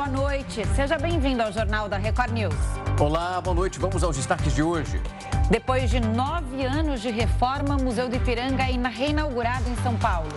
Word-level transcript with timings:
boa 0.00 0.08
noite. 0.08 0.66
Seja 0.74 0.96
bem-vindo 0.96 1.42
ao 1.42 1.52
Jornal 1.52 1.86
da 1.86 1.98
Record 1.98 2.32
News. 2.32 2.54
Olá, 2.98 3.38
boa 3.38 3.54
noite. 3.54 3.78
Vamos 3.78 4.02
aos 4.02 4.16
destaques 4.16 4.54
de 4.54 4.62
hoje. 4.62 4.98
Depois 5.50 5.90
de 5.90 6.00
nove 6.00 6.64
anos 6.64 7.02
de 7.02 7.10
reforma, 7.10 7.76
Museu 7.76 8.08
do 8.08 8.16
Ipiranga 8.16 8.62
é 8.62 8.88
reinaugurado 8.88 9.68
em 9.68 9.76
São 9.82 9.94
Paulo. 9.98 10.30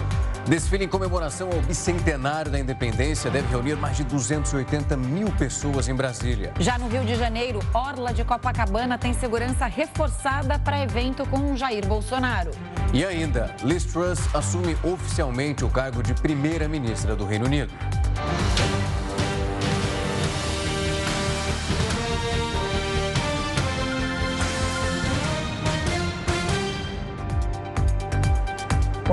Desfile 0.45 0.83
em 0.83 0.87
comemoração 0.89 1.49
ao 1.49 1.61
bicentenário 1.61 2.51
da 2.51 2.59
independência 2.59 3.31
deve 3.31 3.47
reunir 3.47 3.77
mais 3.77 3.95
de 3.95 4.03
280 4.03 4.97
mil 4.97 5.31
pessoas 5.31 5.87
em 5.87 5.95
Brasília. 5.95 6.51
Já 6.59 6.77
no 6.77 6.89
Rio 6.89 7.05
de 7.05 7.15
Janeiro, 7.15 7.61
Orla 7.73 8.13
de 8.13 8.25
Copacabana 8.25 8.97
tem 8.97 9.13
segurança 9.13 9.65
reforçada 9.65 10.59
para 10.59 10.83
evento 10.83 11.25
com 11.27 11.55
Jair 11.55 11.87
Bolsonaro. 11.87 12.51
E 12.91 13.05
ainda, 13.05 13.55
Liz 13.63 13.85
Truss 13.85 14.19
assume 14.35 14.75
oficialmente 14.83 15.63
o 15.63 15.69
cargo 15.69 16.03
de 16.03 16.13
primeira-ministra 16.13 17.15
do 17.15 17.25
Reino 17.25 17.45
Unido. 17.45 17.71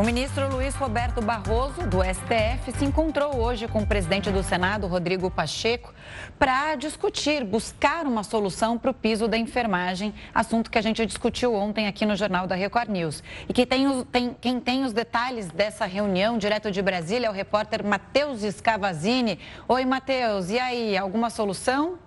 O 0.01 0.03
ministro 0.03 0.51
Luiz 0.51 0.75
Roberto 0.77 1.21
Barroso, 1.21 1.83
do 1.87 1.99
STF, 2.03 2.73
se 2.73 2.87
encontrou 2.87 3.37
hoje 3.37 3.69
com 3.69 3.81
o 3.81 3.87
presidente 3.87 4.31
do 4.31 4.43
Senado, 4.43 4.87
Rodrigo 4.87 5.31
Pacheco, 5.31 5.93
para 6.39 6.75
discutir, 6.75 7.45
buscar 7.45 8.07
uma 8.07 8.25
solução 8.25 8.79
para 8.79 8.93
o 8.93 8.95
piso 8.95 9.29
da 9.29 9.37
enfermagem, 9.37 10.15
assunto 10.35 10.71
que 10.71 10.79
a 10.79 10.81
gente 10.81 11.05
discutiu 11.05 11.55
ontem 11.55 11.87
aqui 11.87 12.07
no 12.07 12.17
Jornal 12.17 12.47
da 12.47 12.55
Record 12.55 12.89
News. 12.89 13.23
E 13.47 13.53
que 13.53 13.67
tem 13.67 14.03
tem, 14.05 14.35
quem 14.41 14.59
tem 14.59 14.85
os 14.85 14.95
detalhes 14.95 15.49
dessa 15.49 15.85
reunião 15.85 16.39
direto 16.39 16.71
de 16.71 16.81
Brasília 16.81 17.27
é 17.27 17.31
o 17.31 17.35
repórter 17.35 17.85
Matheus 17.85 18.41
Scavazini. 18.41 19.39
Oi, 19.69 19.85
Matheus, 19.85 20.49
e 20.49 20.59
aí, 20.59 20.97
alguma 20.97 21.29
solução? 21.29 21.99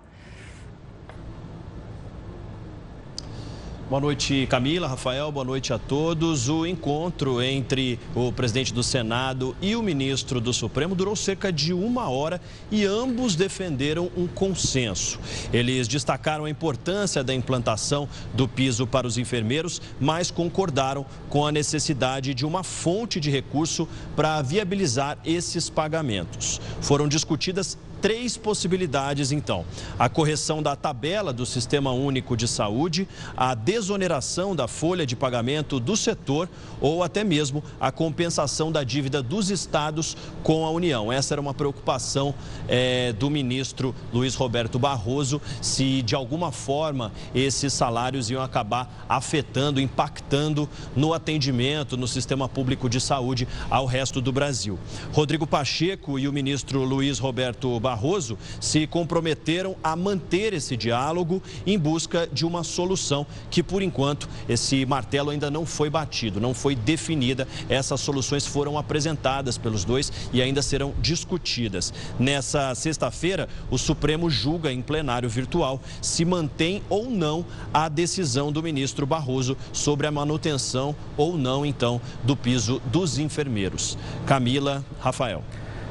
Boa 3.86 4.00
noite, 4.00 4.46
Camila, 4.48 4.88
Rafael, 4.88 5.30
boa 5.30 5.44
noite 5.44 5.70
a 5.70 5.78
todos. 5.78 6.48
O 6.48 6.64
encontro 6.64 7.42
entre 7.42 8.00
o 8.14 8.32
presidente 8.32 8.72
do 8.72 8.82
Senado 8.82 9.54
e 9.60 9.76
o 9.76 9.82
ministro 9.82 10.40
do 10.40 10.54
Supremo 10.54 10.94
durou 10.94 11.14
cerca 11.14 11.52
de 11.52 11.74
uma 11.74 12.08
hora 12.08 12.40
e 12.70 12.86
ambos 12.86 13.36
defenderam 13.36 14.10
um 14.16 14.26
consenso. 14.26 15.20
Eles 15.52 15.86
destacaram 15.86 16.46
a 16.46 16.50
importância 16.50 17.22
da 17.22 17.34
implantação 17.34 18.08
do 18.32 18.48
piso 18.48 18.86
para 18.86 19.06
os 19.06 19.18
enfermeiros, 19.18 19.82
mas 20.00 20.30
concordaram 20.30 21.04
com 21.28 21.46
a 21.46 21.52
necessidade 21.52 22.32
de 22.32 22.46
uma 22.46 22.64
fonte 22.64 23.20
de 23.20 23.30
recurso 23.30 23.86
para 24.16 24.40
viabilizar 24.40 25.18
esses 25.26 25.68
pagamentos. 25.68 26.58
Foram 26.80 27.06
discutidas 27.06 27.76
três 28.04 28.36
possibilidades, 28.36 29.32
então: 29.32 29.64
a 29.98 30.10
correção 30.10 30.62
da 30.62 30.76
tabela 30.76 31.32
do 31.32 31.46
Sistema 31.46 31.90
Único 31.90 32.36
de 32.36 32.46
Saúde, 32.46 33.08
a 33.34 33.54
desoneração 33.54 34.54
da 34.54 34.68
folha 34.68 35.06
de 35.06 35.16
pagamento 35.16 35.80
do 35.80 35.96
setor 35.96 36.46
ou 36.82 37.02
até 37.02 37.24
mesmo 37.24 37.64
a 37.80 37.90
compensação 37.90 38.70
da 38.70 38.84
dívida 38.84 39.22
dos 39.22 39.48
estados 39.48 40.18
com 40.42 40.66
a 40.66 40.70
União. 40.70 41.10
Essa 41.10 41.32
era 41.32 41.40
uma 41.40 41.54
preocupação 41.54 42.34
é, 42.68 43.14
do 43.14 43.30
ministro 43.30 43.94
Luiz 44.12 44.34
Roberto 44.34 44.78
Barroso, 44.78 45.40
se 45.62 46.02
de 46.02 46.14
alguma 46.14 46.52
forma 46.52 47.10
esses 47.34 47.72
salários 47.72 48.28
iam 48.28 48.42
acabar 48.42 49.06
afetando, 49.08 49.80
impactando 49.80 50.68
no 50.94 51.14
atendimento 51.14 51.96
no 51.96 52.06
sistema 52.06 52.50
público 52.50 52.86
de 52.86 53.00
saúde 53.00 53.48
ao 53.70 53.86
resto 53.86 54.20
do 54.20 54.30
Brasil. 54.30 54.78
Rodrigo 55.10 55.46
Pacheco 55.46 56.18
e 56.18 56.28
o 56.28 56.32
ministro 56.34 56.84
Luiz 56.84 57.18
Roberto 57.18 57.80
Barroso 57.80 57.93
Barroso 57.94 58.36
se 58.60 58.88
comprometeram 58.88 59.76
a 59.82 59.94
manter 59.94 60.52
esse 60.52 60.76
diálogo 60.76 61.40
em 61.64 61.78
busca 61.78 62.28
de 62.32 62.44
uma 62.44 62.64
solução 62.64 63.24
que, 63.48 63.62
por 63.62 63.82
enquanto, 63.82 64.28
esse 64.48 64.84
martelo 64.84 65.30
ainda 65.30 65.48
não 65.48 65.64
foi 65.64 65.88
batido, 65.88 66.40
não 66.40 66.52
foi 66.52 66.74
definida. 66.74 67.46
Essas 67.68 68.00
soluções 68.00 68.44
foram 68.44 68.76
apresentadas 68.76 69.56
pelos 69.56 69.84
dois 69.84 70.12
e 70.32 70.42
ainda 70.42 70.60
serão 70.60 70.92
discutidas. 71.00 71.94
Nessa 72.18 72.74
sexta-feira, 72.74 73.48
o 73.70 73.78
Supremo 73.78 74.28
julga 74.28 74.72
em 74.72 74.82
plenário 74.82 75.28
virtual 75.28 75.80
se 76.02 76.24
mantém 76.24 76.82
ou 76.88 77.08
não 77.08 77.46
a 77.72 77.88
decisão 77.88 78.50
do 78.50 78.60
ministro 78.60 79.06
Barroso 79.06 79.56
sobre 79.72 80.08
a 80.08 80.10
manutenção 80.10 80.96
ou 81.16 81.38
não, 81.38 81.64
então, 81.64 82.00
do 82.24 82.36
piso 82.36 82.82
dos 82.86 83.18
enfermeiros. 83.20 83.96
Camila, 84.26 84.84
Rafael. 85.00 85.44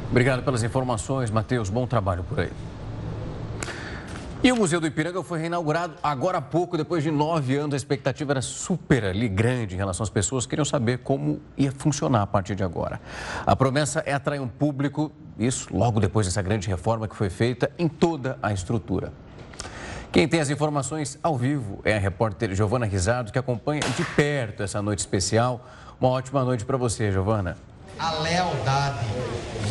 Obrigado 0.09 0.43
pelas 0.43 0.63
informações, 0.63 1.31
Matheus. 1.31 1.69
Bom 1.69 1.87
trabalho 1.87 2.23
por 2.23 2.39
aí. 2.39 2.51
E 4.43 4.51
o 4.51 4.57
Museu 4.57 4.81
do 4.81 4.85
Ipiranga 4.85 5.23
foi 5.23 5.39
reinaugurado 5.39 5.93
agora 6.03 6.39
há 6.39 6.41
pouco, 6.41 6.75
depois 6.75 7.01
de 7.01 7.09
nove 7.09 7.55
anos. 7.55 7.73
A 7.73 7.77
expectativa 7.77 8.33
era 8.33 8.41
super 8.41 9.05
ali, 9.05 9.29
grande 9.29 9.73
em 9.73 9.77
relação 9.77 10.03
às 10.03 10.09
pessoas 10.09 10.45
que 10.45 10.49
queriam 10.49 10.65
saber 10.65 10.97
como 10.97 11.39
ia 11.57 11.71
funcionar 11.71 12.23
a 12.23 12.27
partir 12.27 12.53
de 12.53 12.61
agora. 12.61 12.99
A 13.45 13.55
promessa 13.55 14.03
é 14.05 14.11
atrair 14.11 14.41
um 14.41 14.47
público, 14.49 15.13
isso 15.39 15.69
logo 15.73 16.01
depois 16.01 16.27
dessa 16.27 16.41
grande 16.41 16.67
reforma 16.67 17.07
que 17.07 17.15
foi 17.15 17.29
feita 17.29 17.71
em 17.79 17.87
toda 17.87 18.37
a 18.43 18.51
estrutura. 18.51 19.13
Quem 20.11 20.27
tem 20.27 20.41
as 20.41 20.49
informações 20.49 21.17
ao 21.23 21.37
vivo 21.37 21.79
é 21.85 21.95
a 21.95 21.99
repórter 21.99 22.53
Giovana 22.53 22.85
Risado, 22.85 23.31
que 23.31 23.39
acompanha 23.39 23.79
de 23.79 24.03
perto 24.03 24.61
essa 24.61 24.81
noite 24.81 24.99
especial. 24.99 25.65
Uma 26.01 26.09
ótima 26.09 26.43
noite 26.43 26.65
para 26.65 26.75
você, 26.75 27.13
Giovana 27.13 27.55
a 27.99 28.11
lealdade. 28.21 29.05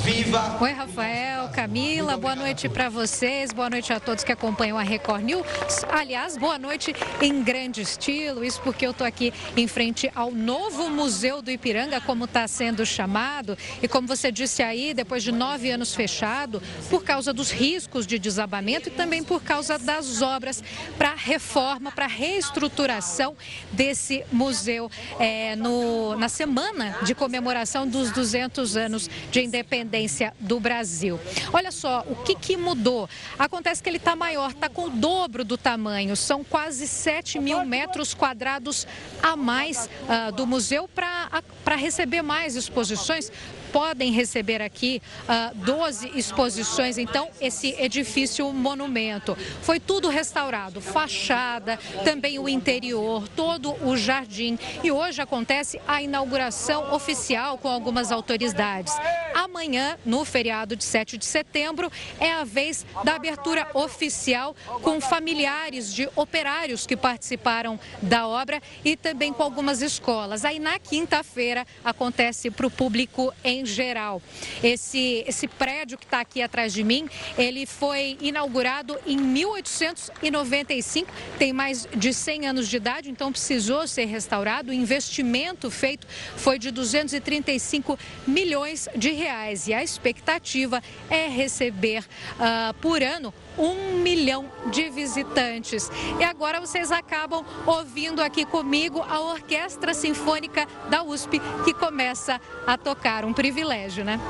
Viva! 0.02 0.58
Oi, 0.60 0.72
Rafael, 0.72 1.48
Camila, 1.50 2.16
boa 2.16 2.34
noite 2.34 2.68
para 2.68 2.88
vocês, 2.88 3.52
boa 3.52 3.70
noite 3.70 3.92
a 3.92 4.00
todos 4.00 4.24
que 4.24 4.32
acompanham 4.32 4.76
a 4.76 4.82
Record 4.82 5.22
News. 5.22 5.46
Aliás, 5.88 6.36
boa 6.36 6.58
noite 6.58 6.92
em 7.20 7.40
grande 7.40 7.82
estilo, 7.82 8.44
isso 8.44 8.60
porque 8.62 8.84
eu 8.84 8.90
estou 8.90 9.06
aqui 9.06 9.32
em 9.56 9.68
frente 9.68 10.10
ao 10.12 10.32
novo 10.32 10.90
Museu 10.90 11.40
do 11.40 11.52
Ipiranga, 11.52 12.00
como 12.00 12.24
está 12.24 12.48
sendo 12.48 12.84
chamado. 12.84 13.56
E 13.80 13.86
como 13.86 14.08
você 14.08 14.32
disse 14.32 14.60
aí, 14.60 14.92
depois 14.92 15.22
de 15.22 15.30
nove 15.30 15.70
anos 15.70 15.94
fechado, 15.94 16.60
por 16.90 17.04
causa 17.04 17.32
dos 17.32 17.52
riscos 17.52 18.04
de 18.04 18.18
desabamento 18.18 18.88
e 18.88 18.90
também 18.90 19.22
por 19.22 19.40
causa 19.40 19.78
das 19.78 20.20
obras 20.20 20.64
para 20.98 21.14
reforma, 21.14 21.92
para 21.92 22.08
reestruturação 22.08 23.36
desse 23.70 24.24
museu 24.32 24.90
é, 25.20 25.54
no, 25.54 26.16
na 26.16 26.28
semana 26.28 26.98
de 27.04 27.14
comemoração 27.14 27.86
dos 27.86 28.10
200 28.12 28.76
anos 28.76 29.10
de 29.30 29.42
independência 29.42 30.32
do 30.38 30.60
Brasil. 30.60 31.18
Olha 31.52 31.70
só, 31.70 32.04
o 32.08 32.16
que, 32.16 32.34
que 32.34 32.56
mudou? 32.56 33.08
Acontece 33.38 33.82
que 33.82 33.88
ele 33.88 33.96
está 33.96 34.14
maior, 34.14 34.50
está 34.50 34.68
com 34.68 34.86
o 34.86 34.90
dobro 34.90 35.44
do 35.44 35.56
tamanho, 35.56 36.16
são 36.16 36.44
quase 36.44 36.86
7 36.86 37.38
mil 37.38 37.64
metros 37.64 38.14
quadrados 38.14 38.86
a 39.22 39.36
mais 39.36 39.88
uh, 40.04 40.32
do 40.32 40.46
museu 40.46 40.88
para 40.88 41.76
receber 41.76 42.22
mais 42.22 42.56
exposições 42.56 43.30
podem 43.72 44.12
receber 44.12 44.60
aqui 44.60 45.00
uh, 45.22 45.24
ah, 45.28 45.52
12 45.54 46.12
exposições. 46.14 46.98
Então, 46.98 47.28
esse 47.40 47.74
edifício 47.78 48.52
monumento 48.52 49.36
foi 49.62 49.80
tudo 49.80 50.08
restaurado, 50.08 50.80
fachada, 50.80 51.78
também 52.04 52.38
o 52.38 52.48
interior, 52.48 53.26
todo 53.28 53.74
o 53.84 53.96
jardim. 53.96 54.58
E 54.84 54.92
hoje 54.92 55.22
acontece 55.22 55.80
a 55.88 56.02
inauguração 56.02 56.92
oficial 56.92 57.56
com 57.58 57.68
algumas 57.68 58.12
autoridades. 58.12 58.92
Amanhã, 59.34 59.98
no 60.04 60.24
feriado 60.24 60.76
de 60.76 60.84
7 60.84 61.16
de 61.16 61.24
setembro, 61.24 61.90
é 62.20 62.32
a 62.32 62.44
vez 62.44 62.84
da 63.04 63.14
abertura 63.14 63.66
oficial 63.74 64.54
com 64.82 65.00
familiares 65.00 65.92
de 65.92 66.08
operários 66.14 66.86
que 66.86 66.96
participaram 66.96 67.80
da 68.02 68.26
obra 68.26 68.60
e 68.84 68.96
também 68.96 69.32
com 69.32 69.42
algumas 69.42 69.80
escolas. 69.80 70.44
Aí 70.44 70.58
na 70.58 70.78
quinta-feira 70.78 71.66
acontece 71.84 72.50
para 72.50 72.66
o 72.66 72.70
público 72.70 73.32
em 73.42 73.61
em 73.62 73.66
geral. 73.66 74.20
Esse, 74.62 75.24
esse 75.26 75.48
prédio 75.48 75.96
que 75.96 76.04
está 76.04 76.20
aqui 76.20 76.42
atrás 76.42 76.72
de 76.72 76.84
mim, 76.84 77.08
ele 77.38 77.64
foi 77.64 78.18
inaugurado 78.20 78.98
em 79.06 79.16
1895, 79.16 81.10
tem 81.38 81.52
mais 81.52 81.88
de 81.94 82.12
100 82.12 82.48
anos 82.48 82.68
de 82.68 82.76
idade, 82.76 83.08
então 83.10 83.32
precisou 83.32 83.86
ser 83.86 84.04
restaurado. 84.06 84.70
O 84.70 84.74
investimento 84.74 85.70
feito 85.70 86.06
foi 86.36 86.58
de 86.58 86.70
235 86.70 87.98
milhões 88.26 88.88
de 88.96 89.12
reais 89.12 89.68
e 89.68 89.74
a 89.74 89.82
expectativa 89.82 90.82
é 91.08 91.28
receber 91.28 92.00
uh, 92.00 92.74
por 92.74 93.02
ano 93.02 93.32
um 93.58 93.98
milhão 94.00 94.46
de 94.70 94.88
visitantes. 94.90 95.90
E 96.18 96.24
agora 96.24 96.60
vocês 96.60 96.90
acabam 96.90 97.44
ouvindo 97.66 98.20
aqui 98.22 98.44
comigo 98.44 99.04
a 99.08 99.20
Orquestra 99.20 99.94
Sinfônica 99.94 100.66
da 100.88 101.02
USP, 101.02 101.40
que 101.64 101.74
começa 101.74 102.40
a 102.66 102.76
tocar. 102.76 103.24
Um 103.24 103.32
privilégio, 103.32 104.04
né? 104.04 104.20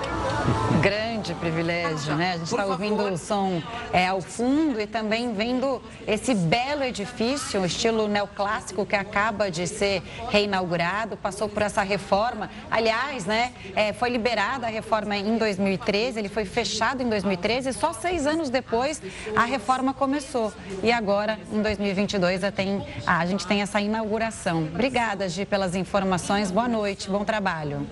Grande 0.80 1.34
privilégio, 1.34 2.16
né? 2.16 2.32
A 2.32 2.36
gente 2.38 2.46
está 2.46 2.66
ouvindo 2.66 3.02
o 3.02 3.16
som 3.16 3.62
é, 3.92 4.08
ao 4.08 4.20
fundo 4.20 4.80
e 4.80 4.86
também 4.86 5.32
vendo 5.32 5.80
esse 6.06 6.34
belo 6.34 6.82
edifício, 6.82 7.64
estilo 7.64 8.08
neoclássico 8.08 8.84
que 8.84 8.96
acaba 8.96 9.50
de 9.50 9.66
ser 9.66 10.02
reinaugurado, 10.28 11.16
passou 11.16 11.48
por 11.48 11.62
essa 11.62 11.82
reforma. 11.82 12.50
Aliás, 12.70 13.26
né, 13.26 13.52
é, 13.76 13.92
foi 13.92 14.10
liberada 14.10 14.66
a 14.66 14.70
reforma 14.70 15.16
em 15.16 15.36
2013, 15.36 16.18
ele 16.18 16.28
foi 16.28 16.44
fechado 16.44 17.02
em 17.02 17.08
2013 17.08 17.68
e 17.68 17.72
só 17.72 17.92
seis 17.92 18.26
anos 18.26 18.50
depois 18.50 19.00
a 19.34 19.44
reforma 19.44 19.94
começou. 19.94 20.52
E 20.82 20.90
agora, 20.90 21.38
em 21.52 21.62
2022, 21.62 22.44
a, 22.44 22.52
tem, 22.52 22.84
a 23.06 23.24
gente 23.26 23.46
tem 23.46 23.62
essa 23.62 23.80
inauguração. 23.80 24.64
Obrigada, 24.64 25.28
Gi, 25.28 25.44
pelas 25.44 25.74
informações. 25.74 26.50
Boa 26.50 26.68
noite, 26.68 27.08
bom 27.08 27.24
trabalho. 27.24 27.86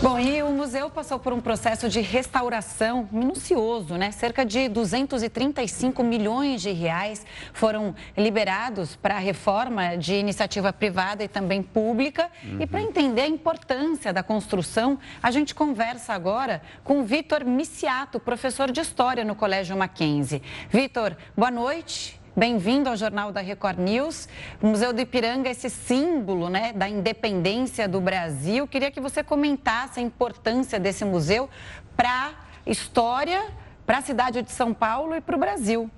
Bom, 0.00 0.18
e 0.18 0.42
o 0.42 0.50
museu 0.50 0.88
passou 0.88 1.18
por 1.18 1.32
um 1.32 1.40
processo 1.40 1.88
de 1.88 2.00
restauração 2.00 3.08
minucioso, 3.12 3.96
né? 3.96 4.10
Cerca 4.10 4.44
de 4.44 4.68
235 4.68 6.02
milhões 6.02 6.62
de 6.62 6.72
reais 6.72 7.24
foram 7.52 7.94
liberados 8.16 8.96
para 8.96 9.16
a 9.16 9.18
reforma 9.18 9.96
de 9.96 10.14
iniciativa 10.14 10.72
privada 10.72 11.22
e 11.22 11.28
também 11.28 11.62
pública. 11.62 12.30
Uhum. 12.42 12.62
E 12.62 12.66
para 12.66 12.80
entender 12.80 13.22
a 13.22 13.28
importância 13.28 14.12
da 14.12 14.22
construção, 14.22 14.98
a 15.22 15.30
gente 15.30 15.54
conversa 15.54 16.14
agora 16.14 16.62
com 16.82 17.04
Vitor 17.04 17.44
Miciato, 17.44 18.18
professor 18.18 18.70
de 18.70 18.80
História 18.80 19.24
no 19.24 19.34
Colégio 19.34 19.76
Mackenzie. 19.76 20.42
Vitor, 20.70 21.16
boa 21.36 21.50
noite. 21.50 22.23
Bem-vindo 22.36 22.88
ao 22.88 22.96
Jornal 22.96 23.30
da 23.30 23.40
Record 23.40 23.78
News. 23.78 24.28
O 24.60 24.66
Museu 24.66 24.92
do 24.92 25.00
Ipiranga, 25.00 25.48
esse 25.48 25.70
símbolo 25.70 26.48
né, 26.48 26.72
da 26.72 26.88
independência 26.88 27.86
do 27.86 28.00
Brasil. 28.00 28.66
Queria 28.66 28.90
que 28.90 29.00
você 29.00 29.22
comentasse 29.22 30.00
a 30.00 30.02
importância 30.02 30.80
desse 30.80 31.04
museu 31.04 31.48
para 31.96 32.32
a 32.66 32.68
história, 32.68 33.52
para 33.86 33.98
a 33.98 34.02
cidade 34.02 34.42
de 34.42 34.50
São 34.50 34.74
Paulo 34.74 35.14
e 35.14 35.20
para 35.20 35.36
o 35.36 35.38
Brasil. 35.38 35.88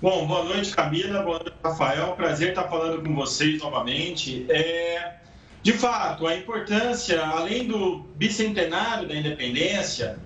Bom, 0.00 0.28
boa 0.28 0.44
noite, 0.44 0.70
Camila. 0.70 1.22
Boa 1.22 1.40
noite, 1.40 1.56
Rafael. 1.64 2.12
Prazer 2.12 2.50
estar 2.50 2.68
falando 2.68 3.02
com 3.02 3.16
vocês 3.16 3.60
novamente. 3.60 4.46
É, 4.48 5.14
de 5.60 5.72
fato, 5.72 6.24
a 6.24 6.36
importância, 6.36 7.20
além 7.20 7.66
do 7.66 8.06
bicentenário 8.14 9.08
da 9.08 9.16
independência, 9.16 10.16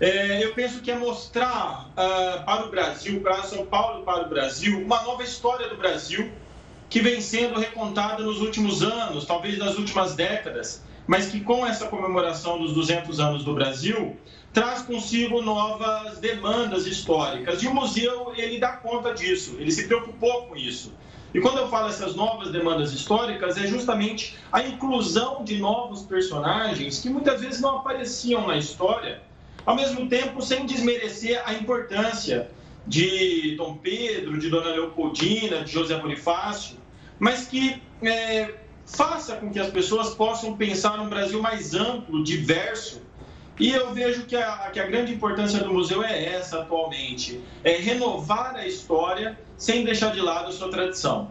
é, 0.00 0.44
eu 0.44 0.54
penso 0.54 0.80
que 0.80 0.90
é 0.90 0.96
mostrar 0.96 1.90
uh, 1.90 2.44
para 2.44 2.66
o 2.66 2.70
Brasil, 2.70 3.20
para 3.20 3.42
São 3.42 3.66
Paulo 3.66 4.04
para 4.04 4.26
o 4.26 4.28
Brasil, 4.28 4.78
uma 4.78 5.02
nova 5.02 5.24
história 5.24 5.68
do 5.68 5.76
Brasil 5.76 6.30
que 6.88 7.00
vem 7.00 7.20
sendo 7.20 7.58
recontada 7.58 8.22
nos 8.22 8.40
últimos 8.40 8.82
anos, 8.82 9.26
talvez 9.26 9.58
nas 9.58 9.76
últimas 9.76 10.14
décadas, 10.14 10.84
mas 11.06 11.26
que 11.26 11.40
com 11.40 11.66
essa 11.66 11.86
comemoração 11.88 12.58
dos 12.58 12.72
200 12.74 13.18
anos 13.18 13.44
do 13.44 13.54
Brasil 13.54 14.16
traz 14.52 14.82
consigo 14.82 15.42
novas 15.42 16.18
demandas 16.18 16.86
históricas. 16.86 17.62
E 17.62 17.66
o 17.66 17.74
museu 17.74 18.32
ele 18.36 18.58
dá 18.58 18.72
conta 18.76 19.12
disso, 19.12 19.56
ele 19.58 19.72
se 19.72 19.86
preocupou 19.86 20.46
com 20.46 20.56
isso. 20.56 20.94
E 21.34 21.40
quando 21.40 21.58
eu 21.58 21.68
falo 21.68 21.88
essas 21.88 22.14
novas 22.14 22.50
demandas 22.50 22.92
históricas, 22.92 23.58
é 23.58 23.66
justamente 23.66 24.38
a 24.50 24.62
inclusão 24.62 25.44
de 25.44 25.58
novos 25.58 26.02
personagens 26.02 27.00
que 27.00 27.10
muitas 27.10 27.40
vezes 27.40 27.60
não 27.60 27.78
apareciam 27.78 28.46
na 28.46 28.56
história 28.56 29.27
ao 29.68 29.76
mesmo 29.76 30.08
tempo 30.08 30.40
sem 30.40 30.64
desmerecer 30.64 31.42
a 31.44 31.52
importância 31.52 32.50
de 32.86 33.54
Dom 33.54 33.76
Pedro, 33.76 34.38
de 34.38 34.48
Dona 34.48 34.70
Leopoldina, 34.70 35.62
de 35.62 35.70
José 35.70 35.94
Bonifácio, 35.98 36.78
mas 37.18 37.46
que 37.46 37.82
é, 38.00 38.54
faça 38.86 39.36
com 39.36 39.50
que 39.50 39.60
as 39.60 39.68
pessoas 39.68 40.14
possam 40.14 40.56
pensar 40.56 40.96
num 40.96 41.06
Brasil 41.06 41.42
mais 41.42 41.74
amplo, 41.74 42.24
diverso. 42.24 43.02
E 43.60 43.70
eu 43.70 43.92
vejo 43.92 44.24
que 44.24 44.36
a, 44.36 44.70
que 44.72 44.80
a 44.80 44.86
grande 44.86 45.12
importância 45.12 45.58
do 45.58 45.70
museu 45.70 46.02
é 46.02 46.24
essa 46.24 46.60
atualmente: 46.60 47.38
é 47.62 47.72
renovar 47.72 48.56
a 48.56 48.66
história 48.66 49.38
sem 49.58 49.84
deixar 49.84 50.12
de 50.12 50.22
lado 50.22 50.48
a 50.48 50.52
sua 50.52 50.70
tradição. 50.70 51.30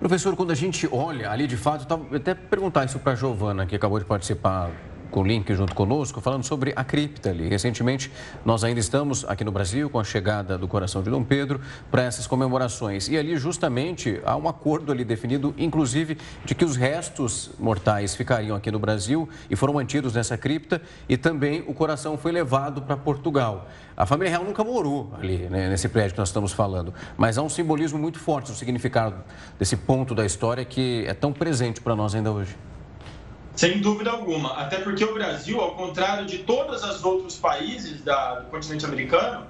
Professor, 0.00 0.34
quando 0.34 0.50
a 0.50 0.56
gente 0.56 0.88
olha 0.90 1.30
ali 1.30 1.46
de 1.46 1.56
fato, 1.56 1.86
eu 2.10 2.16
até 2.16 2.34
perguntar 2.34 2.84
isso 2.84 2.98
para 2.98 3.12
a 3.12 3.14
Giovana, 3.14 3.64
que 3.64 3.76
acabou 3.76 4.00
de 4.00 4.04
participar 4.04 4.72
com 5.14 5.20
o 5.20 5.24
link 5.24 5.54
junto 5.54 5.76
conosco, 5.76 6.20
falando 6.20 6.42
sobre 6.42 6.72
a 6.74 6.82
cripta 6.82 7.30
ali. 7.30 7.46
Recentemente, 7.46 8.10
nós 8.44 8.64
ainda 8.64 8.80
estamos 8.80 9.24
aqui 9.24 9.44
no 9.44 9.52
Brasil 9.52 9.88
com 9.88 10.00
a 10.00 10.02
chegada 10.02 10.58
do 10.58 10.66
coração 10.66 11.04
de 11.04 11.08
Dom 11.08 11.22
Pedro 11.22 11.60
para 11.88 12.02
essas 12.02 12.26
comemorações. 12.26 13.06
E 13.06 13.16
ali, 13.16 13.36
justamente, 13.36 14.20
há 14.24 14.34
um 14.36 14.48
acordo 14.48 14.90
ali 14.90 15.04
definido, 15.04 15.54
inclusive, 15.56 16.18
de 16.44 16.52
que 16.52 16.64
os 16.64 16.74
restos 16.74 17.52
mortais 17.60 18.16
ficariam 18.16 18.56
aqui 18.56 18.72
no 18.72 18.80
Brasil 18.80 19.28
e 19.48 19.54
foram 19.54 19.74
mantidos 19.74 20.14
nessa 20.14 20.36
cripta 20.36 20.82
e 21.08 21.16
também 21.16 21.62
o 21.68 21.72
coração 21.72 22.18
foi 22.18 22.32
levado 22.32 22.82
para 22.82 22.96
Portugal. 22.96 23.68
A 23.96 24.04
família 24.06 24.30
real 24.30 24.42
nunca 24.42 24.64
morou 24.64 25.12
ali, 25.16 25.46
né, 25.48 25.68
nesse 25.68 25.88
prédio 25.88 26.14
que 26.14 26.18
nós 26.18 26.30
estamos 26.30 26.50
falando, 26.50 26.92
mas 27.16 27.38
há 27.38 27.42
um 27.42 27.48
simbolismo 27.48 28.00
muito 28.00 28.18
forte, 28.18 28.50
o 28.50 28.54
significado 28.56 29.22
desse 29.60 29.76
ponto 29.76 30.12
da 30.12 30.26
história 30.26 30.64
que 30.64 31.04
é 31.06 31.14
tão 31.14 31.32
presente 31.32 31.80
para 31.80 31.94
nós 31.94 32.16
ainda 32.16 32.32
hoje. 32.32 32.56
Sem 33.54 33.80
dúvida 33.80 34.10
alguma. 34.10 34.54
Até 34.54 34.78
porque 34.78 35.04
o 35.04 35.14
Brasil, 35.14 35.60
ao 35.60 35.74
contrário 35.74 36.26
de 36.26 36.38
todos 36.38 36.82
os 36.82 37.04
outros 37.04 37.36
países 37.36 38.02
da, 38.02 38.40
do 38.40 38.50
continente 38.50 38.84
americano, 38.84 39.46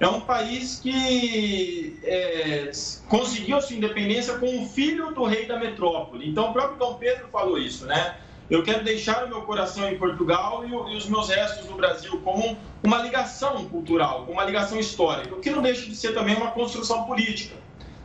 é 0.00 0.08
um 0.08 0.20
país 0.20 0.80
que 0.80 1.98
é, 2.02 2.70
conseguiu 3.08 3.60
sua 3.62 3.76
independência 3.76 4.38
com 4.38 4.46
um 4.46 4.68
filho 4.68 5.12
do 5.12 5.24
rei 5.24 5.46
da 5.46 5.58
metrópole. 5.58 6.28
Então, 6.28 6.50
o 6.50 6.52
próprio 6.52 6.78
Dom 6.78 6.94
Pedro 6.94 7.28
falou 7.28 7.58
isso, 7.58 7.86
né? 7.86 8.16
Eu 8.50 8.62
quero 8.62 8.84
deixar 8.84 9.24
o 9.24 9.28
meu 9.28 9.42
coração 9.42 9.88
em 9.88 9.96
Portugal 9.96 10.64
e, 10.66 10.92
e 10.92 10.96
os 10.96 11.08
meus 11.08 11.28
restos 11.28 11.68
no 11.70 11.76
Brasil 11.76 12.20
como 12.22 12.58
uma 12.82 12.98
ligação 12.98 13.64
cultural, 13.66 14.26
uma 14.28 14.44
ligação 14.44 14.78
histórica, 14.78 15.34
o 15.34 15.40
que 15.40 15.48
não 15.48 15.62
deixa 15.62 15.86
de 15.86 15.96
ser 15.96 16.12
também 16.12 16.36
uma 16.36 16.50
construção 16.50 17.04
política. 17.04 17.54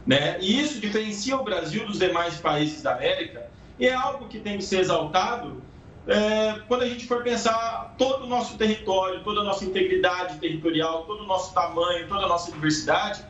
Né? 0.07 0.38
E 0.40 0.62
isso 0.62 0.80
diferencia 0.80 1.36
o 1.36 1.44
Brasil 1.44 1.86
dos 1.86 2.00
demais 2.00 2.38
países 2.38 2.81
da 2.81 2.94
América, 2.94 3.50
e 3.79 3.87
é 3.87 3.93
algo 3.93 4.27
que 4.27 4.39
tem 4.39 4.57
que 4.57 4.63
ser 4.63 4.79
exaltado 4.79 5.61
é, 6.09 6.59
quando 6.67 6.81
a 6.81 6.89
gente 6.89 7.05
for 7.05 7.21
pensar 7.21 7.93
todo 7.95 8.23
o 8.23 8.27
nosso 8.27 8.57
território, 8.57 9.23
toda 9.23 9.41
a 9.41 9.43
nossa 9.43 9.63
integridade 9.63 10.39
territorial, 10.39 11.03
todo 11.03 11.23
o 11.23 11.27
nosso 11.27 11.53
tamanho, 11.53 12.07
toda 12.07 12.25
a 12.25 12.27
nossa 12.27 12.51
diversidade. 12.51 13.23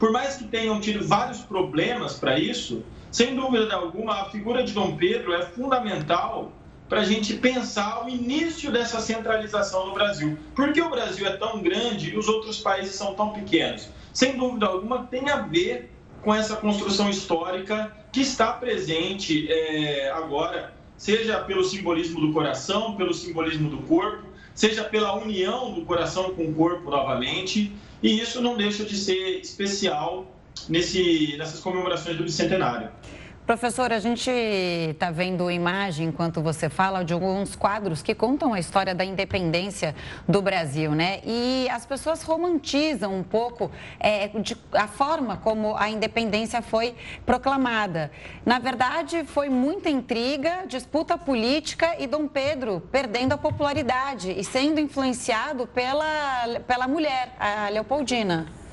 Por 0.00 0.10
mais 0.10 0.36
que 0.36 0.44
tenham 0.44 0.80
tido 0.80 1.06
vários 1.06 1.38
problemas 1.40 2.14
para 2.14 2.36
isso, 2.36 2.84
sem 3.12 3.36
dúvida 3.36 3.72
alguma, 3.76 4.22
a 4.22 4.24
figura 4.30 4.64
de 4.64 4.72
Dom 4.72 4.96
Pedro 4.96 5.32
é 5.32 5.42
fundamental 5.42 6.50
para 6.88 7.02
a 7.02 7.04
gente 7.04 7.34
pensar 7.34 8.04
o 8.04 8.08
início 8.08 8.72
dessa 8.72 9.00
centralização 9.00 9.86
no 9.86 9.94
Brasil. 9.94 10.36
Por 10.56 10.72
que 10.72 10.82
o 10.82 10.90
Brasil 10.90 11.26
é 11.26 11.36
tão 11.36 11.62
grande 11.62 12.10
e 12.10 12.16
os 12.16 12.26
outros 12.26 12.58
países 12.58 12.96
são 12.96 13.14
tão 13.14 13.30
pequenos? 13.30 13.88
Sem 14.12 14.36
dúvida 14.36 14.66
alguma, 14.66 15.04
tem 15.04 15.30
a 15.30 15.36
ver 15.36 15.93
com 16.24 16.34
essa 16.34 16.56
construção 16.56 17.10
histórica 17.10 17.92
que 18.10 18.22
está 18.22 18.52
presente 18.52 19.46
é, 19.52 20.10
agora, 20.10 20.72
seja 20.96 21.38
pelo 21.40 21.62
simbolismo 21.62 22.20
do 22.20 22.32
coração, 22.32 22.96
pelo 22.96 23.12
simbolismo 23.12 23.68
do 23.68 23.78
corpo, 23.86 24.26
seja 24.54 24.82
pela 24.84 25.14
união 25.14 25.72
do 25.72 25.82
coração 25.82 26.34
com 26.34 26.46
o 26.46 26.54
corpo 26.54 26.90
novamente, 26.90 27.72
e 28.02 28.18
isso 28.18 28.40
não 28.40 28.56
deixa 28.56 28.84
de 28.84 28.96
ser 28.96 29.40
especial 29.40 30.26
nesse, 30.68 31.36
nessas 31.36 31.60
comemorações 31.60 32.16
do 32.16 32.24
bicentenário. 32.24 32.88
Professor, 33.46 33.92
a 33.92 33.98
gente 33.98 34.30
está 34.30 35.10
vendo 35.10 35.50
imagem 35.50 36.08
enquanto 36.08 36.40
você 36.40 36.70
fala 36.70 37.04
de 37.04 37.12
alguns 37.12 37.54
quadros 37.54 38.00
que 38.00 38.14
contam 38.14 38.54
a 38.54 38.58
história 38.58 38.94
da 38.94 39.04
independência 39.04 39.94
do 40.26 40.40
Brasil, 40.40 40.92
né? 40.92 41.20
E 41.26 41.68
as 41.68 41.84
pessoas 41.84 42.22
romantizam 42.22 43.14
um 43.14 43.22
pouco 43.22 43.70
é, 44.00 44.28
de, 44.28 44.56
a 44.72 44.88
forma 44.88 45.36
como 45.36 45.76
a 45.76 45.90
independência 45.90 46.62
foi 46.62 46.94
proclamada. 47.26 48.10
Na 48.46 48.58
verdade, 48.58 49.24
foi 49.24 49.50
muita 49.50 49.90
intriga, 49.90 50.64
disputa 50.66 51.18
política 51.18 51.96
e 51.98 52.06
Dom 52.06 52.26
Pedro 52.26 52.80
perdendo 52.90 53.34
a 53.34 53.36
popularidade 53.36 54.32
e 54.32 54.42
sendo 54.42 54.80
influenciado 54.80 55.66
pela, 55.66 56.60
pela 56.66 56.88
mulher, 56.88 57.34
a 57.38 57.68
Leopoldina. 57.68 58.63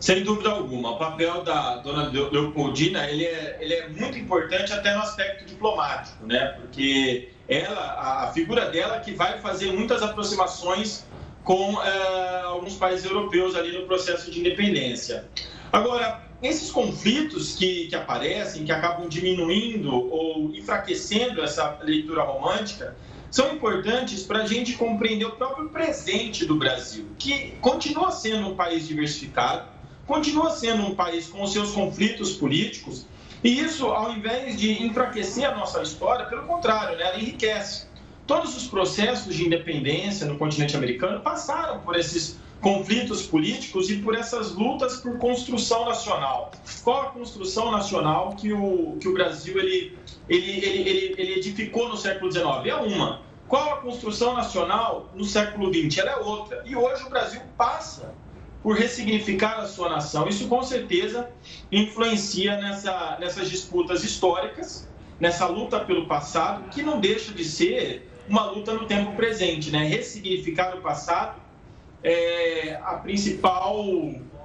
Sem 0.00 0.22
dúvida 0.22 0.50
alguma, 0.50 0.92
o 0.92 0.98
papel 0.98 1.42
da 1.42 1.76
dona 1.76 2.08
Leopoldina 2.08 3.08
ele 3.10 3.24
é, 3.24 3.58
ele 3.60 3.74
é 3.74 3.88
muito 3.88 4.16
importante 4.16 4.72
até 4.72 4.94
no 4.94 5.00
aspecto 5.00 5.44
diplomático, 5.44 6.24
né? 6.24 6.54
Porque 6.60 7.30
ela, 7.48 8.24
a 8.24 8.32
figura 8.32 8.66
dela 8.66 9.00
que 9.00 9.12
vai 9.12 9.40
fazer 9.40 9.72
muitas 9.72 10.00
aproximações 10.02 11.04
com 11.42 11.82
é, 11.82 12.42
alguns 12.42 12.76
países 12.76 13.06
europeus 13.06 13.56
ali 13.56 13.76
no 13.76 13.86
processo 13.86 14.30
de 14.30 14.38
independência. 14.38 15.24
Agora, 15.72 16.22
esses 16.42 16.70
conflitos 16.70 17.56
que, 17.56 17.88
que 17.88 17.96
aparecem, 17.96 18.64
que 18.64 18.70
acabam 18.70 19.08
diminuindo 19.08 19.92
ou 19.92 20.54
enfraquecendo 20.54 21.42
essa 21.42 21.78
leitura 21.82 22.22
romântica, 22.22 22.96
são 23.30 23.52
importantes 23.52 24.22
para 24.22 24.42
a 24.42 24.46
gente 24.46 24.74
compreender 24.74 25.26
o 25.26 25.32
próprio 25.32 25.68
presente 25.68 26.46
do 26.46 26.54
Brasil, 26.54 27.06
que 27.18 27.52
continua 27.60 28.10
sendo 28.10 28.48
um 28.48 28.54
país 28.54 28.86
diversificado, 28.86 29.77
continua 30.08 30.50
sendo 30.50 30.82
um 30.84 30.94
país 30.94 31.28
com 31.28 31.46
seus 31.46 31.72
conflitos 31.72 32.32
políticos, 32.32 33.06
e 33.44 33.60
isso, 33.60 33.86
ao 33.86 34.10
invés 34.12 34.58
de 34.58 34.82
enfraquecer 34.82 35.48
a 35.48 35.54
nossa 35.54 35.80
história, 35.82 36.26
pelo 36.26 36.42
contrário, 36.42 36.96
né, 36.96 37.04
ela 37.04 37.20
enriquece. 37.20 37.86
todos 38.26 38.56
os 38.56 38.66
processos 38.66 39.34
de 39.34 39.46
independência 39.46 40.26
no 40.26 40.36
continente 40.36 40.76
americano 40.76 41.20
passaram 41.20 41.80
por 41.80 41.94
esses 41.96 42.38
conflitos 42.60 43.22
políticos 43.22 43.88
e 43.90 43.98
por 43.98 44.14
essas 44.14 44.52
lutas 44.52 44.96
por 44.96 45.18
construção 45.18 45.84
nacional. 45.84 46.50
Qual 46.82 47.02
a 47.02 47.10
construção 47.10 47.70
nacional 47.70 48.34
que 48.34 48.52
o, 48.52 48.96
que 49.00 49.08
o 49.08 49.12
Brasil 49.12 49.58
ele, 49.58 49.96
ele, 50.28 50.50
ele, 50.50 50.88
ele, 50.88 51.14
ele 51.16 51.32
edificou 51.38 51.88
no 51.88 51.96
século 51.96 52.30
XIX? 52.32 52.66
É 52.66 52.74
uma. 52.74 53.22
Qual 53.46 53.74
a 53.74 53.76
construção 53.76 54.34
nacional 54.34 55.08
no 55.14 55.24
século 55.24 55.72
XX? 55.72 55.98
Ela 55.98 56.10
é 56.10 56.16
outra. 56.16 56.62
E 56.66 56.76
hoje 56.76 57.04
o 57.06 57.08
Brasil 57.08 57.40
passa 57.56 58.14
por 58.68 58.76
ressignificar 58.76 59.60
a 59.60 59.66
sua 59.66 59.88
nação. 59.88 60.28
Isso 60.28 60.46
com 60.46 60.62
certeza 60.62 61.30
influencia 61.72 62.54
nessa, 62.58 63.16
nessas 63.18 63.48
disputas 63.48 64.04
históricas, 64.04 64.86
nessa 65.18 65.46
luta 65.46 65.80
pelo 65.80 66.06
passado, 66.06 66.68
que 66.68 66.82
não 66.82 67.00
deixa 67.00 67.32
de 67.32 67.44
ser 67.44 68.10
uma 68.28 68.44
luta 68.50 68.74
no 68.74 68.84
tempo 68.84 69.12
presente, 69.12 69.70
né? 69.70 69.84
Ressignificar 69.84 70.76
o 70.76 70.82
passado 70.82 71.40
é 72.02 72.78
a 72.84 72.96
principal 72.96 73.86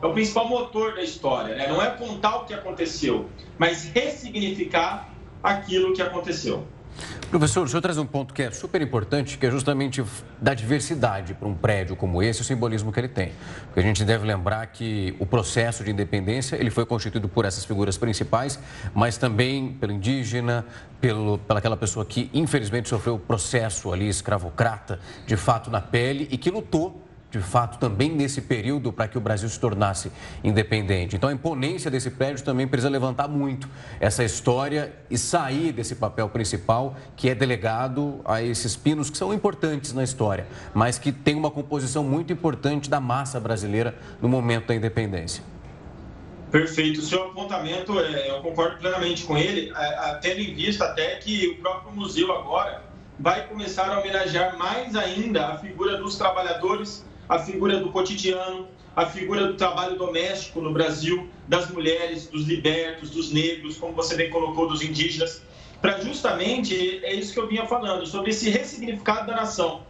é 0.02 0.06
o 0.06 0.14
principal 0.14 0.48
motor 0.48 0.96
da 0.96 1.04
história, 1.04 1.56
né? 1.56 1.68
Não 1.68 1.82
é 1.82 1.90
contar 1.90 2.38
o 2.38 2.46
que 2.46 2.54
aconteceu, 2.54 3.30
mas 3.58 3.92
ressignificar 3.94 5.10
aquilo 5.44 5.94
que 5.94 6.02
aconteceu. 6.02 6.66
Professor, 7.30 7.66
o 7.66 7.68
senhor 7.68 7.82
traz 7.82 7.98
um 7.98 8.06
ponto 8.06 8.34
que 8.34 8.44
é 8.44 8.52
super 8.52 8.82
importante, 8.82 9.38
que 9.38 9.46
é 9.46 9.50
justamente 9.50 10.04
da 10.40 10.54
diversidade 10.54 11.34
para 11.34 11.48
um 11.48 11.56
prédio 11.56 11.96
como 11.96 12.22
esse, 12.22 12.42
o 12.42 12.44
simbolismo 12.44 12.92
que 12.92 13.00
ele 13.00 13.08
tem. 13.08 13.32
Porque 13.66 13.80
a 13.80 13.84
gente 13.84 14.06
deve 14.06 14.26
lembrar 14.26 14.68
que 14.68 15.16
o 15.20 15.26
processo 15.26 15.84
de 15.84 15.90
independência, 15.90 16.56
ele 16.56 16.70
foi 16.70 16.86
constituído 16.86 17.28
por 17.28 17.46
essas 17.46 17.66
figuras 17.66 17.98
principais, 17.98 18.60
mas 18.94 19.18
também 19.18 19.74
pelo 19.74 19.92
indígena, 19.92 20.64
pelo, 21.02 21.40
pela 21.40 21.60
aquela 21.60 21.76
pessoa 21.76 22.06
que 22.06 22.30
infelizmente 22.34 22.88
sofreu 22.88 23.16
o 23.16 23.20
processo 23.20 23.92
ali 23.92 24.08
escravocrata, 24.08 25.00
de 25.26 25.36
fato 25.36 25.72
na 25.72 25.82
pele, 25.82 26.28
e 26.32 26.38
que 26.38 26.52
lutou 26.52 27.03
de 27.34 27.40
fato, 27.40 27.80
também 27.80 28.12
nesse 28.12 28.42
período 28.42 28.94
para 28.94 29.08
que 29.08 29.18
o 29.18 29.22
Brasil 29.22 29.50
se 29.50 29.60
tornasse 29.60 30.12
independente. 30.44 31.16
Então, 31.16 31.28
a 31.28 31.34
imponência 31.34 31.90
desse 31.90 32.12
prédio 32.12 32.46
também 32.46 32.68
precisa 32.68 32.90
levantar 32.90 33.28
muito 33.28 33.68
essa 34.00 34.24
história 34.24 34.94
e 35.10 35.18
sair 35.18 35.72
desse 35.72 35.96
papel 35.96 36.30
principal 36.30 36.96
que 37.16 37.28
é 37.28 37.34
delegado 37.34 38.22
a 38.24 38.40
esses 38.44 38.76
pinos 38.76 39.10
que 39.10 39.18
são 39.18 39.34
importantes 39.34 39.94
na 39.94 40.04
história, 40.04 40.46
mas 40.76 41.00
que 41.00 41.12
tem 41.12 41.34
uma 41.34 41.50
composição 41.50 42.04
muito 42.04 42.32
importante 42.32 42.88
da 42.88 43.00
massa 43.00 43.40
brasileira 43.40 43.96
no 44.22 44.30
momento 44.30 44.68
da 44.68 44.76
independência. 44.76 45.44
Perfeito. 46.52 47.00
O 47.00 47.04
seu 47.04 47.24
apontamento, 47.24 48.00
é, 48.00 48.30
eu 48.30 48.42
concordo 48.42 48.78
plenamente 48.78 49.24
com 49.24 49.36
ele, 49.36 49.74
tendo 50.22 50.40
em 50.40 50.54
vista 50.54 50.86
até 50.86 51.16
que 51.16 51.48
o 51.48 51.56
próprio 51.64 51.96
museu 51.96 52.32
agora 52.32 52.84
vai 53.18 53.48
começar 53.48 53.90
a 53.90 54.00
homenagear 54.00 54.56
mais 54.56 54.96
ainda 54.96 55.48
a 55.48 55.58
figura 55.58 55.98
dos 55.98 56.16
trabalhadores 56.16 57.04
a 57.28 57.40
figura 57.40 57.80
do 57.80 57.90
cotidiano, 57.90 58.68
a 58.96 59.06
figura 59.06 59.48
do 59.48 59.56
trabalho 59.56 59.98
doméstico 59.98 60.62
no 60.62 60.72
Brasil, 60.72 61.30
das 61.48 61.70
mulheres, 61.70 62.28
dos 62.28 62.46
libertos, 62.46 63.10
dos 63.10 63.32
negros, 63.32 63.78
como 63.78 63.94
você 63.94 64.16
bem 64.16 64.30
colocou, 64.30 64.68
dos 64.68 64.82
indígenas, 64.82 65.42
para 65.82 66.00
justamente, 66.00 67.04
é 67.04 67.14
isso 67.14 67.34
que 67.34 67.40
eu 67.40 67.48
vinha 67.48 67.66
falando, 67.66 68.06
sobre 68.06 68.32
esse 68.32 68.50
ressignificado 68.50 69.28
da 69.28 69.36
nação. 69.36 69.84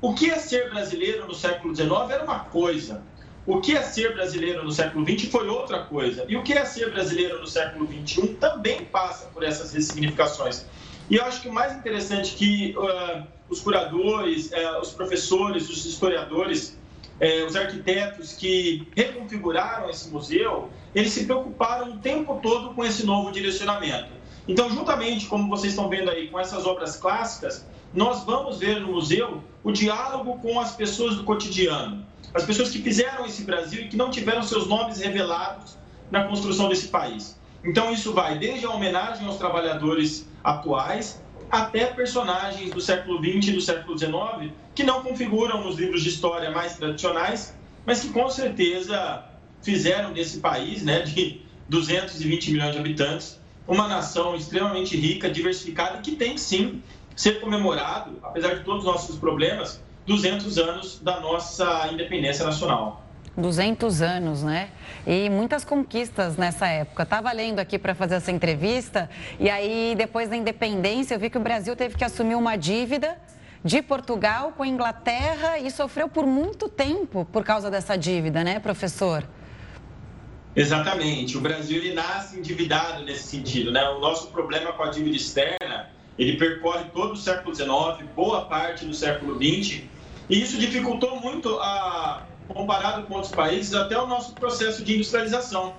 O 0.00 0.14
que 0.14 0.30
é 0.30 0.38
ser 0.38 0.70
brasileiro 0.70 1.26
no 1.26 1.34
século 1.34 1.74
XIX 1.74 1.90
era 2.10 2.24
uma 2.24 2.40
coisa, 2.40 3.02
o 3.44 3.60
que 3.60 3.76
é 3.76 3.82
ser 3.82 4.14
brasileiro 4.14 4.64
no 4.64 4.70
século 4.70 5.04
XX 5.04 5.28
foi 5.30 5.48
outra 5.48 5.80
coisa. 5.80 6.24
E 6.28 6.36
o 6.36 6.42
que 6.42 6.52
é 6.52 6.64
ser 6.64 6.90
brasileiro 6.92 7.40
no 7.40 7.46
século 7.46 7.88
XXI 7.88 8.28
também 8.34 8.84
passa 8.84 9.26
por 9.26 9.42
essas 9.42 9.72
ressignificações. 9.72 10.66
E 11.12 11.16
eu 11.16 11.24
acho 11.26 11.42
que 11.42 11.48
o 11.50 11.52
mais 11.52 11.76
interessante 11.76 12.34
que 12.36 12.74
uh, 12.74 13.22
os 13.50 13.60
curadores, 13.60 14.50
uh, 14.50 14.80
os 14.80 14.92
professores, 14.92 15.68
os 15.68 15.84
historiadores, 15.84 16.78
uh, 17.20 17.46
os 17.46 17.54
arquitetos 17.54 18.32
que 18.32 18.88
reconfiguraram 18.96 19.90
esse 19.90 20.08
museu, 20.08 20.70
eles 20.94 21.12
se 21.12 21.26
preocuparam 21.26 21.92
o 21.92 21.98
tempo 21.98 22.40
todo 22.42 22.72
com 22.72 22.82
esse 22.82 23.04
novo 23.04 23.30
direcionamento. 23.30 24.10
Então, 24.48 24.70
juntamente, 24.70 25.26
como 25.26 25.50
vocês 25.50 25.74
estão 25.74 25.86
vendo 25.90 26.10
aí, 26.10 26.28
com 26.28 26.40
essas 26.40 26.64
obras 26.64 26.96
clássicas, 26.96 27.66
nós 27.92 28.24
vamos 28.24 28.58
ver 28.58 28.80
no 28.80 28.92
museu 28.92 29.44
o 29.62 29.70
diálogo 29.70 30.38
com 30.38 30.58
as 30.58 30.74
pessoas 30.74 31.16
do 31.16 31.24
cotidiano, 31.24 32.06
as 32.32 32.46
pessoas 32.46 32.70
que 32.70 32.78
fizeram 32.78 33.26
esse 33.26 33.44
Brasil 33.44 33.82
e 33.82 33.88
que 33.88 33.98
não 33.98 34.10
tiveram 34.10 34.42
seus 34.42 34.66
nomes 34.66 34.98
revelados 34.98 35.76
na 36.10 36.24
construção 36.24 36.70
desse 36.70 36.88
país. 36.88 37.38
Então, 37.64 37.92
isso 37.92 38.12
vai 38.12 38.38
desde 38.38 38.66
a 38.66 38.70
homenagem 38.70 39.26
aos 39.26 39.36
trabalhadores 39.36 40.28
atuais 40.42 41.22
até 41.50 41.86
personagens 41.86 42.70
do 42.70 42.80
século 42.80 43.18
XX 43.18 43.48
e 43.48 43.52
do 43.52 43.60
século 43.60 43.96
XIX 43.98 44.52
que 44.74 44.82
não 44.82 45.02
configuram 45.02 45.62
nos 45.62 45.78
livros 45.78 46.02
de 46.02 46.08
história 46.08 46.50
mais 46.50 46.76
tradicionais, 46.76 47.54
mas 47.84 48.00
que 48.00 48.08
com 48.08 48.28
certeza 48.28 49.24
fizeram 49.60 50.12
desse 50.12 50.40
país, 50.40 50.82
né, 50.82 51.02
de 51.02 51.42
220 51.68 52.52
milhões 52.52 52.72
de 52.72 52.78
habitantes, 52.78 53.40
uma 53.68 53.86
nação 53.86 54.34
extremamente 54.34 54.96
rica, 54.96 55.30
diversificada 55.30 55.98
e 55.98 56.00
que 56.00 56.16
tem 56.16 56.36
sim 56.36 56.82
ser 57.14 57.40
comemorado, 57.40 58.18
apesar 58.22 58.54
de 58.54 58.64
todos 58.64 58.84
os 58.84 58.90
nossos 58.90 59.18
problemas, 59.18 59.80
200 60.06 60.58
anos 60.58 61.00
da 61.00 61.20
nossa 61.20 61.88
independência 61.92 62.44
nacional. 62.44 63.06
200 63.36 64.02
anos, 64.02 64.42
né? 64.42 64.70
E 65.06 65.30
muitas 65.30 65.64
conquistas 65.64 66.36
nessa 66.36 66.66
época. 66.66 67.02
Estava 67.02 67.32
lendo 67.32 67.58
aqui 67.58 67.78
para 67.78 67.94
fazer 67.94 68.16
essa 68.16 68.30
entrevista 68.30 69.08
e 69.40 69.48
aí 69.48 69.94
depois 69.96 70.28
da 70.28 70.36
independência 70.36 71.14
eu 71.14 71.18
vi 71.18 71.30
que 71.30 71.38
o 71.38 71.40
Brasil 71.40 71.74
teve 71.74 71.96
que 71.96 72.04
assumir 72.04 72.34
uma 72.34 72.56
dívida 72.56 73.16
de 73.64 73.80
Portugal 73.80 74.52
com 74.56 74.62
a 74.62 74.66
Inglaterra 74.66 75.58
e 75.58 75.70
sofreu 75.70 76.08
por 76.08 76.26
muito 76.26 76.68
tempo 76.68 77.26
por 77.32 77.44
causa 77.44 77.70
dessa 77.70 77.96
dívida, 77.96 78.42
né, 78.44 78.58
professor? 78.58 79.24
Exatamente. 80.54 81.38
O 81.38 81.40
Brasil 81.40 81.78
ele 81.78 81.94
nasce 81.94 82.38
endividado 82.38 83.04
nesse 83.04 83.24
sentido, 83.24 83.72
né? 83.72 83.88
O 83.88 84.00
nosso 84.00 84.28
problema 84.28 84.72
com 84.72 84.82
a 84.82 84.90
dívida 84.90 85.16
externa, 85.16 85.90
ele 86.18 86.36
percorre 86.36 86.84
todo 86.92 87.12
o 87.12 87.16
século 87.16 87.54
XIX, 87.54 87.70
boa 88.14 88.44
parte 88.44 88.84
do 88.84 88.92
século 88.92 89.36
XX, 89.36 89.84
e 90.28 90.42
isso 90.42 90.58
dificultou 90.58 91.20
muito 91.20 91.58
a 91.60 92.26
comparado 92.52 93.04
com 93.04 93.14
outros 93.14 93.32
países, 93.32 93.74
até 93.74 93.98
o 93.98 94.06
nosso 94.06 94.34
processo 94.34 94.84
de 94.84 94.94
industrialização, 94.94 95.74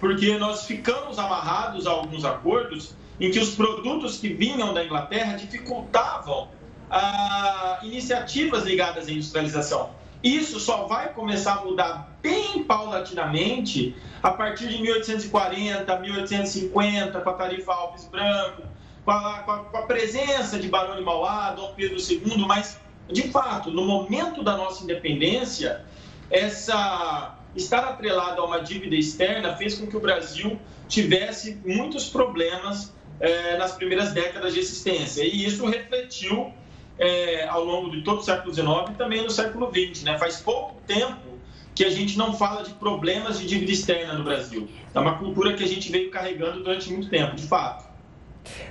porque 0.00 0.36
nós 0.38 0.64
ficamos 0.64 1.18
amarrados 1.18 1.86
a 1.86 1.90
alguns 1.90 2.24
acordos 2.24 2.94
em 3.20 3.30
que 3.30 3.38
os 3.38 3.54
produtos 3.54 4.18
que 4.18 4.28
vinham 4.28 4.72
da 4.72 4.84
Inglaterra 4.84 5.36
dificultavam 5.36 6.48
ah, 6.90 7.80
iniciativas 7.82 8.64
ligadas 8.64 9.08
à 9.08 9.10
industrialização. 9.10 9.90
Isso 10.22 10.58
só 10.58 10.86
vai 10.86 11.12
começar 11.12 11.58
a 11.58 11.64
mudar 11.64 12.18
bem 12.20 12.64
paulatinamente 12.64 13.94
a 14.22 14.30
partir 14.32 14.68
de 14.68 14.82
1840, 14.82 15.98
1850, 15.98 17.20
com 17.20 17.30
a 17.30 17.32
tarifa 17.34 17.72
Alves 17.72 18.04
Branco, 18.06 18.62
com 19.04 19.10
a, 19.12 19.38
com 19.40 19.52
a, 19.52 19.58
com 19.58 19.76
a 19.76 19.82
presença 19.82 20.58
de 20.58 20.68
Barão 20.68 20.96
de 20.96 21.02
Mauá, 21.02 21.52
Dom 21.52 21.72
Pedro 21.76 21.98
II, 21.98 22.44
mas, 22.46 22.80
de 23.10 23.30
fato, 23.30 23.70
no 23.70 23.84
momento 23.84 24.42
da 24.42 24.56
nossa 24.56 24.82
independência, 24.82 25.84
essa 26.30 27.36
estar 27.56 27.80
atrelado 27.80 28.40
a 28.40 28.44
uma 28.44 28.60
dívida 28.60 28.94
externa 28.94 29.56
fez 29.56 29.78
com 29.78 29.86
que 29.86 29.96
o 29.96 30.00
Brasil 30.00 30.58
tivesse 30.86 31.58
muitos 31.64 32.08
problemas 32.08 32.94
é, 33.20 33.56
nas 33.56 33.72
primeiras 33.72 34.12
décadas 34.12 34.54
de 34.54 34.60
existência. 34.60 35.22
E 35.22 35.44
isso 35.44 35.66
refletiu 35.66 36.52
é, 36.98 37.46
ao 37.48 37.64
longo 37.64 37.90
de 37.90 38.02
todo 38.02 38.18
o 38.18 38.22
século 38.22 38.52
XIX 38.52 38.90
e 38.90 38.94
também 38.94 39.22
no 39.22 39.30
século 39.30 39.70
XX. 39.72 40.04
Né? 40.04 40.18
Faz 40.18 40.40
pouco 40.40 40.80
tempo 40.86 41.38
que 41.74 41.84
a 41.84 41.90
gente 41.90 42.18
não 42.18 42.34
fala 42.34 42.64
de 42.64 42.70
problemas 42.74 43.38
de 43.38 43.46
dívida 43.46 43.70
externa 43.70 44.14
no 44.14 44.24
Brasil. 44.24 44.68
É 44.92 44.98
uma 44.98 45.16
cultura 45.16 45.54
que 45.54 45.62
a 45.62 45.66
gente 45.66 45.90
veio 45.92 46.10
carregando 46.10 46.62
durante 46.62 46.90
muito 46.90 47.08
tempo, 47.08 47.36
de 47.36 47.46
fato. 47.46 47.87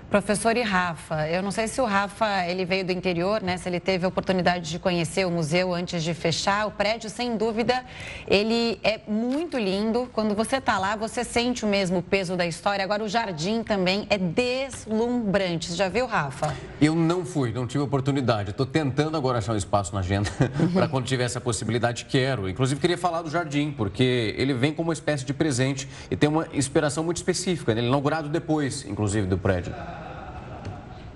Professor 0.10 0.56
e 0.56 0.62
Rafa, 0.62 1.28
eu 1.28 1.44
não 1.44 1.52
sei 1.52 1.68
se 1.68 1.82
o 1.82 1.86
Rafa 1.86 2.46
ele 2.46 2.64
veio 2.64 2.86
do 2.86 2.94
interior, 2.94 3.44
né? 3.44 3.58
Se 3.58 3.68
ele 3.68 3.80
teve 3.80 4.06
a 4.06 4.08
oportunidade 4.08 4.70
de 4.70 4.80
conhecer 4.80 5.28
o 5.28 5.32
museu 5.32 5.74
antes 5.74 6.02
de 6.02 6.14
fechar. 6.14 6.66
O 6.66 6.72
prédio, 6.72 7.10
sem 7.10 7.36
dúvida, 7.36 7.84
ele 8.26 8.80
é 8.84 9.02
muito 9.06 9.58
lindo. 9.58 10.10
Quando 10.14 10.34
você 10.34 10.58
está 10.58 10.80
lá, 10.80 10.96
você 10.96 11.26
sente 11.26 11.66
o 11.66 11.68
mesmo 11.68 12.02
peso 12.02 12.38
da 12.38 12.46
história. 12.46 12.86
Agora, 12.86 13.04
o 13.04 13.10
jardim 13.10 13.64
também 13.64 14.08
é 14.10 14.18
deslumbrante. 14.18 15.68
Você 15.68 15.76
já 15.76 15.90
viu, 15.90 16.06
Rafa? 16.06 16.56
Eu 16.80 16.96
não 16.96 17.26
fui, 17.26 17.52
não 17.52 17.68
tive 17.68 17.84
oportunidade. 17.84 18.52
Estou 18.52 18.66
tentando 18.66 19.18
agora 19.18 19.40
achar 19.40 19.52
um 19.52 19.58
espaço 19.58 19.94
na 19.94 20.00
agenda 20.00 20.30
para 20.74 20.88
quando 20.88 21.06
tiver 21.06 21.26
essa 21.26 21.42
possibilidade, 21.42 22.06
quero. 22.06 22.48
Inclusive, 22.48 22.80
queria 22.80 22.98
falar 22.98 23.24
do 23.24 23.30
jardim, 23.30 23.72
porque 23.72 24.34
ele 24.38 24.54
vem 24.54 24.74
como 24.74 24.88
uma 24.88 24.94
espécie 24.94 25.26
de 25.26 25.34
presente 25.34 25.86
e 26.10 26.16
tem 26.16 26.30
uma 26.30 26.48
inspiração 26.54 27.04
muito 27.04 27.18
específica. 27.18 27.74
Ele 27.74 27.82
é 27.82 27.84
inaugurado 27.84 28.30
depois, 28.30 28.86
inclusive, 28.86 29.28
do 29.28 29.38
prédio. 29.38 29.67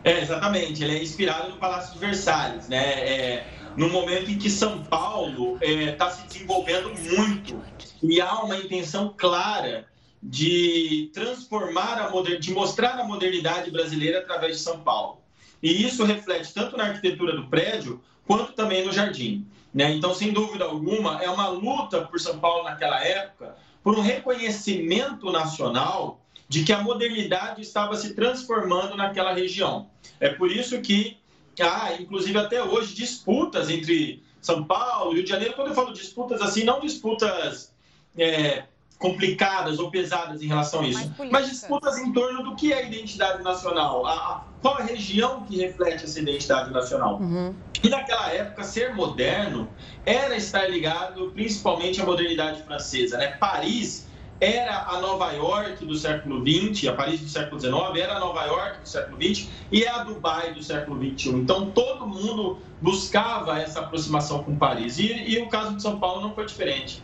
É, 0.03 0.22
exatamente. 0.22 0.84
Ele 0.84 0.98
é 0.98 1.03
inspirado 1.03 1.50
no 1.50 1.58
Palácio 1.58 1.93
de 1.93 2.00
Versalhes, 2.00 2.67
né? 2.67 2.84
É, 2.84 3.48
no 3.75 3.89
momento 3.89 4.29
em 4.29 4.38
que 4.38 4.50
São 4.50 4.84
Paulo 4.84 5.58
está 5.62 6.08
é, 6.08 6.12
se 6.12 6.27
desenvolvendo 6.27 6.91
muito 7.15 7.62
e 8.03 8.20
há 8.20 8.39
uma 8.43 8.58
intenção 8.58 9.13
clara 9.15 9.86
de 10.22 11.10
transformar 11.13 12.00
a 12.00 12.38
de 12.38 12.53
mostrar 12.53 13.00
a 13.00 13.03
modernidade 13.03 13.72
brasileira 13.72 14.20
através 14.20 14.58
de 14.58 14.63
São 14.63 14.79
Paulo. 14.79 15.22
E 15.63 15.86
isso 15.86 16.03
reflete 16.03 16.53
tanto 16.53 16.75
na 16.75 16.86
arquitetura 16.86 17.36
do 17.36 17.48
prédio 17.48 18.01
quanto 18.25 18.53
também 18.53 18.86
no 18.86 18.91
jardim. 18.91 19.46
Né? 19.74 19.93
Então, 19.93 20.13
sem 20.13 20.34
dúvida 20.34 20.65
alguma, 20.65 21.24
é 21.24 21.29
uma 21.29 21.48
luta 21.48 22.01
por 22.01 22.20
São 22.20 22.39
Paulo 22.39 22.63
naquela 22.63 23.03
época 23.03 23.55
por 23.84 23.98
um 23.98 24.01
reconhecimento 24.01 25.31
nacional 25.31 26.21
de 26.51 26.65
que 26.65 26.74
a 26.74 26.84
modernidade 26.84 27.62
estava 27.62 27.96
se 27.96 28.13
transformando 28.13 28.98
naquela 28.98 29.34
região. 29.34 29.88
É 30.20 30.27
por 30.27 30.51
isso 30.51 30.81
que 30.81 31.17
há, 31.58 31.93
inclusive 31.98 32.38
até 32.38 32.62
hoje, 32.62 32.93
disputas 32.93 33.70
entre 33.70 34.22
São 34.41 34.65
Paulo 34.65 35.13
e 35.13 35.15
Rio 35.15 35.24
de 35.24 35.29
Janeiro. 35.29 35.53
Quando 35.53 35.70
eu 35.70 35.74
falo 35.74 35.93
disputas 35.93 36.41
assim, 36.41 36.65
não 36.65 36.81
disputas 36.81 37.74
é, 38.17 38.65
complicadas 39.00 39.79
ou 39.79 39.89
pesadas 39.89 40.41
em 40.41 40.48
relação 40.48 40.81
a 40.81 40.88
isso, 40.88 41.10
mas 41.31 41.50
disputas 41.50 41.98
em 41.98 42.12
torno 42.12 42.43
do 42.43 42.53
que 42.58 42.74
é 42.74 42.79
a 42.79 42.81
identidade 42.81 43.41
nacional, 43.41 44.05
a, 44.05 44.12
a, 44.12 44.43
qual 44.62 44.77
a 44.77 44.84
região 44.84 45.46
que 45.46 45.55
reflete 45.55 46.03
essa 46.03 46.20
identidade 46.20 46.70
nacional. 46.70 47.17
Uhum. 47.22 47.55
E 47.81 47.88
naquela 47.88 48.29
época, 48.29 48.65
ser 48.65 48.93
moderno 48.93 49.70
era 50.05 50.36
estar 50.36 50.70
ligado 50.70 51.31
principalmente 51.31 52.01
à 52.01 52.05
modernidade 52.05 52.62
francesa. 52.63 53.17
Né? 53.17 53.27
Paris 53.38 54.11
era 54.41 54.86
a 54.88 55.00
Nova 55.00 55.31
York 55.33 55.86
do 55.86 55.95
século 55.95 56.43
XX, 56.43 56.88
a 56.88 56.93
Paris 56.93 57.21
do 57.21 57.29
século 57.29 57.62
XIX, 57.62 57.75
era 57.95 58.15
a 58.15 58.19
Nova 58.19 58.43
York 58.45 58.81
do 58.81 58.89
século 58.89 59.21
XX 59.21 59.50
e 59.71 59.83
é 59.83 59.89
a 59.89 60.03
Dubai 60.03 60.51
do 60.55 60.63
século 60.63 60.98
XXI. 60.98 61.29
Então, 61.29 61.69
todo 61.69 62.07
mundo 62.07 62.57
buscava 62.81 63.60
essa 63.60 63.81
aproximação 63.81 64.43
com 64.43 64.57
Paris. 64.57 64.98
E, 64.98 65.13
e 65.29 65.39
o 65.39 65.48
caso 65.48 65.75
de 65.75 65.81
São 65.83 66.00
Paulo 66.00 66.21
não 66.21 66.33
foi 66.33 66.48
diferente. 66.48 67.03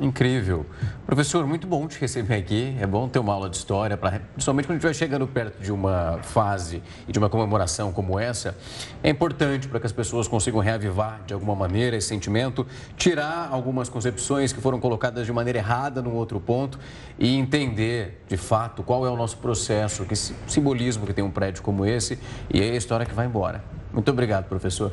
Incrível. 0.00 0.64
Professor, 1.04 1.46
muito 1.46 1.66
bom 1.66 1.86
te 1.86 2.00
receber 2.00 2.34
aqui. 2.34 2.74
É 2.80 2.86
bom 2.86 3.06
ter 3.06 3.18
uma 3.18 3.34
aula 3.34 3.50
de 3.50 3.56
história, 3.58 3.98
pra, 3.98 4.18
principalmente 4.32 4.64
quando 4.64 4.70
a 4.70 4.74
gente 4.76 4.82
vai 4.84 4.94
chegando 4.94 5.26
perto 5.26 5.62
de 5.62 5.70
uma 5.70 6.18
fase 6.22 6.82
e 7.06 7.12
de 7.12 7.18
uma 7.18 7.28
comemoração 7.28 7.92
como 7.92 8.18
essa. 8.18 8.56
É 9.02 9.10
importante 9.10 9.68
para 9.68 9.78
que 9.78 9.84
as 9.84 9.92
pessoas 9.92 10.26
consigam 10.26 10.58
reavivar 10.58 11.20
de 11.26 11.34
alguma 11.34 11.54
maneira 11.54 11.98
esse 11.98 12.08
sentimento, 12.08 12.66
tirar 12.96 13.48
algumas 13.50 13.90
concepções 13.90 14.54
que 14.54 14.60
foram 14.60 14.80
colocadas 14.80 15.26
de 15.26 15.32
maneira 15.32 15.58
errada 15.58 16.00
num 16.00 16.14
outro 16.14 16.40
ponto 16.40 16.78
e 17.18 17.36
entender 17.36 18.24
de 18.26 18.38
fato 18.38 18.82
qual 18.82 19.06
é 19.06 19.10
o 19.10 19.16
nosso 19.16 19.36
processo, 19.36 20.06
que 20.06 20.16
simbolismo 20.16 21.06
que 21.06 21.12
tem 21.12 21.22
um 21.22 21.30
prédio 21.30 21.62
como 21.62 21.84
esse 21.84 22.18
e 22.48 22.62
é 22.62 22.70
a 22.70 22.76
história 22.76 23.04
que 23.04 23.12
vai 23.12 23.26
embora. 23.26 23.62
Muito 23.92 24.10
obrigado, 24.10 24.48
professor. 24.48 24.92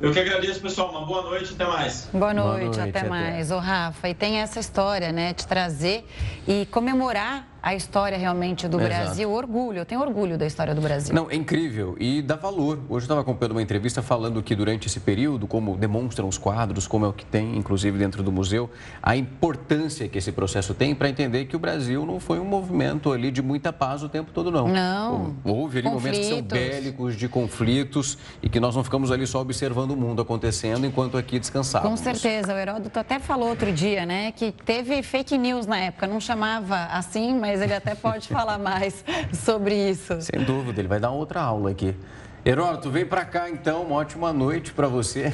Eu 0.00 0.12
que 0.12 0.18
agradeço, 0.18 0.60
pessoal. 0.60 0.90
Uma 0.90 1.06
boa 1.06 1.22
noite, 1.22 1.54
até 1.54 1.64
mais. 1.64 2.08
Boa 2.12 2.34
noite, 2.34 2.46
boa 2.46 2.58
noite 2.60 2.80
até, 2.80 2.98
até 2.98 3.08
mais. 3.08 3.50
Ô, 3.50 3.58
Rafa, 3.58 4.08
e 4.08 4.14
tem 4.14 4.40
essa 4.40 4.60
história, 4.60 5.10
né, 5.10 5.32
de 5.32 5.46
trazer 5.46 6.06
e 6.46 6.66
comemorar 6.66 7.48
a 7.66 7.74
história 7.74 8.16
realmente 8.16 8.68
do 8.68 8.78
Exato. 8.78 8.94
Brasil, 8.94 9.28
orgulho. 9.28 9.78
Eu 9.78 9.84
tenho 9.84 10.00
orgulho 10.00 10.38
da 10.38 10.46
história 10.46 10.72
do 10.72 10.80
Brasil. 10.80 11.12
Não, 11.12 11.28
é 11.28 11.34
incrível 11.34 11.96
e 11.98 12.22
dá 12.22 12.36
valor. 12.36 12.78
Hoje 12.88 12.90
eu 12.90 12.98
estava 12.98 13.22
acompanhando 13.22 13.56
uma 13.56 13.62
entrevista 13.62 14.00
falando 14.00 14.40
que 14.40 14.54
durante 14.54 14.86
esse 14.86 15.00
período, 15.00 15.48
como 15.48 15.76
demonstram 15.76 16.28
os 16.28 16.38
quadros, 16.38 16.86
como 16.86 17.04
é 17.06 17.08
o 17.08 17.12
que 17.12 17.26
tem, 17.26 17.56
inclusive 17.56 17.98
dentro 17.98 18.22
do 18.22 18.30
museu, 18.30 18.70
a 19.02 19.16
importância 19.16 20.06
que 20.06 20.16
esse 20.16 20.30
processo 20.30 20.74
tem 20.74 20.94
para 20.94 21.08
entender 21.08 21.46
que 21.46 21.56
o 21.56 21.58
Brasil 21.58 22.06
não 22.06 22.20
foi 22.20 22.38
um 22.38 22.44
movimento 22.44 23.12
ali 23.12 23.32
de 23.32 23.42
muita 23.42 23.72
paz 23.72 24.00
o 24.04 24.08
tempo 24.08 24.30
todo, 24.32 24.48
não. 24.52 24.68
Não. 24.68 25.34
Houve 25.42 25.78
ali 25.78 25.90
conflitos. 25.90 26.04
momentos 26.04 26.18
que 26.20 26.34
são 26.34 26.42
bélicos, 26.42 27.16
de 27.16 27.28
conflitos 27.28 28.16
e 28.40 28.48
que 28.48 28.60
nós 28.60 28.76
não 28.76 28.84
ficamos 28.84 29.10
ali 29.10 29.26
só 29.26 29.40
observando 29.40 29.90
o 29.90 29.96
mundo 29.96 30.22
acontecendo 30.22 30.86
enquanto 30.86 31.18
aqui 31.18 31.40
descansávamos. 31.40 31.98
Com 31.98 32.04
certeza. 32.04 32.54
O 32.54 32.56
Heródoto 32.56 32.96
até 32.96 33.18
falou 33.18 33.48
outro 33.48 33.72
dia, 33.72 34.06
né, 34.06 34.30
que 34.30 34.52
teve 34.52 35.02
fake 35.02 35.36
news 35.36 35.66
na 35.66 35.80
época. 35.80 36.06
Não 36.06 36.20
chamava 36.20 36.84
assim, 36.92 37.34
mas 37.34 37.55
mas 37.56 37.62
ele 37.62 37.72
até 37.72 37.94
pode 37.94 38.28
falar 38.28 38.58
mais 38.58 39.02
sobre 39.32 39.74
isso. 39.74 40.20
Sem 40.20 40.44
dúvida, 40.44 40.78
ele 40.78 40.88
vai 40.88 41.00
dar 41.00 41.10
outra 41.10 41.40
aula 41.40 41.70
aqui. 41.70 41.96
Heródoto, 42.44 42.90
vem 42.90 43.06
para 43.06 43.24
cá 43.24 43.48
então, 43.48 43.84
uma 43.84 43.96
ótima 43.96 44.30
noite 44.30 44.74
para 44.74 44.86
você. 44.88 45.32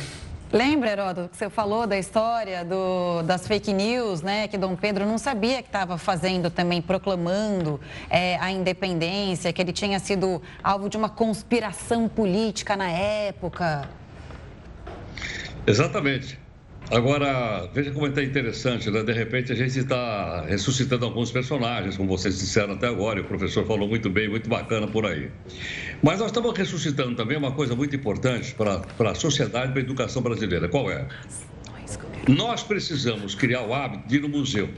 Lembra, 0.52 0.91
Heródoto, 0.91 1.31
que 1.31 1.37
você 1.37 1.50
falou 1.50 1.85
da 1.85 1.99
história 1.99 2.64
do, 2.64 3.23
das 3.23 3.47
fake 3.47 3.73
news, 3.73 4.23
né? 4.23 4.47
Que 4.47 4.57
Dom 4.57 4.76
Pedro 4.76 5.05
não 5.05 5.19
sabia 5.19 5.62
que 5.62 5.69
estava 5.69 5.99
fazendo 5.99 6.49
também, 6.49 6.81
proclamando 6.81 7.81
é, 8.09 8.37
a 8.38 8.52
independência, 8.52 9.52
que 9.52 9.61
ele 9.61 9.73
tinha 9.73 9.99
sido 9.99 10.41
alvo 10.62 10.88
de 10.88 10.97
uma 10.97 11.09
conspiração 11.09 12.09
política 12.09 12.76
na 12.76 12.88
época. 12.88 13.88
Exatamente. 15.67 16.42
Agora, 16.93 17.71
veja 17.73 17.91
como 17.91 18.07
é 18.07 18.23
interessante, 18.23 18.90
né? 18.90 19.03
De 19.03 19.14
repente 19.14 19.51
a 19.51 19.55
gente 19.55 19.79
está 19.79 20.43
ressuscitando 20.43 21.07
alguns 21.07 21.33
personagens, 21.33 21.97
como 21.97 22.07
vocês 22.07 22.38
disseram 22.38 22.75
até 22.75 22.87
agora, 22.87 23.19
e 23.19 23.23
o 23.23 23.25
professor 23.25 23.66
falou 23.66 23.88
muito 23.88 24.11
bem, 24.11 24.29
muito 24.29 24.47
bacana 24.47 24.87
por 24.87 25.07
aí. 25.07 25.31
Mas 26.03 26.19
nós 26.19 26.27
estamos 26.27 26.55
ressuscitando 26.55 27.16
também 27.16 27.38
uma 27.38 27.53
coisa 27.53 27.75
muito 27.75 27.97
importante 27.97 28.55
para 28.55 29.11
a 29.11 29.14
sociedade 29.14 29.73
para 29.73 29.81
a 29.81 29.85
educação 29.85 30.21
brasileira. 30.21 30.69
Qual 30.69 30.90
é? 30.90 31.09
Nós 32.29 32.62
precisamos 32.62 33.35
criar 33.35 33.62
o 33.62 33.73
hábito 33.73 34.07
de 34.07 34.16
ir 34.16 34.21
no 34.21 34.29
museu. 34.29 34.69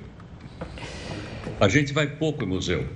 A 1.59 1.67
gente 1.67 1.93
vai 1.93 2.07
pouco 2.07 2.45
em 2.45 2.47
museu. 2.47 2.87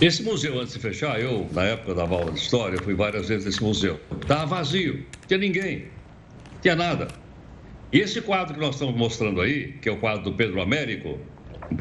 Esse 0.00 0.22
museu, 0.22 0.58
antes 0.58 0.72
de 0.72 0.80
fechar, 0.80 1.20
eu, 1.20 1.46
na 1.52 1.64
época 1.64 1.94
da 1.94 2.04
aula 2.04 2.32
de 2.32 2.38
história, 2.38 2.80
fui 2.80 2.94
várias 2.94 3.28
vezes 3.28 3.44
nesse 3.44 3.62
museu. 3.62 4.00
Estava 4.22 4.46
vazio, 4.46 5.04
tinha 5.28 5.38
ninguém, 5.38 5.88
tinha 6.62 6.74
nada. 6.74 7.25
E 7.96 8.00
esse 8.00 8.20
quadro 8.20 8.52
que 8.52 8.60
nós 8.60 8.74
estamos 8.74 8.94
mostrando 8.94 9.40
aí, 9.40 9.72
que 9.80 9.88
é 9.88 9.92
o 9.92 9.96
quadro 9.96 10.24
do 10.24 10.34
Pedro 10.34 10.60
Américo, 10.60 11.18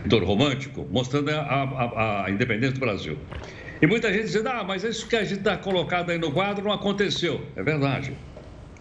pintor 0.01 0.23
romântico, 0.23 0.87
mostrando 0.89 1.29
a, 1.29 1.41
a, 1.41 2.25
a 2.25 2.31
independência 2.31 2.75
do 2.75 2.79
Brasil. 2.79 3.17
E 3.81 3.85
muita 3.85 4.13
gente 4.13 4.23
dizendo, 4.23 4.47
ah, 4.47 4.63
mas 4.63 4.85
isso 4.85 5.09
que 5.09 5.17
a 5.17 5.25
gente 5.25 5.39
está 5.39 5.57
colocado 5.57 6.11
aí 6.11 6.17
no 6.17 6.31
quadro 6.31 6.63
não 6.63 6.71
aconteceu. 6.71 7.45
É 7.57 7.61
verdade. 7.61 8.13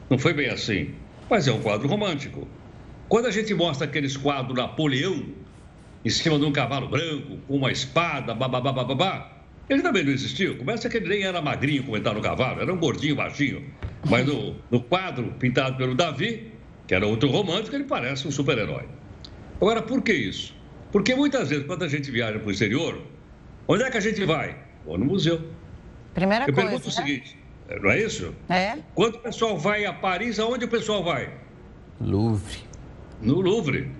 Não 0.09 0.17
foi 0.17 0.33
bem 0.33 0.49
assim. 0.49 0.95
Mas 1.29 1.49
é 1.49 1.53
um 1.53 1.61
quadro 1.61 1.89
romântico. 1.89 2.47
Quando 3.09 3.27
a 3.27 3.33
gente 3.33 3.53
mostra 3.53 3.85
aqueles 3.85 4.17
quadros 4.17 4.57
Napoleão, 4.57 5.25
em 6.05 6.11
cima 6.11 6.39
de 6.39 6.45
um 6.45 6.53
cavalo 6.53 6.87
branco, 6.87 7.39
com 7.49 7.57
uma 7.57 7.73
espada, 7.73 8.33
babá, 8.33 8.61
babá, 8.61 9.45
ele 9.69 9.83
também 9.83 10.05
não 10.05 10.13
existiu. 10.13 10.57
Começa 10.57 10.89
que 10.89 10.99
ele 10.99 11.09
nem 11.09 11.25
era 11.25 11.43
magrinho 11.43 11.83
como 11.83 11.99
no 11.99 12.23
cavalo, 12.23 12.61
era 12.61 12.73
um 12.73 12.79
gordinho, 12.79 13.17
baixinho. 13.17 13.75
Mas 14.05 14.25
no, 14.25 14.55
no 14.71 14.81
quadro 14.85 15.33
pintado 15.41 15.77
pelo 15.77 15.97
Davi, 15.97 16.54
que 16.87 16.95
era 16.95 17.07
outro 17.07 17.29
romântico, 17.31 17.75
ele 17.75 17.85
parece 17.85 18.27
um 18.29 18.31
super-herói. 18.31 18.89
Agora, 19.57 19.83
por 19.83 20.03
que 20.03 20.13
isso? 20.13 20.55
Porque 20.93 21.15
muitas 21.15 21.49
vezes, 21.49 21.67
quando 21.67 21.83
a 21.85 21.89
gente 21.89 22.11
viaja 22.11 22.39
para 22.39 22.49
o 22.49 22.51
exterior, 22.51 23.01
onde 23.67 23.83
é 23.83 23.91
que 23.91 23.97
a 23.97 24.01
gente 24.01 24.25
vai? 24.25 24.57
Vou 24.85 24.99
no 24.99 25.07
museu. 25.07 25.41
Primeira 26.13 26.45
Eu 26.45 26.55
coisa. 26.55 26.61
Eu 26.61 26.71
pergunto 26.71 26.85
o 26.85 26.89
né? 26.89 26.95
seguinte: 26.97 27.39
não 27.81 27.91
é 27.91 28.01
isso? 28.01 28.35
É. 28.49 28.79
Quando 28.95 29.17
o 29.17 29.19
pessoal 29.21 29.59
vai 29.59 29.85
a 29.85 29.93
Paris, 29.93 30.39
aonde 30.39 30.67
o 30.67 30.69
pessoal 30.69 31.03
vai? 31.03 31.33
Louvre. 32.01 32.59
No 33.21 33.41
Louvre. 33.41 33.91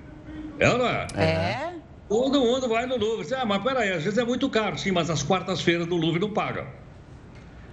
É 0.59 0.69
ou 0.71 0.79
não 0.79 0.87
é? 0.87 1.07
É. 1.17 1.75
Todo 2.09 2.41
mundo 2.41 2.69
vai 2.69 2.87
no 2.87 2.97
Louvre. 2.97 3.27
Ah, 3.35 3.45
mas 3.45 3.63
peraí, 3.63 3.91
às 3.91 4.05
vezes 4.05 4.19
é 4.19 4.25
muito 4.25 4.49
caro, 4.51 4.79
sim, 4.79 4.93
mas 4.93 5.09
as 5.11 5.23
quartas-feiras 5.23 5.87
do 5.87 5.97
Louvre 5.97 6.21
não 6.21 6.31
paga. 6.31 6.67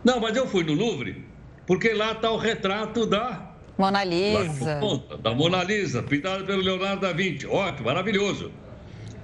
Não, 0.03 0.19
mas 0.19 0.35
eu 0.35 0.47
fui 0.47 0.63
no 0.63 0.73
Louvre 0.73 1.25
porque 1.67 1.93
lá 1.93 2.13
está 2.13 2.31
o 2.31 2.37
retrato 2.37 3.05
da 3.05 3.50
Mona 3.81 4.03
Lisa. 4.03 4.79
Da 5.23 5.33
Mona 5.33 5.63
Lisa, 5.63 6.03
pintada 6.03 6.43
pelo 6.43 6.61
Leonardo 6.61 7.01
da 7.01 7.13
Vinci. 7.13 7.47
Ótimo, 7.47 7.87
maravilhoso. 7.87 8.51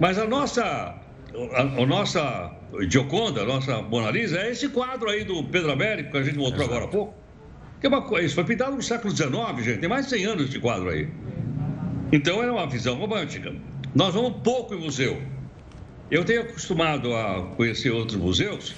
Mas 0.00 0.18
a 0.18 0.26
nossa, 0.26 0.64
a, 0.64 1.60
a 1.60 1.86
nossa 1.86 2.50
Gioconda, 2.88 3.42
a 3.42 3.44
nossa 3.44 3.80
Mona 3.82 4.10
Lisa, 4.10 4.36
é 4.40 4.50
esse 4.50 4.68
quadro 4.68 5.08
aí 5.08 5.22
do 5.22 5.44
Pedro 5.44 5.70
Américo, 5.70 6.10
que 6.10 6.18
a 6.18 6.22
gente 6.24 6.36
mostrou 6.36 6.62
Exato. 6.62 6.72
agora 6.72 6.84
há 6.86 6.88
pouco. 6.88 7.14
Que 7.80 7.86
é 7.86 7.88
uma, 7.88 8.20
isso 8.20 8.34
foi 8.34 8.44
pintado 8.44 8.74
no 8.74 8.82
século 8.82 9.14
XIX, 9.14 9.30
gente. 9.64 9.78
Tem 9.78 9.88
mais 9.88 10.06
de 10.06 10.10
100 10.10 10.24
anos 10.24 10.48
esse 10.48 10.58
quadro 10.58 10.88
aí. 10.88 11.08
Então 12.10 12.42
era 12.42 12.52
uma 12.52 12.66
visão 12.66 12.96
romântica. 12.96 13.54
Nós 13.94 14.12
vamos 14.12 14.42
pouco 14.42 14.74
em 14.74 14.80
museu. 14.80 15.22
Eu 16.10 16.24
tenho 16.24 16.40
acostumado 16.40 17.14
a 17.14 17.42
conhecer 17.56 17.90
outros 17.90 18.18
museus 18.18 18.74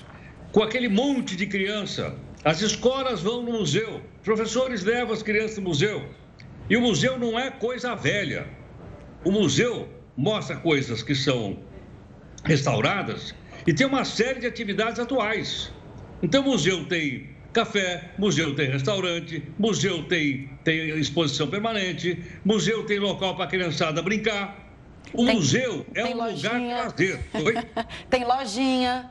com 0.53 0.63
aquele 0.63 0.91
monte 0.91 1.37
de 1.37 1.47
criança 1.47 2.15
as 2.45 2.61
escolas 2.63 3.21
vão 3.21 3.43
no 3.43 3.53
museu, 3.53 4.01
professores 4.25 4.83
levam 4.83 5.13
as 5.13 5.23
crianças 5.23 5.59
no 5.59 5.65
museu. 5.65 6.09
E 6.69 6.77
o 6.77 6.81
museu 6.81 7.19
não 7.19 7.39
é 7.39 7.51
coisa 7.51 7.95
velha. 7.95 8.47
O 9.25 9.31
museu 9.31 9.89
mostra 10.17 10.57
coisas 10.57 11.03
que 11.03 11.15
são 11.15 11.59
restauradas 12.45 13.35
e 13.67 13.75
tem 13.75 13.87
uma 13.87 14.05
série 14.05 14.41
de 14.41 14.47
atividades 14.47 14.99
atuais. 14.99 15.71
Então, 16.23 16.43
o 16.43 16.47
museu 16.47 16.85
tem 16.87 17.29
café, 17.53 18.13
museu 18.19 18.55
tem 18.55 18.71
restaurante, 18.71 19.43
museu 19.59 20.05
tem, 20.05 20.49
tem 20.65 20.99
exposição 20.99 21.49
permanente, 21.49 22.23
museu 22.45 22.85
tem 22.87 22.99
local 22.99 23.35
para 23.35 23.45
a 23.45 23.49
criançada 23.49 24.01
brincar. 24.01 24.71
O 25.13 25.27
tem, 25.27 25.35
museu 25.35 25.87
é 25.95 26.05
um 26.05 26.17
lojinha. 26.17 26.53
lugar 26.53 26.93
de 26.93 27.13
lazer. 27.13 27.21
tem 28.09 28.25
lojinha. 28.25 29.11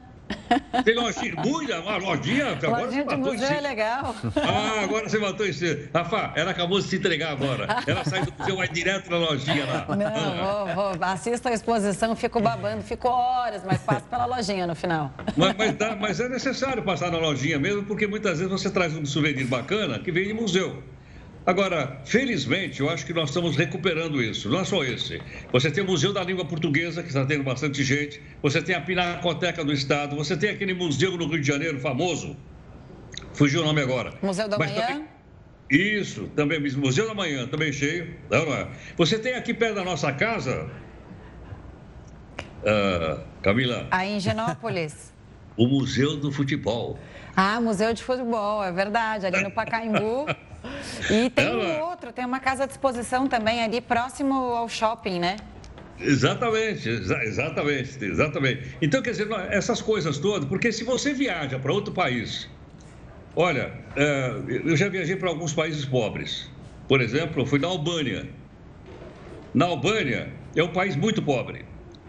Tem 0.84 0.96
lojinha, 0.96 1.36
muita, 1.36 1.80
uma 1.80 1.98
lojinha. 1.98 2.52
Agora 2.52 2.86
lojinha 2.86 3.06
de 3.06 3.16
museu 3.16 3.48
é 3.48 3.62
legal. 3.62 4.16
Ah, 4.36 4.82
agora 4.84 5.10
você 5.10 5.20
matou 5.20 5.46
esse. 5.46 5.90
Rafa, 5.94 6.34
ela 6.36 6.52
acabou 6.52 6.80
de 6.80 6.88
se 6.88 6.96
entregar 6.96 7.32
agora. 7.32 7.68
Ela 7.86 8.04
sai 8.06 8.26
do 8.26 8.34
museu, 8.38 8.56
vai 8.56 8.68
direto 8.68 9.10
na 9.10 9.18
lojinha 9.18 9.66
lá. 9.66 9.96
Não, 9.96 10.76
vou, 10.76 10.98
vou. 10.98 11.06
Assista 11.06 11.50
a 11.50 11.54
exposição, 11.54 12.16
fico 12.16 12.40
babando, 12.40 12.84
fico 12.84 13.08
horas, 13.08 13.64
mas 13.66 13.80
passo 13.82 14.06
pela 14.06 14.26
lojinha 14.26 14.66
no 14.66 14.76
final. 14.76 15.14
Mas, 15.36 15.56
mas, 15.58 15.76
dá, 15.76 15.96
mas 15.96 16.20
é 16.20 16.30
necessário 16.30 16.84
passar 16.84 17.12
na 17.12 17.18
lojinha 17.18 17.60
mesmo, 17.60 17.84
porque 17.84 18.08
muitas 18.08 18.40
vezes 18.40 18.52
você 18.52 18.70
traz 18.70 18.96
um 18.96 19.06
souvenir 19.06 19.46
bacana 19.46 20.00
que 20.00 20.12
vem 20.12 20.28
de 20.28 20.34
museu. 20.34 20.82
Agora, 21.46 22.00
felizmente, 22.06 22.80
eu 22.80 22.90
acho 22.90 23.06
que 23.06 23.14
nós 23.14 23.30
estamos 23.30 23.56
recuperando 23.56 24.22
isso. 24.22 24.50
Não 24.50 24.60
é 24.60 24.66
só 24.66 24.84
esse. 24.84 25.22
Você 25.52 25.72
tem 25.72 25.84
o 25.84 25.88
Museu 25.88 26.14
da 26.14 26.24
Língua 26.24 26.46
Portuguesa, 26.46 27.02
que 27.02 27.08
está 27.08 27.26
tendo 27.26 27.44
bastante 27.44 27.84
gente. 27.84 28.22
Você 28.42 28.62
tem 28.62 28.76
a 28.76 28.82
Pinacoteca 28.82 29.64
do 29.64 29.74
Estado. 29.74 30.16
Você 30.16 30.38
tem 30.38 30.52
aquele 30.52 30.74
museu 30.74 31.18
no 31.18 31.28
Rio 31.28 31.42
de 31.42 31.48
Janeiro 31.48 31.80
famoso. 31.80 32.36
Fugiu 33.34 33.62
o 33.62 33.66
nome 33.66 33.82
agora. 33.82 34.14
Museu 34.22 34.48
da 34.48 34.58
Mas 34.58 34.72
Manhã? 34.72 34.88
Também... 34.88 35.08
Isso, 35.70 36.28
também. 36.36 36.60
Museu 36.60 37.08
da 37.08 37.14
Manhã, 37.14 37.48
também 37.48 37.72
cheio. 37.72 38.16
Não, 38.30 38.54
é. 38.54 38.68
Você 38.98 39.18
tem 39.18 39.34
aqui 39.34 39.54
perto 39.54 39.76
da 39.76 39.84
nossa 39.84 40.12
casa. 40.12 40.70
Uh, 42.62 43.24
Camila. 43.42 43.88
Aí 43.90 44.12
em 44.12 44.20
Genópolis. 44.20 45.14
o 45.56 45.68
Museu 45.68 46.18
do 46.18 46.32
Futebol. 46.32 47.00
Ah, 47.36 47.62
Museu 47.62 47.94
de 47.94 48.04
Futebol, 48.04 48.64
é 48.64 48.72
verdade. 48.72 49.26
Ali 49.26 49.42
no 49.42 49.52
Pacaembu. 49.52 50.26
E 51.10 51.30
tem 51.30 51.56
um 51.56 51.82
outro, 51.82 52.12
tem 52.12 52.26
uma 52.26 52.40
casa 52.40 52.66
de 52.66 52.74
exposição 52.74 53.28
também 53.28 53.64
ali 53.64 53.82
próximo 53.82 54.34
ao 54.34 54.68
shopping, 54.70 55.20
né? 55.20 55.38
Exatamente, 56.00 56.88
exatamente, 56.88 58.06
exatamente. 58.06 58.76
Então, 58.82 59.02
quer 59.02 59.12
dizer, 59.12 59.28
essas 59.50 59.82
coisas 59.82 60.18
todas, 60.18 60.48
porque 60.48 60.72
se 60.72 60.84
você 60.84 61.14
viaja 61.14 61.60
para 61.60 61.74
outro 61.74 61.94
país, 61.94 62.50
olha, 63.36 63.74
é, 63.96 64.34
eu 64.66 64.78
já 64.78 64.88
viajei 64.88 65.16
para 65.18 65.30
alguns 65.30 65.54
países 65.54 65.84
pobres. 65.84 66.50
Por 66.88 67.02
exemplo, 67.02 67.42
eu 67.42 67.46
fui 67.46 67.60
na 67.60 67.68
Albânia. 67.68 68.30
Na 69.54 69.66
Albânia 69.66 70.32
é 70.56 70.64
um 70.64 70.72
país 70.72 70.96
muito 70.96 71.22
pobre. 71.22 71.66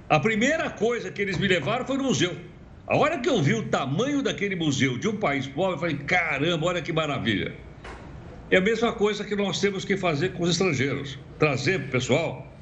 A 0.08 0.20
primeira 0.20 0.70
coisa 0.70 1.10
que 1.10 1.20
eles 1.20 1.36
me 1.36 1.48
levaram 1.48 1.84
foi 1.84 1.96
no 1.96 2.04
museu. 2.04 2.36
A 2.86 2.96
hora 2.96 3.18
que 3.18 3.28
eu 3.28 3.42
vi 3.42 3.54
o 3.54 3.68
tamanho 3.68 4.22
daquele 4.22 4.56
museu 4.56 4.98
de 4.98 5.08
um 5.08 5.16
país 5.16 5.46
pobre, 5.46 5.74
eu 5.74 5.78
falei: 5.78 5.96
caramba, 5.98 6.66
olha 6.66 6.82
que 6.82 6.92
maravilha. 6.92 7.54
É 8.50 8.56
a 8.56 8.60
mesma 8.60 8.92
coisa 8.92 9.24
que 9.24 9.36
nós 9.36 9.60
temos 9.60 9.84
que 9.84 9.96
fazer 9.96 10.30
com 10.30 10.42
os 10.42 10.50
estrangeiros. 10.50 11.18
Trazer 11.38 11.78
para 11.78 11.88
o 11.88 11.90
pessoal. 11.90 12.52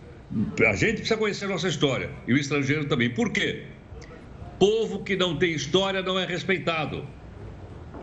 A 0.67 0.75
gente 0.75 0.97
precisa 0.97 1.17
conhecer 1.17 1.47
a 1.47 1.49
nossa 1.49 1.69
história. 1.69 2.11
E 2.27 2.33
o 2.35 2.37
estrangeiro 2.37 2.85
também. 2.85 3.09
Por 3.09 3.31
quê? 3.31 3.65
Povo 4.59 5.03
que 5.03 5.17
não 5.17 5.39
tem 5.39 5.53
história 5.53 6.03
não 6.03 6.19
é 6.19 6.27
respeitado. 6.27 7.07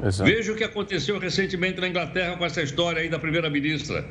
Exato. 0.03 0.29
Veja 0.29 0.51
o 0.51 0.55
que 0.55 0.63
aconteceu 0.63 1.19
recentemente 1.19 1.79
na 1.79 1.87
Inglaterra 1.87 2.35
com 2.35 2.45
essa 2.45 2.61
história 2.61 3.01
aí 3.01 3.09
da 3.09 3.19
primeira-ministra. 3.19 4.05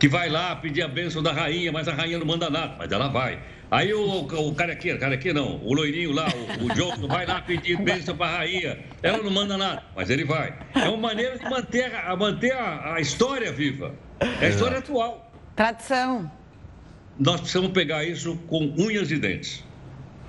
Que 0.00 0.08
vai 0.08 0.28
lá 0.28 0.56
pedir 0.56 0.82
a 0.82 0.88
bênção 0.88 1.22
da 1.22 1.32
rainha, 1.32 1.70
mas 1.70 1.86
a 1.86 1.94
rainha 1.94 2.18
não 2.18 2.26
manda 2.26 2.50
nada, 2.50 2.74
mas 2.76 2.90
ela 2.90 3.08
vai. 3.08 3.38
Aí 3.70 3.92
o, 3.92 4.20
o 4.20 4.54
carequinha, 4.54 4.98
carequinha 4.98 5.34
não, 5.34 5.56
o 5.64 5.72
loirinho 5.72 6.12
lá, 6.12 6.28
o, 6.60 6.64
o 6.64 6.74
Johnson, 6.74 7.08
vai 7.08 7.26
lá 7.26 7.40
pedir 7.40 7.76
bênção 7.80 8.16
para 8.16 8.26
a 8.26 8.36
rainha. 8.38 8.78
Ela 9.02 9.18
não 9.18 9.30
manda 9.30 9.56
nada, 9.56 9.82
mas 9.96 10.10
ele 10.10 10.24
vai. 10.24 10.56
É 10.74 10.88
uma 10.88 10.96
maneira 10.96 11.38
de 11.38 11.44
manter, 11.48 11.94
a, 11.94 12.14
manter 12.16 12.52
a, 12.52 12.94
a 12.94 13.00
história 13.00 13.52
viva. 13.52 13.94
É 14.40 14.46
a 14.46 14.48
história 14.48 14.78
atual. 14.78 15.32
Tradição. 15.56 16.30
Nós 17.18 17.40
precisamos 17.40 17.72
pegar 17.72 18.04
isso 18.04 18.36
com 18.48 18.74
unhas 18.76 19.10
e 19.10 19.18
dentes. 19.18 19.64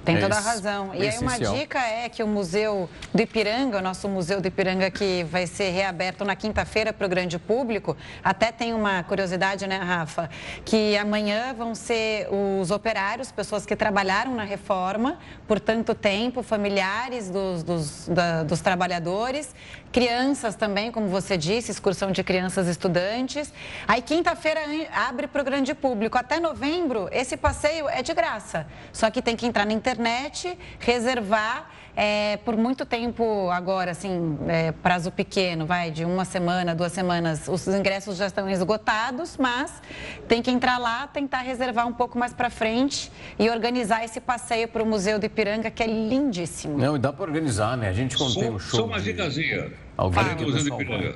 Tem 0.06 0.20
toda 0.20 0.36
a 0.36 0.40
razão. 0.40 0.94
E 0.94 1.08
aí 1.08 1.18
uma 1.18 1.38
dica 1.38 1.80
é 1.80 2.08
que 2.08 2.22
o 2.22 2.28
Museu 2.28 2.88
do 3.14 3.22
Ipiranga, 3.22 3.80
o 3.80 3.82
nosso 3.82 4.08
Museu 4.08 4.40
do 4.40 4.48
Ipiranga 4.48 4.92
que 4.92 5.24
vai 5.24 5.48
ser 5.48 5.72
reaberto 5.72 6.24
na 6.24 6.36
quinta-feira 6.36 6.94
para 6.94 7.06
o 7.06 7.10
grande 7.10 7.40
público, 7.40 7.98
até 8.24 8.52
tem 8.52 8.74
uma 8.74 9.04
curiosidade, 9.04 9.66
né, 9.66 9.78
Rafa, 9.78 10.30
que 10.64 10.96
amanhã 10.98 11.54
vão 11.54 11.74
ser 11.74 12.28
os 12.32 12.70
operários, 12.70 13.32
pessoas 13.32 13.66
que 13.66 13.76
trabalharam 13.76 14.36
na 14.36 14.44
reforma 14.44 15.18
por 15.48 15.60
tanto 15.60 15.96
tempo, 15.96 16.44
familiares 16.44 17.30
dos, 17.30 17.64
dos, 17.64 18.08
da, 18.08 18.44
dos 18.44 18.62
trabalhadores, 18.62 19.56
crianças 19.96 20.56
também, 20.56 20.92
como 20.92 21.08
você 21.08 21.38
disse, 21.38 21.72
excursão 21.72 22.12
de 22.12 22.22
crianças 22.22 22.68
estudantes. 22.68 23.54
Aí 23.88 24.02
quinta-feira 24.02 24.60
abre 24.94 25.26
para 25.26 25.42
o 25.42 25.46
grande 25.46 25.74
público. 25.74 26.18
Até 26.18 26.38
novembro, 26.38 27.08
esse 27.14 27.38
passeio 27.38 27.88
é 27.88 28.04
de 28.04 28.14
graça. 28.14 28.68
Só 28.92 29.10
que 29.10 29.22
tem 29.22 29.38
que 29.38 29.48
entrar 29.48 29.66
na 29.66 29.72
internet, 29.72 30.60
reservar. 30.80 31.72
É, 31.96 32.38
por 32.38 32.58
muito 32.58 32.86
tempo 32.86 33.50
agora, 33.52 33.92
assim, 33.92 34.38
é, 34.48 34.74
prazo 34.74 35.12
pequeno, 35.12 35.66
vai, 35.66 35.92
de 35.92 36.04
uma 36.04 36.26
semana, 36.26 36.76
duas 36.76 36.92
semanas, 36.92 37.48
os 37.48 37.66
ingressos 37.68 38.18
já 38.18 38.28
estão 38.28 38.50
esgotados, 38.50 39.38
mas 39.38 39.82
tem 40.28 40.42
que 40.42 40.52
entrar 40.52 40.78
lá, 40.78 41.08
tentar 41.08 41.40
reservar 41.40 41.88
um 41.88 41.94
pouco 41.94 42.20
mais 42.20 42.34
para 42.34 42.50
frente 42.50 43.10
e 43.40 43.50
organizar 43.50 44.04
esse 44.04 44.20
passeio 44.20 44.68
para 44.68 44.84
o 44.84 44.86
Museu 44.86 45.18
do 45.18 45.26
Ipiranga, 45.26 45.72
que 45.72 45.82
é 45.82 45.88
lindíssimo. 45.88 46.78
Não, 46.78 46.98
e 46.98 47.00
dá 47.00 47.14
para 47.14 47.24
organizar, 47.24 47.78
né? 47.78 47.88
A 47.88 47.94
gente 47.94 48.18
contém 48.18 48.50
o 48.50 48.60
show. 48.60 48.82
Só 48.82 48.86
uma 48.86 49.00
dicasinha. 49.00 49.72
Alguém 49.96 50.36
do 50.36 50.44
Museu 50.44 50.76
do 50.76 50.82
Ipiranga. 50.82 51.16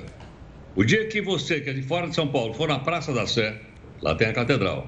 O 0.74 0.84
dia 0.84 1.06
que 1.08 1.20
você, 1.20 1.60
que 1.60 1.68
é 1.68 1.72
de 1.74 1.82
fora 1.82 2.08
de 2.08 2.14
São 2.14 2.28
Paulo, 2.28 2.54
for 2.54 2.68
na 2.68 2.78
Praça 2.78 3.12
da 3.12 3.26
Sé, 3.26 3.54
lá 4.00 4.14
tem 4.14 4.28
a 4.28 4.32
catedral. 4.32 4.86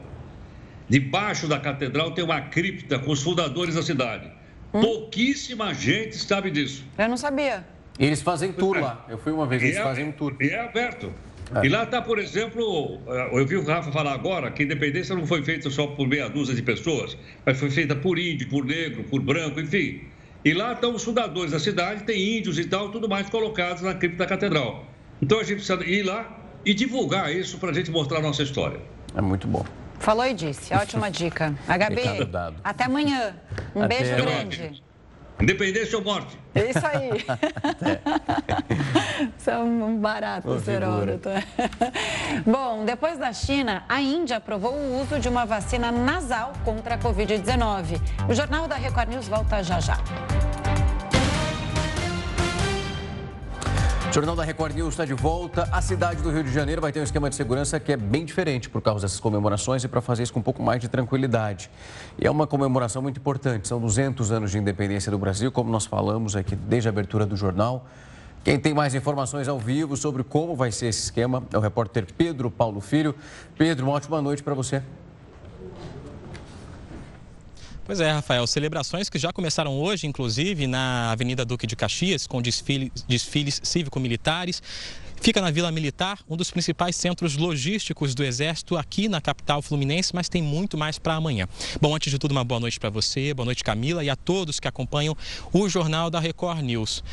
Debaixo 0.88 1.46
da 1.46 1.58
catedral 1.58 2.12
tem 2.12 2.24
uma 2.24 2.40
cripta 2.40 2.98
com 2.98 3.10
os 3.10 3.22
fundadores 3.22 3.74
da 3.74 3.82
cidade. 3.82 4.30
Hum? 4.72 4.80
Pouquíssima 4.80 5.74
gente 5.74 6.16
sabe 6.16 6.50
disso. 6.50 6.84
Eu 6.96 7.08
não 7.08 7.16
sabia. 7.16 7.64
E 7.98 8.06
eles 8.06 8.22
fazem 8.22 8.52
tour 8.52 8.80
lá. 8.80 9.04
Eu 9.08 9.18
fui 9.18 9.32
uma 9.32 9.46
vez, 9.46 9.62
eles 9.62 9.76
é, 9.76 9.82
fazem 9.82 10.06
um 10.06 10.12
tour. 10.12 10.34
E 10.40 10.48
é 10.48 10.60
aberto. 10.60 11.12
É. 11.54 11.66
E 11.66 11.68
lá 11.68 11.82
está, 11.82 12.00
por 12.00 12.18
exemplo, 12.18 12.98
eh, 13.06 13.30
eu 13.32 13.46
vi 13.46 13.56
o 13.56 13.64
Rafa 13.64 13.92
falar 13.92 14.14
agora 14.14 14.50
que 14.50 14.62
a 14.62 14.64
independência 14.64 15.14
não 15.14 15.26
foi 15.26 15.42
feita 15.42 15.68
só 15.68 15.86
por 15.86 16.06
meia 16.06 16.28
dúzia 16.28 16.54
de 16.54 16.62
pessoas, 16.62 17.16
mas 17.44 17.58
foi 17.58 17.70
feita 17.70 17.94
por 17.94 18.18
índio, 18.18 18.48
por 18.48 18.64
negro, 18.64 19.04
por 19.04 19.20
branco, 19.20 19.60
enfim. 19.60 20.00
E 20.44 20.54
lá 20.54 20.72
estão 20.72 20.94
os 20.94 21.04
fundadores 21.04 21.52
da 21.52 21.60
cidade, 21.60 22.04
tem 22.04 22.38
índios 22.38 22.58
e 22.58 22.64
tal, 22.64 22.90
tudo 22.90 23.08
mais 23.08 23.28
colocados 23.28 23.82
na 23.82 23.94
cripta 23.94 24.18
da 24.18 24.26
catedral. 24.26 24.86
Então 25.20 25.38
a 25.38 25.42
gente 25.42 25.56
precisa 25.56 25.84
ir 25.84 26.02
lá 26.02 26.38
e 26.64 26.72
divulgar 26.72 27.34
isso 27.34 27.58
para 27.58 27.70
a 27.70 27.72
gente 27.72 27.90
mostrar 27.90 28.18
a 28.18 28.22
nossa 28.22 28.42
história. 28.42 28.80
É 29.14 29.20
muito 29.20 29.46
bom. 29.46 29.64
Falou 30.02 30.26
e 30.26 30.34
disse, 30.34 30.74
ótima 30.74 31.08
dica. 31.12 31.54
HB, 31.68 32.28
até 32.64 32.84
amanhã. 32.84 33.36
Um 33.74 33.82
até 33.82 33.98
beijo 33.98 34.16
grande. 34.16 34.82
Independência 35.40 35.96
ou 35.98 36.04
morte. 36.04 36.38
É 36.54 36.70
isso 36.70 36.86
aí. 36.86 37.24
São 39.38 39.64
um 39.64 39.98
barato 39.98 40.58
ser 40.60 40.82
Bom, 42.44 42.84
depois 42.84 43.16
da 43.18 43.32
China, 43.32 43.84
a 43.88 44.00
Índia 44.00 44.36
aprovou 44.36 44.72
o 44.72 45.00
uso 45.00 45.18
de 45.18 45.28
uma 45.28 45.46
vacina 45.46 45.90
nasal 45.90 46.52
contra 46.64 46.96
a 46.96 46.98
Covid-19. 46.98 48.00
O 48.28 48.34
Jornal 48.34 48.68
da 48.68 48.76
Record 48.76 49.08
News 49.08 49.28
volta 49.28 49.62
já 49.62 49.80
já. 49.80 49.98
O 54.12 54.14
Jornal 54.14 54.36
da 54.36 54.44
Record 54.44 54.74
News 54.74 54.90
está 54.90 55.06
de 55.06 55.14
volta. 55.14 55.66
A 55.72 55.80
cidade 55.80 56.20
do 56.20 56.30
Rio 56.30 56.44
de 56.44 56.52
Janeiro 56.52 56.82
vai 56.82 56.92
ter 56.92 57.00
um 57.00 57.02
esquema 57.02 57.30
de 57.30 57.34
segurança 57.34 57.80
que 57.80 57.90
é 57.90 57.96
bem 57.96 58.26
diferente 58.26 58.68
por 58.68 58.82
causa 58.82 59.06
dessas 59.06 59.18
comemorações 59.18 59.84
e 59.84 59.88
para 59.88 60.02
fazer 60.02 60.22
isso 60.22 60.34
com 60.34 60.40
um 60.40 60.42
pouco 60.42 60.62
mais 60.62 60.82
de 60.82 60.86
tranquilidade. 60.86 61.70
E 62.20 62.26
é 62.26 62.30
uma 62.30 62.46
comemoração 62.46 63.00
muito 63.00 63.18
importante. 63.18 63.66
São 63.66 63.80
200 63.80 64.30
anos 64.30 64.50
de 64.50 64.58
independência 64.58 65.10
do 65.10 65.18
Brasil, 65.18 65.50
como 65.50 65.70
nós 65.70 65.86
falamos 65.86 66.36
aqui 66.36 66.54
desde 66.54 66.90
a 66.90 66.90
abertura 66.90 67.24
do 67.24 67.36
jornal. 67.36 67.86
Quem 68.44 68.60
tem 68.60 68.74
mais 68.74 68.94
informações 68.94 69.48
ao 69.48 69.58
vivo 69.58 69.96
sobre 69.96 70.22
como 70.22 70.54
vai 70.54 70.70
ser 70.70 70.88
esse 70.88 71.04
esquema 71.04 71.42
é 71.50 71.56
o 71.56 71.60
repórter 71.62 72.04
Pedro 72.14 72.50
Paulo 72.50 72.82
Filho. 72.82 73.14
Pedro, 73.56 73.86
uma 73.86 73.94
ótima 73.94 74.20
noite 74.20 74.42
para 74.42 74.52
você. 74.52 74.82
Pois 77.84 78.00
é, 78.00 78.12
Rafael. 78.12 78.46
Celebrações 78.46 79.10
que 79.10 79.18
já 79.18 79.32
começaram 79.32 79.76
hoje, 79.78 80.06
inclusive, 80.06 80.66
na 80.68 81.10
Avenida 81.10 81.44
Duque 81.44 81.66
de 81.66 81.74
Caxias, 81.74 82.26
com 82.26 82.40
desfiles, 82.40 82.90
desfiles 83.08 83.60
cívico-militares. 83.64 84.62
Fica 85.20 85.40
na 85.40 85.50
Vila 85.52 85.70
Militar, 85.70 86.18
um 86.28 86.36
dos 86.36 86.50
principais 86.50 86.96
centros 86.96 87.36
logísticos 87.36 88.12
do 88.12 88.24
Exército 88.24 88.76
aqui 88.76 89.08
na 89.08 89.20
capital 89.20 89.62
fluminense, 89.62 90.12
mas 90.14 90.28
tem 90.28 90.42
muito 90.42 90.76
mais 90.76 90.98
para 90.98 91.14
amanhã. 91.14 91.48
Bom, 91.80 91.94
antes 91.94 92.10
de 92.10 92.18
tudo, 92.18 92.32
uma 92.32 92.42
boa 92.42 92.58
noite 92.58 92.78
para 92.78 92.90
você, 92.90 93.32
boa 93.32 93.46
noite, 93.46 93.62
Camila, 93.62 94.02
e 94.02 94.10
a 94.10 94.16
todos 94.16 94.58
que 94.58 94.66
acompanham 94.66 95.16
o 95.52 95.68
Jornal 95.68 96.10
da 96.10 96.18
Record 96.18 96.62
News. 96.62 97.04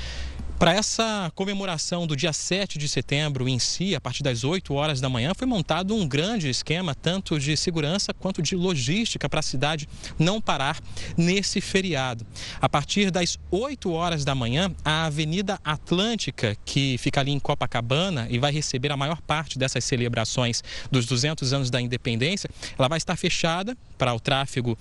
Para 0.59 0.73
essa 0.73 1.31
comemoração 1.35 2.05
do 2.05 2.17
dia 2.17 2.33
7 2.33 2.77
de 2.77 2.89
setembro 2.89 3.47
em 3.47 3.57
si, 3.57 3.95
a 3.95 4.01
partir 4.01 4.21
das 4.21 4.43
8 4.43 4.73
horas 4.73 4.99
da 4.99 5.07
manhã, 5.07 5.31
foi 5.33 5.47
montado 5.47 5.95
um 5.95 6.05
grande 6.05 6.49
esquema, 6.49 6.93
tanto 6.93 7.39
de 7.39 7.55
segurança 7.55 8.13
quanto 8.13 8.41
de 8.41 8.57
logística, 8.57 9.29
para 9.29 9.39
a 9.39 9.41
cidade 9.41 9.87
não 10.19 10.41
parar 10.41 10.77
nesse 11.15 11.61
feriado. 11.61 12.27
A 12.59 12.67
partir 12.67 13.09
das 13.09 13.39
8 13.49 13.89
horas 13.89 14.25
da 14.25 14.35
manhã, 14.35 14.69
a 14.83 15.05
Avenida 15.05 15.57
Atlântica, 15.63 16.57
que 16.65 16.97
fica 16.97 17.21
ali 17.21 17.31
em 17.31 17.39
Copacabana 17.39 18.27
e 18.29 18.37
vai 18.37 18.51
receber 18.51 18.91
a 18.91 18.97
maior 18.97 19.21
parte 19.21 19.57
dessas 19.57 19.85
celebrações 19.85 20.61
dos 20.91 21.05
200 21.05 21.53
anos 21.53 21.69
da 21.69 21.79
independência, 21.79 22.49
ela 22.77 22.89
vai 22.89 22.97
estar 22.97 23.15
fechada 23.15 23.77
para 23.97 24.13
o 24.13 24.19
tráfego, 24.19 24.77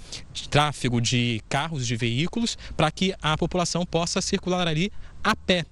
tráfego 0.50 1.00
de 1.00 1.40
carros, 1.48 1.86
de 1.86 1.94
veículos, 1.94 2.58
para 2.76 2.90
que 2.90 3.14
a 3.22 3.38
população 3.38 3.86
possa 3.86 4.20
circular 4.20 4.66
ali 4.66 4.90
a 5.22 5.34
pé. 5.36 5.64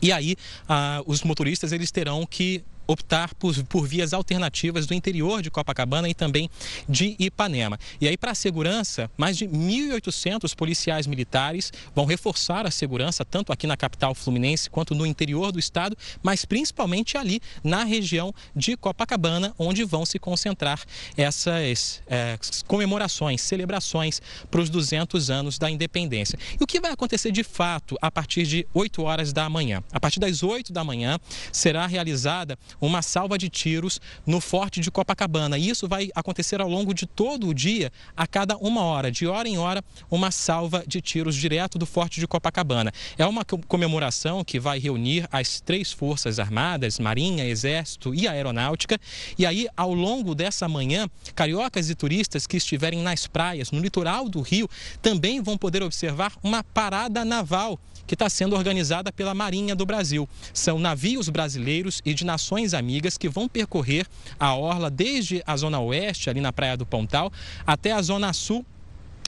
E 0.00 0.10
aí, 0.12 0.36
ah, 0.68 1.02
os 1.06 1.22
motoristas 1.22 1.70
eles 1.72 1.90
terão 1.90 2.26
que 2.26 2.64
optar 2.86 3.34
por, 3.34 3.54
por 3.64 3.86
vias 3.86 4.12
alternativas 4.12 4.86
do 4.86 4.94
interior 4.94 5.42
de 5.42 5.50
Copacabana 5.50 6.08
e 6.08 6.14
também 6.14 6.50
de 6.88 7.16
Ipanema. 7.18 7.78
E 8.00 8.08
aí, 8.08 8.16
para 8.16 8.32
a 8.32 8.34
segurança, 8.34 9.10
mais 9.16 9.36
de 9.36 9.46
1.800 9.46 10.54
policiais 10.54 11.06
militares 11.06 11.72
vão 11.94 12.04
reforçar 12.04 12.66
a 12.66 12.70
segurança, 12.70 13.24
tanto 13.24 13.52
aqui 13.52 13.66
na 13.66 13.76
capital 13.76 14.14
fluminense 14.14 14.70
quanto 14.70 14.94
no 14.94 15.06
interior 15.06 15.52
do 15.52 15.58
estado, 15.58 15.96
mas 16.22 16.44
principalmente 16.44 17.16
ali 17.16 17.40
na 17.62 17.84
região 17.84 18.34
de 18.54 18.76
Copacabana, 18.76 19.54
onde 19.58 19.84
vão 19.84 20.04
se 20.04 20.18
concentrar 20.18 20.80
essas 21.16 22.02
é, 22.06 22.38
comemorações, 22.66 23.40
celebrações 23.40 24.20
para 24.50 24.60
os 24.60 24.70
200 24.70 25.30
anos 25.30 25.58
da 25.58 25.70
independência. 25.70 26.38
E 26.60 26.62
o 26.62 26.66
que 26.66 26.80
vai 26.80 26.92
acontecer 26.92 27.30
de 27.30 27.44
fato 27.44 27.96
a 28.00 28.10
partir 28.10 28.44
de 28.44 28.66
8 28.74 29.02
horas 29.02 29.32
da 29.32 29.48
manhã? 29.48 29.82
A 29.92 30.00
partir 30.00 30.20
das 30.20 30.42
8 30.42 30.72
da 30.72 30.84
manhã 30.84 31.18
será 31.52 31.86
realizada 31.86 32.58
uma 32.80 33.02
salva 33.02 33.38
de 33.38 33.48
tiros 33.48 34.00
no 34.26 34.40
Forte 34.40 34.80
de 34.80 34.90
Copacabana. 34.90 35.58
E 35.58 35.68
isso 35.68 35.88
vai 35.88 36.10
acontecer 36.14 36.60
ao 36.60 36.68
longo 36.68 36.94
de 36.94 37.06
todo 37.06 37.48
o 37.48 37.54
dia, 37.54 37.92
a 38.16 38.26
cada 38.26 38.56
uma 38.56 38.82
hora, 38.82 39.10
de 39.10 39.26
hora 39.26 39.48
em 39.48 39.58
hora, 39.58 39.84
uma 40.10 40.30
salva 40.30 40.84
de 40.86 41.00
tiros 41.00 41.34
direto 41.36 41.78
do 41.78 41.86
Forte 41.86 42.20
de 42.20 42.26
Copacabana. 42.26 42.92
É 43.16 43.26
uma 43.26 43.44
comemoração 43.44 44.44
que 44.44 44.60
vai 44.60 44.78
reunir 44.78 45.28
as 45.30 45.60
três 45.60 45.92
forças 45.92 46.38
armadas, 46.38 46.98
Marinha, 46.98 47.44
Exército 47.44 48.14
e 48.14 48.28
Aeronáutica. 48.28 48.98
E 49.38 49.46
aí, 49.46 49.68
ao 49.76 49.92
longo 49.92 50.34
dessa 50.34 50.68
manhã, 50.68 51.08
cariocas 51.34 51.90
e 51.90 51.94
turistas 51.94 52.46
que 52.46 52.56
estiverem 52.56 53.02
nas 53.02 53.26
praias, 53.26 53.70
no 53.70 53.80
litoral 53.80 54.28
do 54.28 54.40
Rio, 54.40 54.68
também 55.00 55.40
vão 55.40 55.56
poder 55.56 55.82
observar 55.82 56.32
uma 56.42 56.62
parada 56.62 57.24
naval 57.24 57.78
que 58.06 58.14
está 58.14 58.28
sendo 58.28 58.54
organizada 58.54 59.10
pela 59.10 59.34
Marinha 59.34 59.74
do 59.74 59.86
Brasil. 59.86 60.28
São 60.52 60.78
navios 60.78 61.28
brasileiros 61.28 62.02
e 62.04 62.12
de 62.12 62.26
nações 62.26 62.61
amigas 62.72 63.18
que 63.18 63.28
vão 63.28 63.48
percorrer 63.48 64.06
a 64.38 64.54
orla 64.54 64.88
desde 64.88 65.42
a 65.46 65.56
zona 65.56 65.80
oeste, 65.80 66.30
ali 66.30 66.40
na 66.40 66.52
Praia 66.52 66.76
do 66.76 66.86
Pontal, 66.86 67.32
até 67.66 67.92
a 67.92 68.00
zona 68.00 68.32
sul 68.32 68.64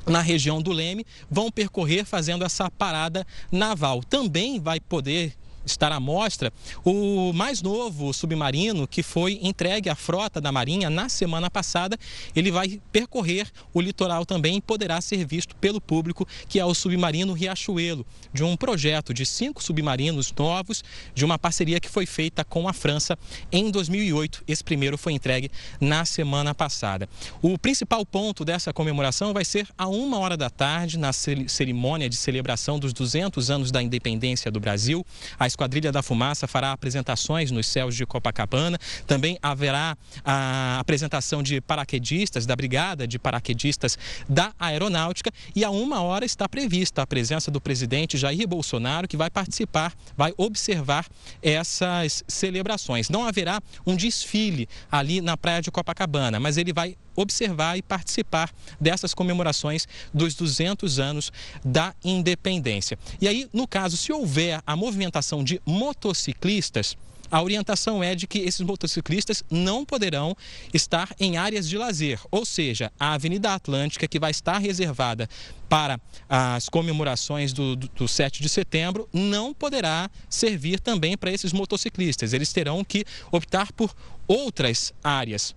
na 0.06 0.20
região 0.20 0.60
do 0.60 0.70
Leme, 0.70 1.06
vão 1.30 1.50
percorrer 1.50 2.04
fazendo 2.04 2.44
essa 2.44 2.70
parada 2.70 3.26
naval. 3.50 4.02
Também 4.02 4.60
vai 4.60 4.78
poder 4.78 5.34
estar 5.64 5.92
à 5.92 6.00
mostra 6.00 6.52
o 6.84 7.32
mais 7.32 7.62
novo 7.62 8.12
submarino 8.12 8.86
que 8.86 9.02
foi 9.02 9.38
entregue 9.42 9.88
à 9.88 9.94
frota 9.94 10.40
da 10.40 10.52
Marinha 10.52 10.90
na 10.90 11.08
semana 11.08 11.50
passada. 11.50 11.98
Ele 12.34 12.50
vai 12.50 12.80
percorrer 12.92 13.50
o 13.72 13.80
litoral 13.80 14.26
também 14.26 14.56
e 14.56 14.60
poderá 14.60 15.00
ser 15.00 15.24
visto 15.24 15.54
pelo 15.56 15.80
público, 15.80 16.26
que 16.48 16.58
é 16.58 16.64
o 16.64 16.74
submarino 16.74 17.32
Riachuelo, 17.32 18.06
de 18.32 18.42
um 18.42 18.56
projeto 18.56 19.12
de 19.12 19.24
cinco 19.24 19.62
submarinos 19.62 20.32
novos, 20.36 20.82
de 21.14 21.24
uma 21.24 21.38
parceria 21.38 21.80
que 21.80 21.88
foi 21.88 22.06
feita 22.06 22.44
com 22.44 22.68
a 22.68 22.72
França 22.72 23.18
em 23.50 23.70
2008. 23.70 24.44
Esse 24.46 24.62
primeiro 24.62 24.98
foi 24.98 25.12
entregue 25.12 25.50
na 25.80 26.04
semana 26.04 26.54
passada. 26.54 27.08
O 27.42 27.58
principal 27.58 28.04
ponto 28.04 28.44
dessa 28.44 28.72
comemoração 28.72 29.32
vai 29.32 29.44
ser 29.44 29.68
a 29.76 29.86
uma 29.86 30.18
hora 30.18 30.36
da 30.36 30.50
tarde, 30.50 30.98
na 30.98 31.12
cerimônia 31.12 32.08
de 32.08 32.16
celebração 32.16 32.78
dos 32.78 32.92
200 32.92 33.50
anos 33.50 33.70
da 33.70 33.82
independência 33.82 34.50
do 34.50 34.60
Brasil. 34.60 35.04
As 35.38 35.53
Esquadrilha 35.54 35.92
da 35.92 36.02
Fumaça 36.02 36.48
fará 36.48 36.72
apresentações 36.72 37.52
nos 37.52 37.68
céus 37.68 37.94
de 37.94 38.04
Copacabana. 38.04 38.76
Também 39.06 39.38
haverá 39.40 39.96
a 40.24 40.80
apresentação 40.80 41.44
de 41.44 41.60
paraquedistas, 41.60 42.44
da 42.44 42.56
Brigada 42.56 43.06
de 43.06 43.20
Paraquedistas 43.20 43.96
da 44.28 44.52
Aeronáutica. 44.58 45.30
E 45.54 45.64
a 45.64 45.70
uma 45.70 46.02
hora 46.02 46.24
está 46.24 46.48
prevista 46.48 47.02
a 47.02 47.06
presença 47.06 47.52
do 47.52 47.60
presidente 47.60 48.18
Jair 48.18 48.48
Bolsonaro, 48.48 49.06
que 49.06 49.16
vai 49.16 49.30
participar, 49.30 49.94
vai 50.16 50.34
observar 50.36 51.06
essas 51.40 52.24
celebrações. 52.26 53.08
Não 53.08 53.24
haverá 53.24 53.60
um 53.86 53.94
desfile 53.94 54.68
ali 54.90 55.20
na 55.20 55.36
praia 55.36 55.62
de 55.62 55.70
Copacabana, 55.70 56.40
mas 56.40 56.56
ele 56.56 56.72
vai 56.72 56.96
observar 57.16 57.78
e 57.78 57.82
participar 57.82 58.50
dessas 58.80 59.14
comemorações 59.14 59.86
dos 60.12 60.34
200 60.34 60.98
anos 60.98 61.32
da 61.64 61.94
independência. 62.04 62.98
E 63.20 63.28
aí, 63.28 63.48
no 63.52 63.68
caso, 63.68 63.96
se 63.96 64.12
houver 64.12 64.60
a 64.66 64.76
movimentação 64.76 65.43
de 65.44 65.60
motociclistas, 65.66 66.96
a 67.30 67.42
orientação 67.42 68.02
é 68.02 68.14
de 68.14 68.26
que 68.26 68.38
esses 68.38 68.60
motociclistas 68.60 69.42
não 69.50 69.84
poderão 69.84 70.36
estar 70.72 71.08
em 71.18 71.36
áreas 71.36 71.68
de 71.68 71.76
lazer, 71.76 72.20
ou 72.30 72.44
seja, 72.44 72.92
a 72.98 73.14
Avenida 73.14 73.52
Atlântica, 73.52 74.06
que 74.06 74.20
vai 74.20 74.30
estar 74.30 74.58
reservada 74.58 75.28
para 75.68 76.00
as 76.28 76.68
comemorações 76.68 77.52
do, 77.52 77.74
do, 77.74 77.88
do 77.88 78.08
7 78.08 78.40
de 78.40 78.48
setembro, 78.48 79.08
não 79.12 79.52
poderá 79.52 80.08
servir 80.28 80.78
também 80.78 81.16
para 81.16 81.32
esses 81.32 81.52
motociclistas. 81.52 82.32
Eles 82.32 82.52
terão 82.52 82.84
que 82.84 83.04
optar 83.32 83.72
por 83.72 83.92
outras 84.28 84.94
áreas. 85.02 85.54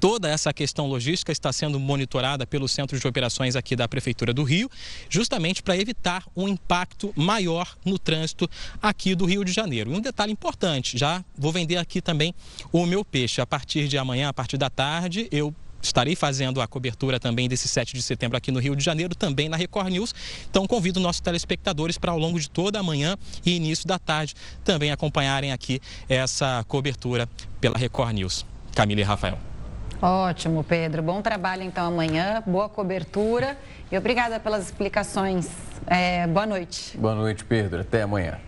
Toda 0.00 0.28
essa 0.28 0.52
questão 0.52 0.86
logística 0.86 1.32
está 1.32 1.52
sendo 1.52 1.80
monitorada 1.80 2.46
pelo 2.46 2.68
Centro 2.68 2.98
de 2.98 3.06
Operações 3.06 3.56
aqui 3.56 3.74
da 3.74 3.88
Prefeitura 3.88 4.32
do 4.32 4.44
Rio, 4.44 4.70
justamente 5.08 5.62
para 5.62 5.76
evitar 5.76 6.24
um 6.36 6.46
impacto 6.46 7.12
maior 7.16 7.76
no 7.84 7.98
trânsito 7.98 8.48
aqui 8.80 9.14
do 9.14 9.24
Rio 9.24 9.44
de 9.44 9.52
Janeiro. 9.52 9.92
E 9.92 9.96
um 9.96 10.00
detalhe 10.00 10.32
importante, 10.32 10.96
já 10.96 11.24
vou 11.36 11.50
vender 11.52 11.78
aqui 11.78 12.00
também 12.00 12.34
o 12.70 12.86
meu 12.86 13.04
peixe. 13.04 13.40
A 13.40 13.46
partir 13.46 13.88
de 13.88 13.98
amanhã, 13.98 14.28
a 14.28 14.32
partir 14.32 14.56
da 14.56 14.70
tarde, 14.70 15.28
eu 15.32 15.52
estarei 15.82 16.14
fazendo 16.14 16.60
a 16.60 16.66
cobertura 16.66 17.18
também 17.18 17.48
desse 17.48 17.68
7 17.68 17.94
de 17.94 18.02
setembro 18.02 18.36
aqui 18.36 18.50
no 18.50 18.58
Rio 18.58 18.76
de 18.76 18.84
Janeiro, 18.84 19.14
também 19.14 19.48
na 19.48 19.56
Record 19.56 19.90
News. 19.90 20.14
Então 20.50 20.66
convido 20.66 21.00
nossos 21.00 21.20
telespectadores 21.20 21.98
para 21.98 22.12
ao 22.12 22.18
longo 22.18 22.38
de 22.38 22.50
toda 22.50 22.78
a 22.78 22.82
manhã 22.82 23.16
e 23.44 23.56
início 23.56 23.86
da 23.86 23.98
tarde 23.98 24.34
também 24.64 24.90
acompanharem 24.90 25.52
aqui 25.52 25.80
essa 26.08 26.64
cobertura 26.68 27.28
pela 27.60 27.78
Record 27.78 28.14
News. 28.14 28.46
Camila 28.74 29.00
e 29.00 29.04
Rafael. 29.04 29.47
Ótimo, 30.00 30.62
Pedro. 30.62 31.02
Bom 31.02 31.20
trabalho 31.20 31.62
então 31.64 31.86
amanhã, 31.86 32.40
boa 32.46 32.68
cobertura 32.68 33.58
e 33.90 33.98
obrigada 33.98 34.38
pelas 34.38 34.66
explicações. 34.66 35.48
É, 35.88 36.24
boa 36.28 36.46
noite. 36.46 36.96
Boa 36.96 37.16
noite, 37.16 37.44
Pedro. 37.44 37.80
Até 37.80 38.02
amanhã. 38.02 38.38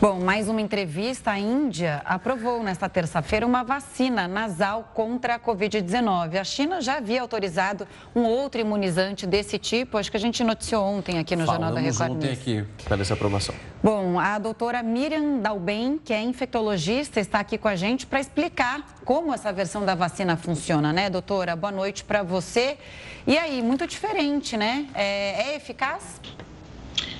Bom, 0.00 0.18
mais 0.18 0.48
uma 0.48 0.62
entrevista. 0.62 1.32
A 1.32 1.38
Índia 1.38 2.00
aprovou 2.06 2.62
nesta 2.62 2.88
terça-feira 2.88 3.46
uma 3.46 3.62
vacina 3.62 4.26
nasal 4.26 4.92
contra 4.94 5.34
a 5.34 5.38
Covid-19. 5.38 6.40
A 6.40 6.44
China 6.44 6.80
já 6.80 6.96
havia 6.96 7.20
autorizado 7.20 7.86
um 8.16 8.22
outro 8.22 8.62
imunizante 8.62 9.26
desse 9.26 9.58
tipo. 9.58 9.98
Acho 9.98 10.10
que 10.10 10.16
a 10.16 10.20
gente 10.20 10.42
noticiou 10.42 10.82
ontem 10.82 11.18
aqui 11.18 11.36
no 11.36 11.44
Falamos 11.44 11.66
Jornal 11.66 11.74
da 11.74 11.86
Record 11.86 12.12
ontem 12.12 12.32
aqui 12.32 12.64
para 12.82 13.02
essa 13.02 13.12
aprovação. 13.12 13.54
Bom, 13.82 14.18
a 14.18 14.38
doutora 14.38 14.82
Miriam 14.82 15.38
Dalben, 15.38 16.00
que 16.02 16.14
é 16.14 16.22
infectologista, 16.22 17.20
está 17.20 17.40
aqui 17.40 17.58
com 17.58 17.68
a 17.68 17.76
gente 17.76 18.06
para 18.06 18.20
explicar 18.20 18.82
como 19.04 19.34
essa 19.34 19.52
versão 19.52 19.84
da 19.84 19.94
vacina 19.94 20.34
funciona, 20.34 20.94
né, 20.94 21.10
doutora? 21.10 21.54
Boa 21.54 21.72
noite 21.72 22.04
para 22.04 22.22
você. 22.22 22.78
E 23.26 23.36
aí, 23.36 23.60
muito 23.60 23.86
diferente, 23.86 24.56
né? 24.56 24.86
É, 24.94 25.50
é 25.50 25.56
eficaz? 25.56 26.18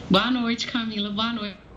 Boa 0.09 0.31
noite, 0.31 0.67
Camila. 0.67 1.11
Boa 1.11 1.35
noite. 1.35 1.70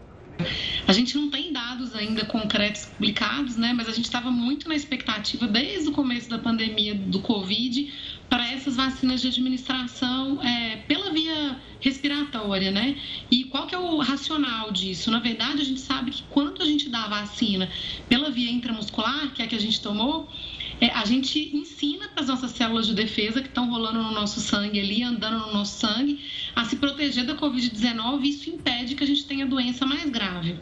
A 0.88 0.91
gente 0.91 1.15
não 1.15 1.30
tem 1.30 1.52
dados 1.54 1.96
ainda 1.96 2.26
concretos 2.26 2.86
publicados, 2.86 3.56
né? 3.56 3.74
Mas 3.74 3.88
a 3.88 3.91
gente 3.91 4.06
estava 4.06 4.32
muito 4.32 4.67
na 4.67 4.76
expectativa 4.76 5.48
desde 5.48 5.89
o 5.89 5.91
começo 5.91 6.30
da 6.30 6.38
pandemia 6.38 6.93
do 6.96 7.19
Covid 7.19 7.91
para 8.30 8.52
essas 8.52 8.76
vacinas 8.76 9.22
de 9.22 9.28
administração 9.28 10.41
é, 10.43 10.78
pela 10.88 11.12
via 11.12 11.58
respiratória, 11.80 12.72
né? 12.72 12.98
E 13.30 13.46
qual 13.46 13.67
que 13.67 13.76
é 13.76 13.80
o 13.80 13.98
racional 14.00 14.72
disso? 14.72 15.12
Na 15.12 15.19
verdade, 15.19 15.62
a 15.62 15.65
gente 15.65 15.80
sabe 15.80 16.12
que 16.12 16.24
quando 16.30 16.62
a 16.62 16.65
gente 16.65 16.89
dá 16.89 17.04
a 17.04 17.10
vacina 17.10 17.69
pela 18.10 18.30
via 18.32 18.52
intramuscular, 18.52 19.32
que 19.34 19.41
é 19.41 19.46
a 19.46 19.48
que 19.48 19.56
a 19.56 19.60
gente 19.60 19.82
tomou, 19.82 20.30
é, 20.84 20.91
a 20.91 21.06
gente 21.06 21.56
ensina 21.56 22.10
para 22.10 22.24
as 22.24 22.28
nossas 22.28 22.52
células 22.52 22.86
de 22.86 22.93
defesa 22.93 23.41
que 23.41 23.48
estão 23.48 23.69
rolando 23.69 24.04
no 24.04 24.12
nosso 24.12 24.41
sangue 24.41 24.82
ali, 24.82 25.02
andando 25.02 25.39
no 25.39 25.54
nosso 25.54 25.80
sangue, 25.80 26.19
a 26.54 26.65
se 26.65 26.76
proteger 26.76 27.26
da 27.26 27.36
Covid-19 27.36 28.22
e 28.24 28.30
isso 28.30 28.50
impede 28.50 28.93
que 28.93 29.04
a 29.04 29.08
gente 29.08 29.26
tenha 29.26 29.46
doença 29.46 29.86
mais 29.86 30.10
grave. 30.10 30.60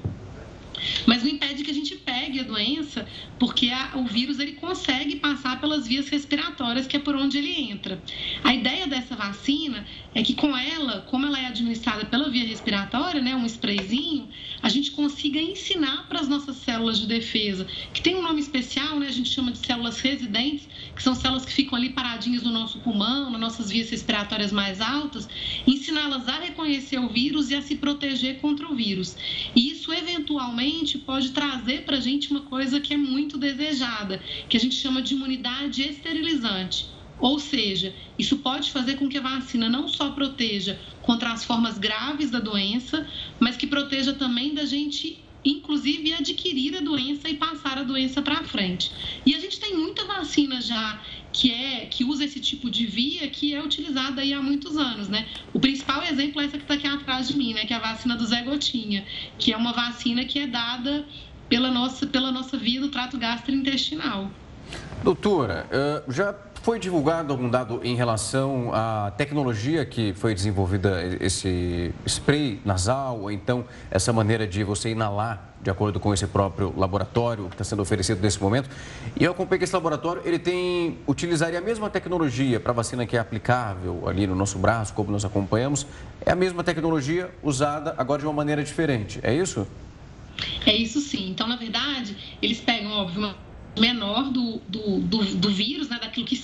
Mas 1.05 1.23
não 1.23 1.29
impede 1.29 1.63
que 1.63 1.71
a 1.71 1.73
gente 1.73 1.95
pegue 1.95 2.39
a 2.39 2.43
doença, 2.43 3.07
porque 3.39 3.69
a, 3.69 3.91
o 3.95 4.05
vírus 4.05 4.39
ele 4.39 4.53
consegue 4.53 5.17
passar 5.17 5.59
pelas 5.59 5.87
vias 5.87 6.09
respiratórias, 6.09 6.87
que 6.87 6.97
é 6.97 6.99
por 6.99 7.15
onde 7.15 7.37
ele 7.37 7.71
entra. 7.71 8.01
A 8.43 8.53
ideia 8.53 8.87
dessa 8.87 9.15
vacina 9.15 9.85
é 10.13 10.23
que 10.23 10.33
com 10.33 10.55
ela, 10.55 11.01
como 11.09 11.25
ela 11.25 11.39
é 11.39 11.45
administrada 11.47 12.05
pela 12.05 12.29
via 12.29 12.45
respiratória, 12.45 13.21
né, 13.21 13.35
um 13.35 13.45
sprayzinho, 13.45 14.29
a 14.61 14.69
gente 14.69 14.91
consiga 14.91 15.39
ensinar 15.39 16.07
para 16.07 16.19
as 16.19 16.27
nossas 16.27 16.57
células 16.57 16.99
de 16.99 17.07
defesa, 17.07 17.67
que 17.93 18.01
tem 18.01 18.15
um 18.15 18.21
nome 18.21 18.41
especial, 18.41 18.99
né, 18.99 19.07
a 19.07 19.11
gente 19.11 19.29
chama 19.29 19.51
de 19.51 19.59
células 19.59 19.99
residentes, 19.99 20.67
que 20.95 21.03
são 21.03 21.15
células 21.15 21.45
que 21.45 21.53
ficam 21.53 21.77
ali 21.77 21.89
paradinhas 21.89 22.43
no 22.43 22.51
nosso 22.51 22.79
pulmão, 22.79 23.29
nas 23.29 23.39
nossas 23.39 23.69
vias 23.69 23.89
respiratórias 23.89 24.51
mais 24.51 24.81
altas, 24.81 25.27
ensiná-las 25.65 26.27
a 26.27 26.39
reconhecer 26.39 26.99
o 26.99 27.09
vírus 27.09 27.49
e 27.49 27.55
a 27.55 27.61
se 27.61 27.75
proteger 27.75 28.39
contra 28.39 28.67
o 28.67 28.75
vírus. 28.75 29.15
E 29.55 29.71
isso, 29.71 29.93
eventualmente, 29.93 30.70
pode 31.05 31.31
trazer 31.31 31.83
para 31.83 31.97
a 31.97 31.99
gente 31.99 32.31
uma 32.31 32.41
coisa 32.41 32.79
que 32.79 32.93
é 32.93 32.97
muito 32.97 33.37
desejada, 33.37 34.21
que 34.49 34.57
a 34.57 34.59
gente 34.59 34.75
chama 34.75 35.01
de 35.01 35.13
imunidade 35.13 35.81
esterilizante. 35.81 36.87
Ou 37.19 37.39
seja, 37.39 37.93
isso 38.17 38.37
pode 38.37 38.71
fazer 38.71 38.95
com 38.95 39.07
que 39.07 39.17
a 39.17 39.21
vacina 39.21 39.69
não 39.69 39.87
só 39.87 40.11
proteja 40.11 40.79
contra 41.01 41.31
as 41.31 41.43
formas 41.43 41.77
graves 41.77 42.31
da 42.31 42.39
doença, 42.39 43.07
mas 43.39 43.55
que 43.57 43.67
proteja 43.67 44.13
também 44.13 44.53
da 44.53 44.65
gente 44.65 45.19
inclusive 45.43 46.13
adquirir 46.13 46.77
a 46.77 46.81
doença 46.81 47.27
e 47.27 47.35
passar 47.35 47.77
a 47.77 47.83
doença 47.83 48.21
para 48.21 48.43
frente. 48.43 48.91
E 49.25 49.33
a 49.33 49.39
gente 49.39 49.59
tem 49.59 49.75
muita 49.75 50.05
vacina 50.05 50.61
já 50.61 51.01
que 51.33 51.51
é 51.51 51.85
que 51.85 52.03
usa 52.03 52.25
esse 52.25 52.39
tipo 52.39 52.69
de 52.69 52.85
via 52.85 53.27
que 53.29 53.53
é 53.53 53.63
utilizada 53.63 54.21
aí 54.21 54.33
há 54.33 54.41
muitos 54.41 54.77
anos, 54.77 55.07
né? 55.07 55.27
O 55.53 55.59
principal 55.59 56.03
exemplo 56.03 56.41
é 56.41 56.45
essa 56.45 56.57
que 56.57 56.63
está 56.63 56.73
aqui 56.73 56.87
atrás 56.87 57.27
de 57.27 57.37
mim, 57.37 57.53
né? 57.53 57.65
Que 57.65 57.73
é 57.73 57.77
a 57.77 57.79
vacina 57.79 58.15
do 58.15 58.25
Zé 58.25 58.41
Gotinha, 58.41 59.05
que 59.37 59.53
é 59.53 59.57
uma 59.57 59.73
vacina 59.73 60.25
que 60.25 60.39
é 60.39 60.47
dada 60.47 61.05
pela 61.47 61.71
nossa, 61.71 62.05
pela 62.07 62.31
nossa 62.31 62.57
via 62.57 62.79
do 62.79 62.89
trato 62.89 63.17
gastrointestinal. 63.17 64.31
Doutora, 65.03 65.67
já 66.07 66.33
foi 66.61 66.77
divulgado 66.77 67.33
algum 67.33 67.49
dado 67.49 67.81
em 67.83 67.95
relação 67.95 68.71
à 68.73 69.11
tecnologia 69.17 69.83
que 69.83 70.13
foi 70.13 70.35
desenvolvida, 70.35 71.17
esse 71.19 71.91
spray 72.05 72.61
nasal, 72.63 73.21
ou 73.21 73.31
então 73.31 73.65
essa 73.89 74.13
maneira 74.13 74.45
de 74.45 74.63
você 74.63 74.91
inalar, 74.91 75.55
de 75.59 75.71
acordo 75.71 75.99
com 75.99 76.13
esse 76.13 76.27
próprio 76.27 76.71
laboratório 76.77 77.45
que 77.45 77.55
está 77.55 77.63
sendo 77.63 77.81
oferecido 77.81 78.21
nesse 78.21 78.39
momento? 78.39 78.69
E 79.19 79.23
eu 79.23 79.31
acompanhei 79.31 79.57
que 79.57 79.63
esse 79.63 79.73
laboratório 79.73 80.21
ele 80.23 80.37
tem, 80.37 80.99
utilizaria 81.07 81.57
a 81.57 81.61
mesma 81.61 81.89
tecnologia 81.89 82.59
para 82.59 82.73
vacina 82.73 83.07
que 83.07 83.17
é 83.17 83.19
aplicável 83.19 84.07
ali 84.07 84.27
no 84.27 84.35
nosso 84.35 84.59
braço, 84.59 84.93
como 84.93 85.11
nós 85.11 85.25
acompanhamos, 85.25 85.87
é 86.23 86.31
a 86.31 86.35
mesma 86.35 86.63
tecnologia 86.63 87.31
usada 87.41 87.95
agora 87.97 88.19
de 88.19 88.27
uma 88.27 88.33
maneira 88.33 88.63
diferente, 88.63 89.19
é 89.23 89.33
isso? 89.33 89.67
É 90.65 90.75
isso 90.75 91.01
sim. 91.01 91.31
Então, 91.31 91.47
na 91.47 91.55
verdade, 91.55 92.15
eles 92.39 92.59
pegam, 92.59 92.91
óbvio, 92.91 93.19
uma 93.19 93.50
menor 93.79 94.31
do, 94.31 94.61
do, 94.67 94.99
do, 94.99 95.35
do 95.35 95.49
vírus, 95.49 95.89
né, 95.89 95.99
daquilo 95.99 96.25
que 96.25 96.35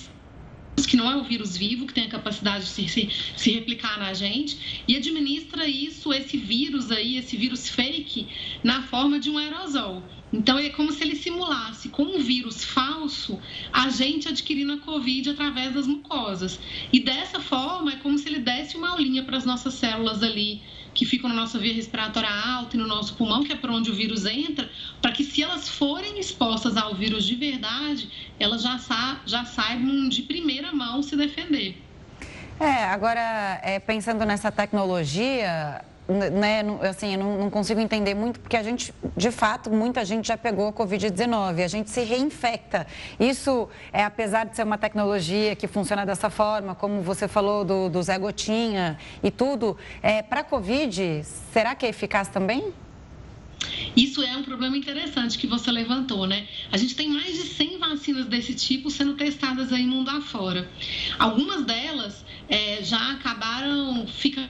que 0.86 0.96
não 0.96 1.10
é 1.10 1.16
o 1.16 1.24
vírus 1.24 1.56
vivo, 1.56 1.86
que 1.86 1.92
tem 1.92 2.04
a 2.04 2.08
capacidade 2.08 2.64
de 2.64 2.70
se, 2.70 2.88
se, 2.88 3.10
se, 3.36 3.50
replicar 3.50 3.98
na 3.98 4.14
gente, 4.14 4.82
e 4.86 4.96
administra 4.96 5.66
isso, 5.66 6.12
esse 6.12 6.36
vírus 6.36 6.90
aí, 6.90 7.16
esse 7.16 7.36
vírus 7.36 7.68
fake, 7.68 8.28
na 8.62 8.82
forma 8.82 9.18
de 9.18 9.28
um 9.28 9.36
aerosol. 9.36 10.02
Então, 10.32 10.58
é 10.58 10.68
como 10.68 10.92
se 10.92 11.02
ele 11.02 11.16
simulasse 11.16 11.88
com 11.88 12.02
um 12.02 12.18
vírus 12.18 12.64
falso 12.64 13.40
a 13.72 13.88
gente 13.88 14.28
adquirindo 14.28 14.74
a 14.74 14.78
Covid 14.78 15.30
através 15.30 15.72
das 15.72 15.86
mucosas. 15.86 16.60
E 16.92 17.00
dessa 17.00 17.40
forma, 17.40 17.92
é 17.92 17.96
como 17.96 18.18
se 18.18 18.28
ele 18.28 18.40
desse 18.40 18.76
uma 18.76 18.90
aulinha 18.90 19.22
para 19.22 19.38
as 19.38 19.46
nossas 19.46 19.74
células 19.74 20.22
ali 20.22 20.60
que 20.98 21.06
ficam 21.06 21.28
na 21.28 21.36
nossa 21.36 21.60
via 21.60 21.72
respiratória 21.72 22.28
alta 22.28 22.74
e 22.74 22.78
no 22.78 22.84
nosso 22.84 23.14
pulmão, 23.14 23.44
que 23.44 23.52
é 23.52 23.56
por 23.56 23.70
onde 23.70 23.88
o 23.88 23.94
vírus 23.94 24.26
entra, 24.26 24.68
para 25.00 25.12
que 25.12 25.22
se 25.22 25.40
elas 25.40 25.68
forem 25.68 26.18
expostas 26.18 26.76
ao 26.76 26.92
vírus 26.92 27.24
de 27.24 27.36
verdade, 27.36 28.10
elas 28.40 28.64
já, 28.64 28.76
sa 28.78 29.20
já 29.24 29.44
saibam 29.44 30.08
de 30.08 30.22
primeira 30.22 30.72
mão 30.72 31.00
se 31.00 31.14
defender. 31.16 31.80
É, 32.58 32.86
agora, 32.86 33.60
é, 33.62 33.78
pensando 33.78 34.24
nessa 34.24 34.50
tecnologia, 34.50 35.84
né, 36.08 36.62
assim, 36.88 37.14
eu 37.14 37.18
não, 37.18 37.50
consigo 37.50 37.80
entender 37.80 38.14
muito, 38.14 38.40
porque 38.40 38.56
a 38.56 38.62
gente, 38.62 38.94
de 39.14 39.30
fato, 39.30 39.70
muita 39.70 40.04
gente 40.04 40.28
já 40.28 40.38
pegou 40.38 40.68
a 40.68 40.72
Covid-19, 40.72 41.62
a 41.62 41.68
gente 41.68 41.90
se 41.90 42.02
reinfecta. 42.02 42.86
Isso, 43.20 43.68
é, 43.92 44.02
apesar 44.02 44.46
de 44.46 44.56
ser 44.56 44.62
uma 44.62 44.78
tecnologia 44.78 45.54
que 45.54 45.66
funciona 45.66 46.06
dessa 46.06 46.30
forma, 46.30 46.74
como 46.74 47.02
você 47.02 47.28
falou 47.28 47.62
do, 47.64 47.90
do 47.90 48.02
Zé 48.02 48.18
Gotinha 48.18 48.98
e 49.22 49.30
tudo, 49.30 49.76
é, 50.02 50.22
para 50.22 50.40
a 50.40 50.44
Covid, 50.44 51.22
será 51.52 51.74
que 51.74 51.84
é 51.84 51.90
eficaz 51.90 52.28
também? 52.28 52.72
Isso 53.96 54.22
é 54.22 54.36
um 54.36 54.44
problema 54.44 54.76
interessante 54.76 55.36
que 55.36 55.46
você 55.46 55.70
levantou, 55.70 56.26
né? 56.26 56.46
A 56.70 56.76
gente 56.76 56.94
tem 56.94 57.08
mais 57.08 57.34
de 57.34 57.42
100 57.42 57.78
vacinas 57.78 58.26
desse 58.26 58.54
tipo 58.54 58.90
sendo 58.90 59.14
testadas 59.14 59.72
aí 59.72 59.84
mundo 59.84 60.08
afora. 60.08 60.70
Algumas 61.18 61.64
delas 61.64 62.24
é, 62.48 62.82
já 62.82 63.12
acabaram 63.12 64.06
ficando 64.06 64.48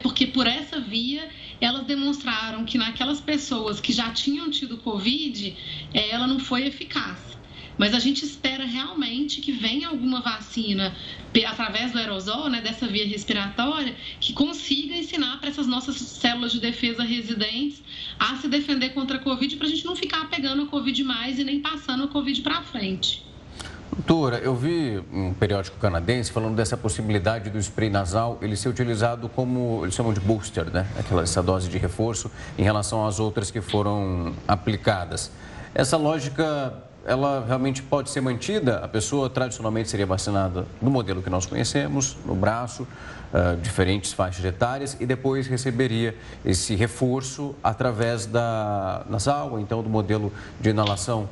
porque 0.00 0.26
por 0.26 0.46
essa 0.46 0.80
via 0.80 1.28
elas 1.60 1.86
demonstraram 1.86 2.64
que 2.64 2.78
naquelas 2.78 3.20
pessoas 3.20 3.80
que 3.80 3.92
já 3.92 4.10
tinham 4.10 4.50
tido 4.50 4.78
Covid, 4.78 5.56
é, 5.92 6.10
ela 6.10 6.26
não 6.26 6.38
foi 6.38 6.66
eficaz. 6.66 7.28
Mas 7.76 7.94
a 7.94 8.00
gente 8.00 8.24
espera 8.24 8.64
realmente 8.64 9.40
que 9.40 9.52
venha 9.52 9.88
alguma 9.88 10.20
vacina 10.20 10.96
através 11.46 11.92
do 11.92 11.98
aerosol, 11.98 12.50
né, 12.50 12.60
dessa 12.60 12.88
via 12.88 13.06
respiratória, 13.06 13.96
que 14.20 14.32
consiga 14.32 14.96
ensinar 14.96 15.38
para 15.38 15.48
essas 15.48 15.68
nossas 15.68 15.96
células 15.96 16.50
de 16.50 16.58
defesa 16.58 17.04
residentes 17.04 17.80
a 18.18 18.34
se 18.36 18.48
defender 18.48 18.90
contra 18.90 19.18
a 19.18 19.20
Covid, 19.20 19.56
para 19.56 19.68
a 19.68 19.70
gente 19.70 19.84
não 19.84 19.94
ficar 19.94 20.28
pegando 20.28 20.62
a 20.62 20.66
Covid 20.66 21.04
mais 21.04 21.38
e 21.38 21.44
nem 21.44 21.60
passando 21.60 22.04
a 22.04 22.08
Covid 22.08 22.42
para 22.42 22.62
frente. 22.62 23.28
Doutora, 23.90 24.38
eu 24.38 24.54
vi 24.54 25.02
um 25.12 25.32
periódico 25.32 25.78
canadense 25.78 26.30
falando 26.30 26.54
dessa 26.54 26.76
possibilidade 26.76 27.48
do 27.48 27.58
spray 27.58 27.88
nasal 27.88 28.38
ele 28.42 28.54
ser 28.54 28.68
utilizado 28.68 29.28
como, 29.30 29.80
eles 29.82 29.94
chamam 29.94 30.12
de 30.12 30.20
booster, 30.20 30.70
né? 30.70 30.86
Aquela, 30.98 31.22
essa 31.22 31.42
dose 31.42 31.68
de 31.68 31.78
reforço 31.78 32.30
em 32.58 32.62
relação 32.62 33.06
às 33.06 33.18
outras 33.18 33.50
que 33.50 33.60
foram 33.60 34.34
aplicadas. 34.46 35.30
Essa 35.74 35.96
lógica, 35.96 36.74
ela 37.04 37.44
realmente 37.46 37.82
pode 37.82 38.10
ser 38.10 38.20
mantida? 38.20 38.78
A 38.78 38.88
pessoa 38.88 39.30
tradicionalmente 39.30 39.88
seria 39.88 40.06
vacinada 40.06 40.66
no 40.82 40.90
modelo 40.90 41.22
que 41.22 41.30
nós 41.30 41.46
conhecemos, 41.46 42.16
no 42.26 42.34
braço, 42.34 42.82
uh, 42.82 43.56
diferentes 43.60 44.12
faixas 44.12 44.44
etárias, 44.44 44.96
e 45.00 45.06
depois 45.06 45.46
receberia 45.46 46.14
esse 46.44 46.74
reforço 46.74 47.54
através 47.64 48.26
da 48.26 49.04
nasal, 49.08 49.52
ou 49.52 49.60
então 49.60 49.82
do 49.82 49.88
modelo 49.88 50.30
de 50.60 50.70
inalação? 50.70 51.28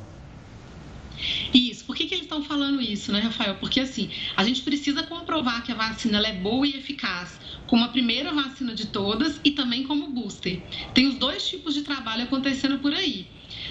Por 1.87 1.95
que, 1.95 2.05
que 2.05 2.15
eles 2.15 2.25
estão 2.25 2.43
falando 2.43 2.76
isso, 2.91 3.11
né, 3.11 3.19
Rafael? 3.19 3.55
Porque 3.55 3.79
assim, 3.79 4.09
a 4.35 4.43
gente 4.43 4.61
precisa 4.61 5.03
comprovar 5.03 5.63
que 5.63 5.71
a 5.71 5.75
vacina 5.75 6.19
é 6.25 6.33
boa 6.33 6.65
e 6.65 6.77
eficaz 6.77 7.39
como 7.67 7.83
a 7.83 7.89
primeira 7.89 8.33
vacina 8.33 8.73
de 8.73 8.87
todas 8.87 9.39
e 9.43 9.51
também 9.51 9.83
como 9.83 10.09
booster. 10.09 10.61
Tem 10.93 11.07
os 11.07 11.15
dois 11.15 11.47
tipos 11.47 11.73
de 11.73 11.81
trabalho 11.81 12.23
acontecendo 12.23 12.79
por 12.79 12.93
aí. 12.93 13.27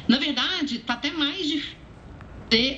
Na 0.07 0.18
verdade, 0.18 0.76
está 0.76 0.94
até 0.94 1.11
mais 1.11 1.48
difícil 1.48 1.87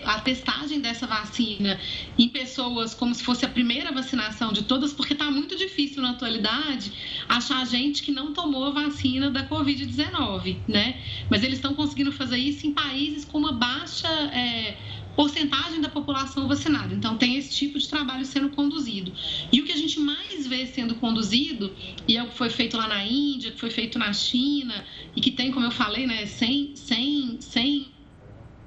a 0.04 0.18
testagem 0.20 0.80
dessa 0.80 1.06
vacina 1.06 1.78
em 2.18 2.28
pessoas 2.28 2.94
como 2.94 3.14
se 3.14 3.22
fosse 3.22 3.44
a 3.44 3.48
primeira 3.48 3.92
vacinação 3.92 4.50
de 4.50 4.64
todas, 4.64 4.94
porque 4.94 5.12
está 5.12 5.30
muito 5.30 5.56
difícil 5.56 6.00
na 6.00 6.10
atualidade 6.10 6.90
achar 7.28 7.66
gente 7.66 8.02
que 8.02 8.10
não 8.10 8.32
tomou 8.32 8.64
a 8.64 8.70
vacina 8.70 9.30
da 9.30 9.46
Covid-19, 9.46 10.56
né? 10.66 10.98
Mas 11.28 11.42
eles 11.42 11.58
estão 11.58 11.74
conseguindo 11.74 12.10
fazer 12.10 12.38
isso 12.38 12.66
em 12.66 12.72
países 12.72 13.26
com 13.26 13.36
uma 13.36 13.52
baixa 13.52 14.08
é, 14.08 14.78
porcentagem 15.18 15.80
da 15.80 15.88
população 15.88 16.46
vacinada. 16.46 16.94
Então, 16.94 17.18
tem 17.18 17.34
esse 17.36 17.52
tipo 17.52 17.76
de 17.76 17.88
trabalho 17.88 18.24
sendo 18.24 18.50
conduzido. 18.50 19.12
E 19.50 19.60
o 19.60 19.64
que 19.64 19.72
a 19.72 19.76
gente 19.76 19.98
mais 19.98 20.46
vê 20.46 20.64
sendo 20.64 20.94
conduzido, 20.94 21.74
e 22.06 22.16
é 22.16 22.22
o 22.22 22.28
que 22.28 22.36
foi 22.36 22.48
feito 22.48 22.76
lá 22.76 22.86
na 22.86 23.04
Índia, 23.04 23.50
que 23.50 23.58
foi 23.58 23.68
feito 23.68 23.98
na 23.98 24.12
China, 24.12 24.84
e 25.16 25.20
que 25.20 25.32
tem, 25.32 25.50
como 25.50 25.66
eu 25.66 25.72
falei, 25.72 26.06
né, 26.06 26.24
sem, 26.26 26.70
sem, 26.76 27.36
sem 27.40 27.88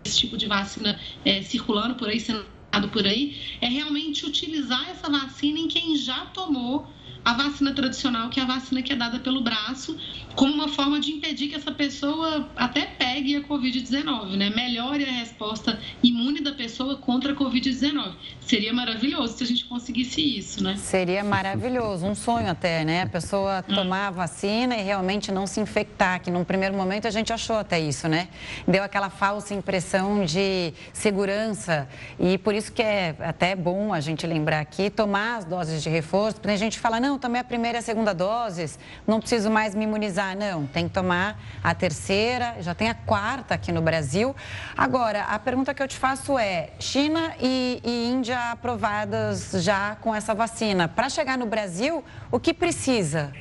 esse 0.04 0.20
tipo 0.20 0.36
de 0.36 0.46
vacina 0.46 1.00
é, 1.24 1.42
circulando 1.42 1.96
por 1.96 2.10
aí, 2.10 2.20
sendo 2.20 2.46
por 2.92 3.06
aí, 3.08 3.38
é 3.62 3.70
realmente 3.70 4.26
utilizar 4.26 4.90
essa 4.90 5.10
vacina 5.10 5.58
em 5.58 5.70
quem 5.70 5.96
já 5.96 6.26
tomou 6.26 6.86
a 7.24 7.34
vacina 7.34 7.74
tradicional, 7.74 8.30
que 8.30 8.42
é 8.42 8.44
a 8.44 8.46
vacina 8.46 8.82
que 8.82 8.92
é 8.92 8.96
dada 8.96 9.20
pelo 9.20 9.42
braço, 9.42 9.96
como 10.36 10.54
uma 10.54 10.68
forma 10.68 11.00
de 11.00 11.12
impedir 11.12 11.50
que 11.50 11.56
essa 11.56 11.72
pessoa 11.72 12.50
até 12.56 12.86
pegue 12.86 13.36
a 13.36 13.42
Covid-19, 13.42 14.38
né? 14.38 14.50
Melhore 14.50 15.04
a 15.04 15.12
resposta 15.12 15.80
imune 16.02 16.42
da 16.42 16.54
pessoa 16.54 16.96
contra 16.98 17.34
a 17.34 17.36
Covid-19. 17.36 18.14
Seria 18.40 18.74
maravilhoso 18.74 19.38
se 19.38 19.44
a 19.44 19.48
gente 19.48 19.66
conseguisse 19.66 20.22
isso, 20.22 20.64
né? 20.64 20.76
Seria 20.78 21.24
maravilhoso, 21.24 22.06
um 22.06 22.16
sonho 22.16 22.50
até, 22.50 22.84
né? 22.84 23.04
A 23.04 23.08
pessoa 23.08 23.64
hum. 23.68 23.76
tomar 23.76 24.08
a 24.08 24.12
vacina 24.12 24.76
e 24.76 24.82
realmente 24.82 25.32
não 25.32 25.46
se 25.46 25.60
infectar, 25.60 26.22
que 26.22 26.32
num 26.32 26.44
primeiro 26.44 26.76
momento 26.76 27.08
a 27.08 27.12
gente 27.12 27.32
achou 27.32 27.58
até 27.58 27.80
isso, 27.80 28.08
né? 28.08 28.30
Deu 28.68 28.84
aquela 28.84 29.10
falsa 29.10 29.54
impressão 29.54 30.26
de 30.26 30.74
segurança 30.94 31.88
e 32.20 32.38
por 32.38 32.54
isso 32.54 32.72
que 32.72 32.82
é 32.82 33.16
até 33.20 33.56
bom 33.56 33.94
a 33.94 34.00
gente 34.00 34.26
lembrar 34.26 34.60
aqui, 34.60 34.90
tomar 34.90 35.38
as 35.38 35.46
doses 35.46 35.82
de 35.84 35.90
reforço, 35.90 36.38
porque 36.40 36.54
a 36.54 36.58
gente 36.58 36.80
fala, 36.80 37.00
não, 37.00 37.18
tomei 37.18 37.42
a 37.42 37.44
primeira 37.44 37.78
e 37.78 37.80
a 37.80 37.82
segunda 37.82 38.14
doses, 38.14 38.78
não 39.08 39.20
preciso 39.20 39.50
mais 39.50 39.76
me 39.76 39.84
imunizar. 39.84 40.21
Não, 40.36 40.68
tem 40.68 40.88
que 40.88 40.94
tomar 40.94 41.40
a 41.64 41.74
terceira, 41.74 42.58
já 42.62 42.74
tem 42.76 42.90
a 42.90 42.94
quarta 42.94 43.56
aqui 43.56 43.72
no 43.72 43.82
Brasil. 43.82 44.36
Agora, 44.78 45.24
a 45.24 45.40
pergunta 45.40 45.74
que 45.74 45.82
eu 45.82 45.88
te 45.88 45.98
faço 45.98 46.38
é: 46.38 46.70
China 46.80 47.34
e, 47.42 47.82
e 47.84 48.10
Índia 48.10 48.52
aprovadas 48.52 49.52
já 49.64 49.96
com 49.96 50.14
essa 50.14 50.34
vacina. 50.34 50.88
Para 50.88 51.10
chegar 51.10 51.38
no 51.38 51.46
Brasil, 51.46 52.04
o 52.32 52.40
que 52.40 52.54
precisa? 52.54 53.34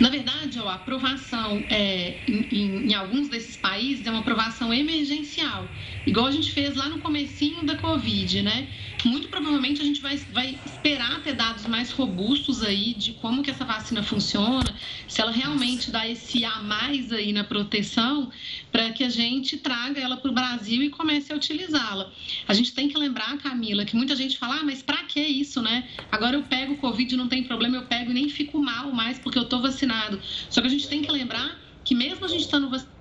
Na 0.00 0.08
verdade, 0.08 0.58
ó, 0.58 0.68
a 0.68 0.76
aprovação 0.76 1.62
é, 1.68 2.16
em, 2.26 2.88
em, 2.90 2.94
alguns 2.94 3.28
desses 3.28 3.54
países 3.56 4.06
é 4.06 4.10
uma 4.10 4.20
aprovação 4.20 4.72
emergencial, 4.72 5.68
igual 6.06 6.26
a 6.26 6.30
gente 6.30 6.52
fez 6.52 6.74
lá 6.74 6.88
no 6.88 7.00
comecinho 7.00 7.64
da 7.64 7.76
Covid, 7.76 8.42
né? 8.42 8.66
Muito 9.04 9.28
provavelmente 9.28 9.80
a 9.80 9.84
gente 9.84 10.00
vai, 10.00 10.16
vai 10.32 10.58
esperar 10.66 11.22
ter 11.22 11.34
dados 11.34 11.66
mais 11.66 11.90
robustos 11.90 12.62
aí 12.62 12.94
de 12.94 13.12
como 13.14 13.42
que 13.42 13.50
essa 13.50 13.64
vacina 13.64 14.02
funciona, 14.02 14.74
se 15.08 15.20
ela 15.20 15.30
realmente 15.30 15.90
dá 15.90 16.06
esse 16.06 16.44
a 16.44 16.62
mais 16.62 17.12
aí 17.12 17.32
na 17.32 17.42
proteção, 17.42 18.30
para 18.70 18.90
que 18.90 19.02
a 19.02 19.08
gente 19.08 19.56
traga 19.56 20.00
ela 20.00 20.16
para 20.16 20.30
o 20.30 20.34
Brasil 20.34 20.82
e 20.82 20.90
comece 20.90 21.32
a 21.32 21.36
utilizá-la. 21.36 22.10
A 22.46 22.52
gente 22.52 22.74
tem 22.74 22.88
que 22.88 22.98
lembrar, 22.98 23.38
Camila, 23.38 23.84
que 23.84 23.96
muita 23.96 24.14
gente 24.14 24.36
fala, 24.38 24.56
ah, 24.56 24.64
mas 24.64 24.82
para 24.82 24.98
que 25.04 25.20
isso, 25.20 25.62
né? 25.62 25.88
Agora 26.12 26.36
eu 26.36 26.42
pego 26.42 26.76
Covid, 26.76 27.16
não 27.16 27.28
tem 27.28 27.42
problema, 27.44 27.76
eu 27.76 27.86
pego 27.86 28.10
e 28.10 28.14
nem 28.14 28.28
fico 28.28 28.58
mal 28.58 28.92
mais 28.92 29.18
porque 29.18 29.38
eu 29.38 29.44
estou 29.44 29.60
vacinado. 29.60 30.20
Só 30.50 30.60
que 30.60 30.66
a 30.66 30.70
gente 30.70 30.88
tem 30.88 31.02
que 31.02 31.10
lembrar 31.10 31.58
que 31.84 31.94
mesmo 31.94 32.24
a 32.24 32.28
gente 32.28 32.42
estando 32.42 32.68
vacinado, 32.68 32.99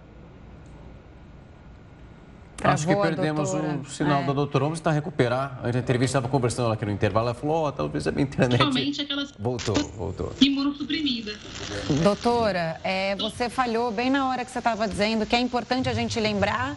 Acho 2.64 2.88
que 2.88 2.96
perdemos 2.96 3.54
o 3.54 3.86
sinal 3.90 4.22
é. 4.22 4.26
da 4.26 4.34
doutora. 4.34 4.66
Vamos 4.66 4.80
tentar 4.80 4.92
recuperar. 4.92 5.60
A 5.64 5.70
entrevista 5.70 6.18
estava 6.18 6.28
conversando 6.28 6.72
aqui 6.72 6.86
no 6.86 6.92
intervalo. 6.92 7.28
Ela 7.28 7.36
falou: 7.36 7.68
oh, 7.68 7.72
talvez 7.72 8.08
a 8.08 8.12
minha 8.12 8.24
internet. 8.24 8.60
Realmente 8.60 9.02
aquelas. 9.02 9.32
Voltou, 9.38 9.76
voltou. 9.98 10.34
Imunossuprimida. 10.42 11.34
Doutora, 12.04 12.80
é, 12.84 13.16
você 13.16 13.50
falhou 13.50 13.92
bem 13.92 14.10
na 14.10 14.28
hora 14.30 14.44
que 14.44 14.52
você 14.52 14.60
estava 14.60 14.88
dizendo 14.88 15.26
que 15.26 15.36
é 15.36 15.40
importante 15.40 15.90
a 15.90 15.94
gente 15.94 16.20
lembrar 16.20 16.76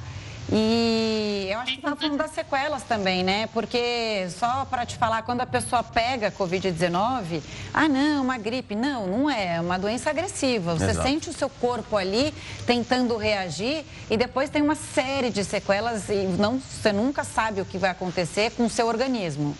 e 0.50 1.48
eu 1.50 1.58
acho 1.60 1.72
que 1.72 1.78
está 1.78 1.94
falando 1.94 2.16
das 2.16 2.30
sequelas 2.32 2.82
também, 2.82 3.22
né? 3.22 3.48
Porque 3.52 4.26
só 4.30 4.64
para 4.64 4.84
te 4.84 4.96
falar, 4.96 5.22
quando 5.22 5.40
a 5.40 5.46
pessoa 5.46 5.82
pega 5.82 6.30
Covid-19, 6.30 7.42
ah, 7.72 7.88
não, 7.88 8.22
uma 8.22 8.38
gripe. 8.38 8.74
Não, 8.74 9.06
não 9.06 9.30
é. 9.30 9.56
É 9.56 9.60
uma 9.60 9.78
doença 9.78 10.10
agressiva. 10.10 10.74
Você 10.74 10.90
Exato. 10.90 11.06
sente 11.06 11.30
o 11.30 11.32
seu 11.32 11.48
corpo 11.48 11.96
ali 11.96 12.34
tentando 12.66 13.16
reagir 13.16 13.84
e 14.10 14.16
depois 14.16 14.50
tem 14.50 14.62
uma 14.62 14.74
série 14.74 15.30
de 15.30 15.44
sequelas 15.44 16.08
e 16.08 16.24
não, 16.38 16.58
você 16.58 16.92
nunca 16.92 17.24
sabe 17.24 17.60
o 17.60 17.64
que 17.64 17.78
vai 17.78 17.90
acontecer 17.90 18.50
com 18.52 18.66
o 18.66 18.70
seu 18.70 18.86
organismo. 18.86 19.56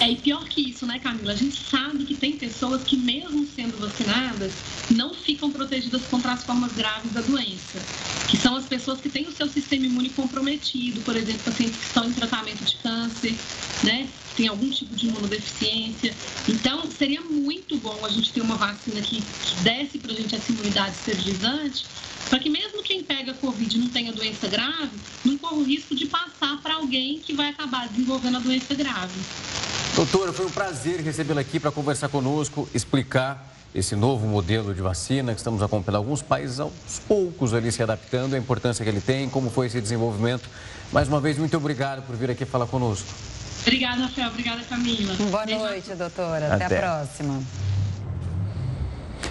É, 0.00 0.10
e 0.10 0.16
pior 0.16 0.44
que 0.48 0.70
isso, 0.70 0.86
né, 0.86 0.98
Camila? 0.98 1.32
A 1.32 1.36
gente 1.36 1.62
sabe 1.70 2.04
que 2.04 2.14
tem 2.14 2.36
pessoas 2.36 2.82
que, 2.82 2.96
mesmo 2.96 3.46
sendo 3.54 3.78
vacinadas, 3.78 4.52
não 4.90 5.14
ficam 5.14 5.50
protegidas 5.50 6.02
contra 6.02 6.32
as 6.32 6.44
formas 6.44 6.72
graves 6.72 7.12
da 7.12 7.20
doença. 7.20 7.80
Que 8.28 8.36
são 8.36 8.56
as 8.56 8.64
pessoas 8.66 9.00
que 9.00 9.08
têm 9.08 9.26
o 9.26 9.32
seu 9.32 9.48
sistema 9.48 9.86
imune 9.86 10.10
comprometido, 10.10 11.00
por 11.02 11.16
exemplo, 11.16 11.40
pacientes 11.44 11.76
que 11.76 11.86
estão 11.86 12.08
em 12.08 12.12
tratamento 12.12 12.64
de 12.64 12.76
câncer, 12.76 13.34
né? 13.82 14.08
Tem 14.36 14.48
algum 14.48 14.68
tipo 14.70 14.94
de 14.96 15.06
imunodeficiência. 15.06 16.14
Então, 16.48 16.90
seria 16.90 17.20
muito 17.20 17.78
bom 17.78 18.04
a 18.04 18.08
gente 18.08 18.32
ter 18.32 18.40
uma 18.40 18.56
vacina 18.56 19.00
que, 19.00 19.22
que 19.22 19.54
desse 19.62 19.98
para 19.98 20.12
a 20.12 20.16
gente 20.16 20.34
essa 20.34 20.50
imunidade 20.50 20.96
esterilizante, 20.96 21.86
para 22.28 22.38
que 22.38 22.50
mesmo 22.50 22.82
quem 22.82 23.02
pega 23.02 23.32
Covid 23.34 23.76
e 23.76 23.80
não 23.80 23.88
tenha 23.88 24.12
doença 24.12 24.48
grave, 24.48 24.90
não 25.24 25.38
corra 25.38 25.56
o 25.56 25.62
risco 25.62 25.94
de 25.94 26.06
passar 26.06 26.60
para 26.62 26.74
alguém 26.74 27.20
que 27.20 27.32
vai 27.32 27.50
acabar 27.50 27.88
desenvolvendo 27.88 28.38
a 28.38 28.40
doença 28.40 28.74
grave. 28.74 29.20
Doutora, 29.94 30.32
foi 30.32 30.46
um 30.46 30.50
prazer 30.50 31.00
recebê-la 31.00 31.40
aqui 31.40 31.60
para 31.60 31.70
conversar 31.70 32.08
conosco, 32.08 32.68
explicar 32.74 33.54
esse 33.72 33.94
novo 33.94 34.26
modelo 34.26 34.74
de 34.74 34.82
vacina 34.82 35.32
que 35.32 35.38
estamos 35.38 35.62
acompanhando 35.62 35.98
alguns 35.98 36.20
países 36.20 36.58
aos 36.58 36.72
poucos 37.06 37.54
ali 37.54 37.70
se 37.70 37.80
adaptando, 37.80 38.34
a 38.34 38.38
importância 38.38 38.84
que 38.84 38.90
ele 38.90 39.00
tem, 39.00 39.28
como 39.28 39.50
foi 39.50 39.68
esse 39.68 39.80
desenvolvimento. 39.80 40.48
Mais 40.92 41.06
uma 41.06 41.20
vez, 41.20 41.38
muito 41.38 41.56
obrigado 41.56 42.02
por 42.02 42.16
vir 42.16 42.28
aqui 42.28 42.44
falar 42.44 42.66
conosco. 42.66 43.06
Obrigada, 43.62 44.02
Rafael. 44.02 44.28
Obrigada, 44.30 44.62
Camila. 44.64 45.14
Boa 45.30 45.46
noite, 45.46 45.94
doutora. 45.94 46.54
Até, 46.54 46.64
Até 46.64 46.76
a 46.76 46.80
próxima. 46.80 47.40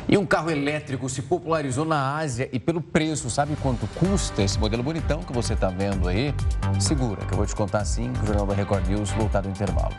E 0.08 0.18
um 0.18 0.26
carro 0.26 0.52
elétrico 0.52 1.10
se 1.10 1.22
popularizou 1.22 1.86
na 1.86 2.18
Ásia 2.18 2.50
e 2.52 2.60
pelo 2.60 2.82
preço, 2.82 3.30
sabe 3.30 3.56
quanto 3.62 3.88
custa 3.96 4.42
esse 4.42 4.60
modelo 4.60 4.84
bonitão 4.84 5.24
que 5.24 5.34
você 5.34 5.54
está 5.54 5.70
vendo 5.70 6.08
aí? 6.08 6.34
Segura, 6.80 7.26
que 7.26 7.34
eu 7.34 7.38
vou 7.38 7.46
te 7.46 7.56
contar 7.56 7.80
assim, 7.80 8.12
o 8.22 8.26
Jornal 8.26 8.46
da 8.46 8.54
Record 8.54 8.88
News 8.88 9.12
voltado 9.12 9.48
ao 9.48 9.52
intervalo. 9.54 9.94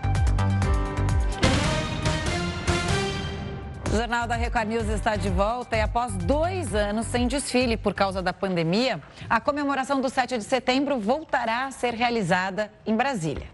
O 3.95 3.97
Jornal 3.97 4.27
da 4.27 4.35
Record 4.35 4.69
News 4.69 4.89
está 4.89 5.15
de 5.15 5.29
volta 5.31 5.77
e 5.77 5.81
após 5.81 6.17
dois 6.17 6.75
anos 6.75 7.07
sem 7.07 7.29
desfile 7.29 7.77
por 7.77 7.95
causa 7.95 8.21
da 8.21 8.33
pandemia, 8.33 9.01
a 9.31 9.41
comemoração 9.41 10.01
do 10.01 10.09
7 10.09 10.37
de 10.37 10.43
setembro 10.43 10.99
voltará 10.99 11.67
a 11.67 11.71
ser 11.71 11.95
realizada 11.95 12.73
em 12.85 12.97
Brasília. 12.97 13.54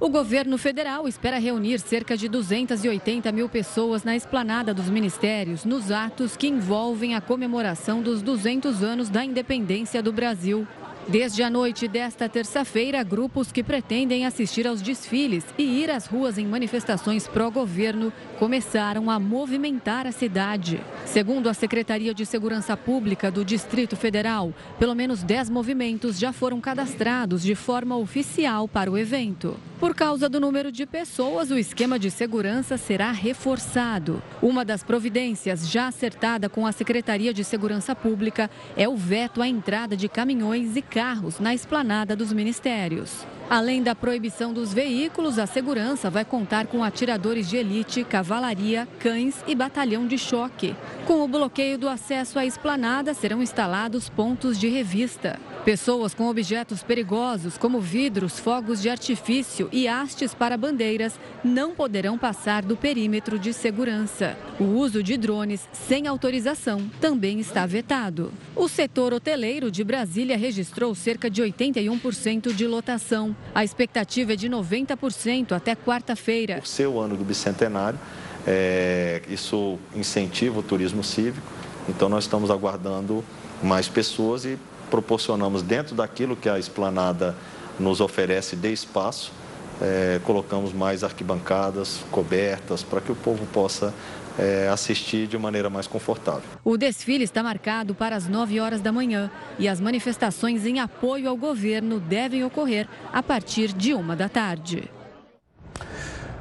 O 0.00 0.08
governo 0.08 0.58
federal 0.58 1.06
espera 1.06 1.38
reunir 1.38 1.78
cerca 1.78 2.16
de 2.16 2.28
280 2.28 3.30
mil 3.30 3.48
pessoas 3.48 4.02
na 4.02 4.16
esplanada 4.16 4.74
dos 4.74 4.90
ministérios 4.90 5.64
nos 5.64 5.90
atos 5.90 6.36
que 6.36 6.48
envolvem 6.48 7.14
a 7.14 7.20
comemoração 7.20 8.02
dos 8.02 8.20
200 8.20 8.82
anos 8.82 9.08
da 9.08 9.24
independência 9.24 10.02
do 10.02 10.12
Brasil. 10.12 10.66
Desde 11.06 11.42
a 11.42 11.50
noite 11.50 11.86
desta 11.86 12.30
terça-feira, 12.30 13.02
grupos 13.02 13.52
que 13.52 13.62
pretendem 13.62 14.24
assistir 14.24 14.66
aos 14.66 14.80
desfiles 14.80 15.44
e 15.58 15.82
ir 15.82 15.90
às 15.90 16.06
ruas 16.06 16.38
em 16.38 16.46
manifestações 16.46 17.28
pró-governo 17.28 18.10
começaram 18.38 19.10
a 19.10 19.20
movimentar 19.20 20.06
a 20.06 20.12
cidade. 20.12 20.80
Segundo 21.04 21.50
a 21.50 21.54
Secretaria 21.54 22.14
de 22.14 22.24
Segurança 22.24 22.74
Pública 22.74 23.30
do 23.30 23.44
Distrito 23.44 23.96
Federal, 23.96 24.54
pelo 24.78 24.94
menos 24.94 25.22
10 25.22 25.50
movimentos 25.50 26.18
já 26.18 26.32
foram 26.32 26.58
cadastrados 26.58 27.42
de 27.42 27.54
forma 27.54 27.96
oficial 27.96 28.66
para 28.66 28.90
o 28.90 28.96
evento. 28.96 29.58
Por 29.78 29.94
causa 29.94 30.30
do 30.30 30.40
número 30.40 30.72
de 30.72 30.86
pessoas, 30.86 31.50
o 31.50 31.58
esquema 31.58 31.98
de 31.98 32.10
segurança 32.10 32.78
será 32.78 33.12
reforçado. 33.12 34.22
Uma 34.40 34.64
das 34.64 34.82
providências 34.82 35.68
já 35.68 35.88
acertada 35.88 36.48
com 36.48 36.66
a 36.66 36.72
Secretaria 36.72 37.34
de 37.34 37.44
Segurança 37.44 37.94
Pública 37.94 38.50
é 38.78 38.88
o 38.88 38.96
veto 38.96 39.42
à 39.42 39.46
entrada 39.46 39.94
de 39.94 40.08
caminhões 40.08 40.74
e 40.74 40.80
carros 40.94 41.40
na 41.40 41.52
esplanada 41.52 42.14
dos 42.14 42.32
ministérios. 42.32 43.26
Além 43.48 43.82
da 43.82 43.94
proibição 43.94 44.52
dos 44.52 44.72
veículos, 44.72 45.38
a 45.38 45.46
segurança 45.46 46.08
vai 46.08 46.24
contar 46.24 46.66
com 46.66 46.82
atiradores 46.82 47.48
de 47.48 47.56
elite, 47.56 48.02
cavalaria, 48.02 48.88
cães 48.98 49.44
e 49.46 49.54
batalhão 49.54 50.06
de 50.06 50.16
choque. 50.16 50.74
Com 51.06 51.22
o 51.22 51.28
bloqueio 51.28 51.76
do 51.76 51.88
acesso 51.88 52.38
à 52.38 52.46
esplanada, 52.46 53.12
serão 53.12 53.42
instalados 53.42 54.08
pontos 54.08 54.58
de 54.58 54.68
revista. 54.68 55.38
Pessoas 55.64 56.12
com 56.12 56.28
objetos 56.28 56.82
perigosos, 56.82 57.56
como 57.56 57.80
vidros, 57.80 58.38
fogos 58.38 58.82
de 58.82 58.90
artifício 58.90 59.68
e 59.72 59.88
hastes 59.88 60.34
para 60.34 60.58
bandeiras, 60.58 61.18
não 61.42 61.74
poderão 61.74 62.18
passar 62.18 62.62
do 62.62 62.76
perímetro 62.76 63.38
de 63.38 63.50
segurança. 63.52 64.36
O 64.60 64.64
uso 64.64 65.02
de 65.02 65.16
drones 65.16 65.66
sem 65.72 66.06
autorização 66.06 66.90
também 67.00 67.40
está 67.40 67.64
vetado. 67.64 68.30
O 68.54 68.68
setor 68.68 69.14
hoteleiro 69.14 69.70
de 69.70 69.82
Brasília 69.82 70.36
registrou 70.36 70.94
cerca 70.94 71.30
de 71.30 71.42
81% 71.42 72.52
de 72.52 72.66
lotação. 72.66 73.33
A 73.54 73.64
expectativa 73.64 74.32
é 74.32 74.36
de 74.36 74.48
90% 74.48 75.52
até 75.52 75.74
quarta-feira. 75.74 76.56
Por 76.56 76.66
ser 76.66 76.86
o 76.86 77.00
ano 77.00 77.16
do 77.16 77.24
bicentenário, 77.24 77.98
é, 78.46 79.22
isso 79.28 79.78
incentiva 79.94 80.58
o 80.58 80.62
turismo 80.62 81.02
cívico, 81.02 81.46
então 81.88 82.08
nós 82.08 82.24
estamos 82.24 82.50
aguardando 82.50 83.24
mais 83.62 83.88
pessoas 83.88 84.44
e 84.44 84.58
proporcionamos 84.90 85.62
dentro 85.62 85.94
daquilo 85.94 86.36
que 86.36 86.48
a 86.48 86.58
esplanada 86.58 87.34
nos 87.78 88.00
oferece 88.00 88.54
de 88.54 88.72
espaço, 88.72 89.32
é, 89.80 90.20
colocamos 90.24 90.72
mais 90.72 91.02
arquibancadas 91.02 92.00
cobertas 92.10 92.82
para 92.82 93.00
que 93.00 93.10
o 93.10 93.16
povo 93.16 93.44
possa 93.46 93.92
é, 94.38 94.68
assistir 94.68 95.26
de 95.26 95.38
maneira 95.38 95.70
mais 95.70 95.86
confortável. 95.86 96.42
O 96.64 96.76
desfile 96.76 97.24
está 97.24 97.42
marcado 97.42 97.94
para 97.94 98.16
as 98.16 98.28
9 98.28 98.60
horas 98.60 98.80
da 98.80 98.92
manhã 98.92 99.30
e 99.58 99.68
as 99.68 99.80
manifestações 99.80 100.66
em 100.66 100.80
apoio 100.80 101.28
ao 101.28 101.36
governo 101.36 102.00
devem 102.00 102.44
ocorrer 102.44 102.88
a 103.12 103.22
partir 103.22 103.72
de 103.72 103.94
uma 103.94 104.16
da 104.16 104.28
tarde. 104.28 104.90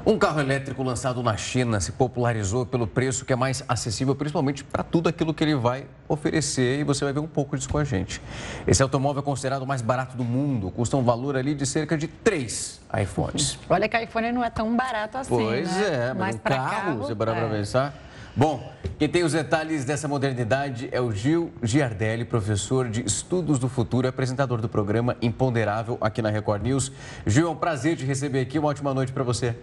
Um 0.06 0.18
carro 0.18 0.42
elétrico 0.42 0.84
lançado 0.84 1.24
na 1.24 1.38
China 1.38 1.80
se 1.80 1.94
popularizou 1.94 2.66
pelo 2.66 2.86
preço 2.86 3.24
que 3.24 3.32
é 3.32 3.38
mais 3.38 3.64
acessível, 3.70 4.14
principalmente 4.14 4.62
para 4.62 4.84
tudo 4.84 5.08
aquilo 5.08 5.34
que 5.34 5.42
ele 5.42 5.56
vai 5.56 5.86
oferecer 6.10 6.82
e 6.82 6.84
você 6.84 7.06
vai 7.06 7.14
ver 7.14 7.22
um 7.22 7.28
pouco 7.28 7.56
disso 7.56 7.70
com 7.70 7.78
a 7.78 7.86
gente. 7.86 8.22
Esse 8.68 8.84
automóvel 8.84 9.22
é 9.22 9.24
considerado 9.24 9.62
o 9.62 9.68
mais 9.68 9.82
barato 9.82 10.18
do 10.18 10.26
mundo, 10.26 10.70
custa 10.72 10.98
um 10.98 11.04
valor 11.04 11.38
ali 11.38 11.56
de 11.56 11.66
cerca 11.66 11.98
de 11.98 12.10
três 12.10 12.82
iPhones. 13.02 13.58
Olha 13.70 13.88
que 13.88 13.98
iPhone 13.98 14.30
não 14.34 14.44
é 14.44 14.50
tão 14.50 14.76
barato 14.76 15.20
assim, 15.20 15.30
Pois 15.30 15.74
né? 15.74 16.10
é, 16.10 16.14
mas 16.14 16.36
um 16.36 16.40
carro, 16.40 16.70
carro, 16.70 16.98
você 16.98 17.16
parar 17.16 17.38
é. 17.38 17.40
para 17.40 17.50
pensar. 17.50 17.96
Bom, 18.36 18.74
quem 19.00 19.08
tem 19.08 19.24
os 19.24 19.32
detalhes 19.32 19.86
dessa 19.86 20.08
modernidade 20.10 20.90
é 20.92 21.00
o 21.00 21.14
Gil 21.14 21.54
Giardelli, 21.62 22.26
professor 22.26 22.90
de 22.90 23.06
Estudos 23.06 23.58
do 23.58 23.70
Futuro, 23.70 24.06
apresentador 24.06 24.60
do 24.60 24.68
programa 24.68 25.16
Imponderável 25.22 25.98
aqui 26.02 26.22
na 26.22 26.30
Record 26.30 26.62
News. 26.62 26.92
Gil, 27.26 27.48
é 27.48 27.50
um 27.50 27.56
prazer 27.56 27.96
te 27.96 28.04
receber 28.04 28.42
aqui, 28.42 28.60
uma 28.60 28.68
ótima 28.68 28.94
noite 28.94 29.14
para 29.14 29.24
você. 29.24 29.56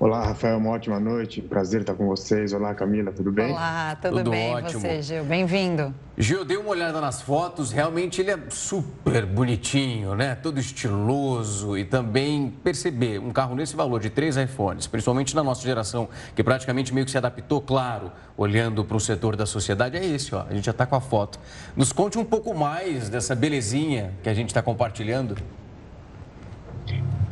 Olá, 0.00 0.26
Rafael, 0.26 0.58
uma 0.58 0.70
ótima 0.70 0.98
noite. 0.98 1.40
Prazer 1.40 1.82
estar 1.82 1.94
com 1.94 2.04
vocês. 2.06 2.52
Olá, 2.52 2.74
Camila, 2.74 3.12
tudo 3.12 3.30
bem? 3.30 3.52
Olá, 3.52 3.96
tudo, 4.02 4.16
tudo 4.16 4.30
bem? 4.32 4.52
Ótimo. 4.52 4.80
você, 4.80 5.00
Gil? 5.00 5.24
Bem-vindo. 5.24 5.94
Gil, 6.18 6.44
dei 6.44 6.56
uma 6.56 6.70
olhada 6.70 7.00
nas 7.00 7.22
fotos, 7.22 7.70
realmente 7.70 8.20
ele 8.20 8.32
é 8.32 8.38
super 8.50 9.24
bonitinho, 9.24 10.16
né? 10.16 10.34
Todo 10.34 10.58
estiloso 10.58 11.78
e 11.78 11.84
também 11.84 12.52
perceber 12.62 13.20
um 13.20 13.30
carro 13.30 13.54
nesse 13.54 13.76
valor 13.76 14.00
de 14.00 14.10
três 14.10 14.36
iPhones, 14.36 14.88
principalmente 14.88 15.34
na 15.34 15.44
nossa 15.44 15.62
geração, 15.62 16.08
que 16.34 16.42
praticamente 16.42 16.92
meio 16.92 17.06
que 17.06 17.12
se 17.12 17.18
adaptou, 17.18 17.60
claro, 17.60 18.10
olhando 18.36 18.84
para 18.84 18.96
o 18.96 19.00
setor 19.00 19.36
da 19.36 19.46
sociedade, 19.46 19.96
é 19.96 20.04
esse, 20.04 20.34
ó. 20.34 20.44
A 20.50 20.52
gente 20.52 20.64
já 20.64 20.72
está 20.72 20.84
com 20.86 20.96
a 20.96 21.00
foto. 21.00 21.38
Nos 21.76 21.92
conte 21.92 22.18
um 22.18 22.24
pouco 22.24 22.52
mais 22.52 23.08
dessa 23.08 23.34
belezinha 23.36 24.12
que 24.24 24.28
a 24.28 24.34
gente 24.34 24.48
está 24.48 24.60
compartilhando. 24.60 25.36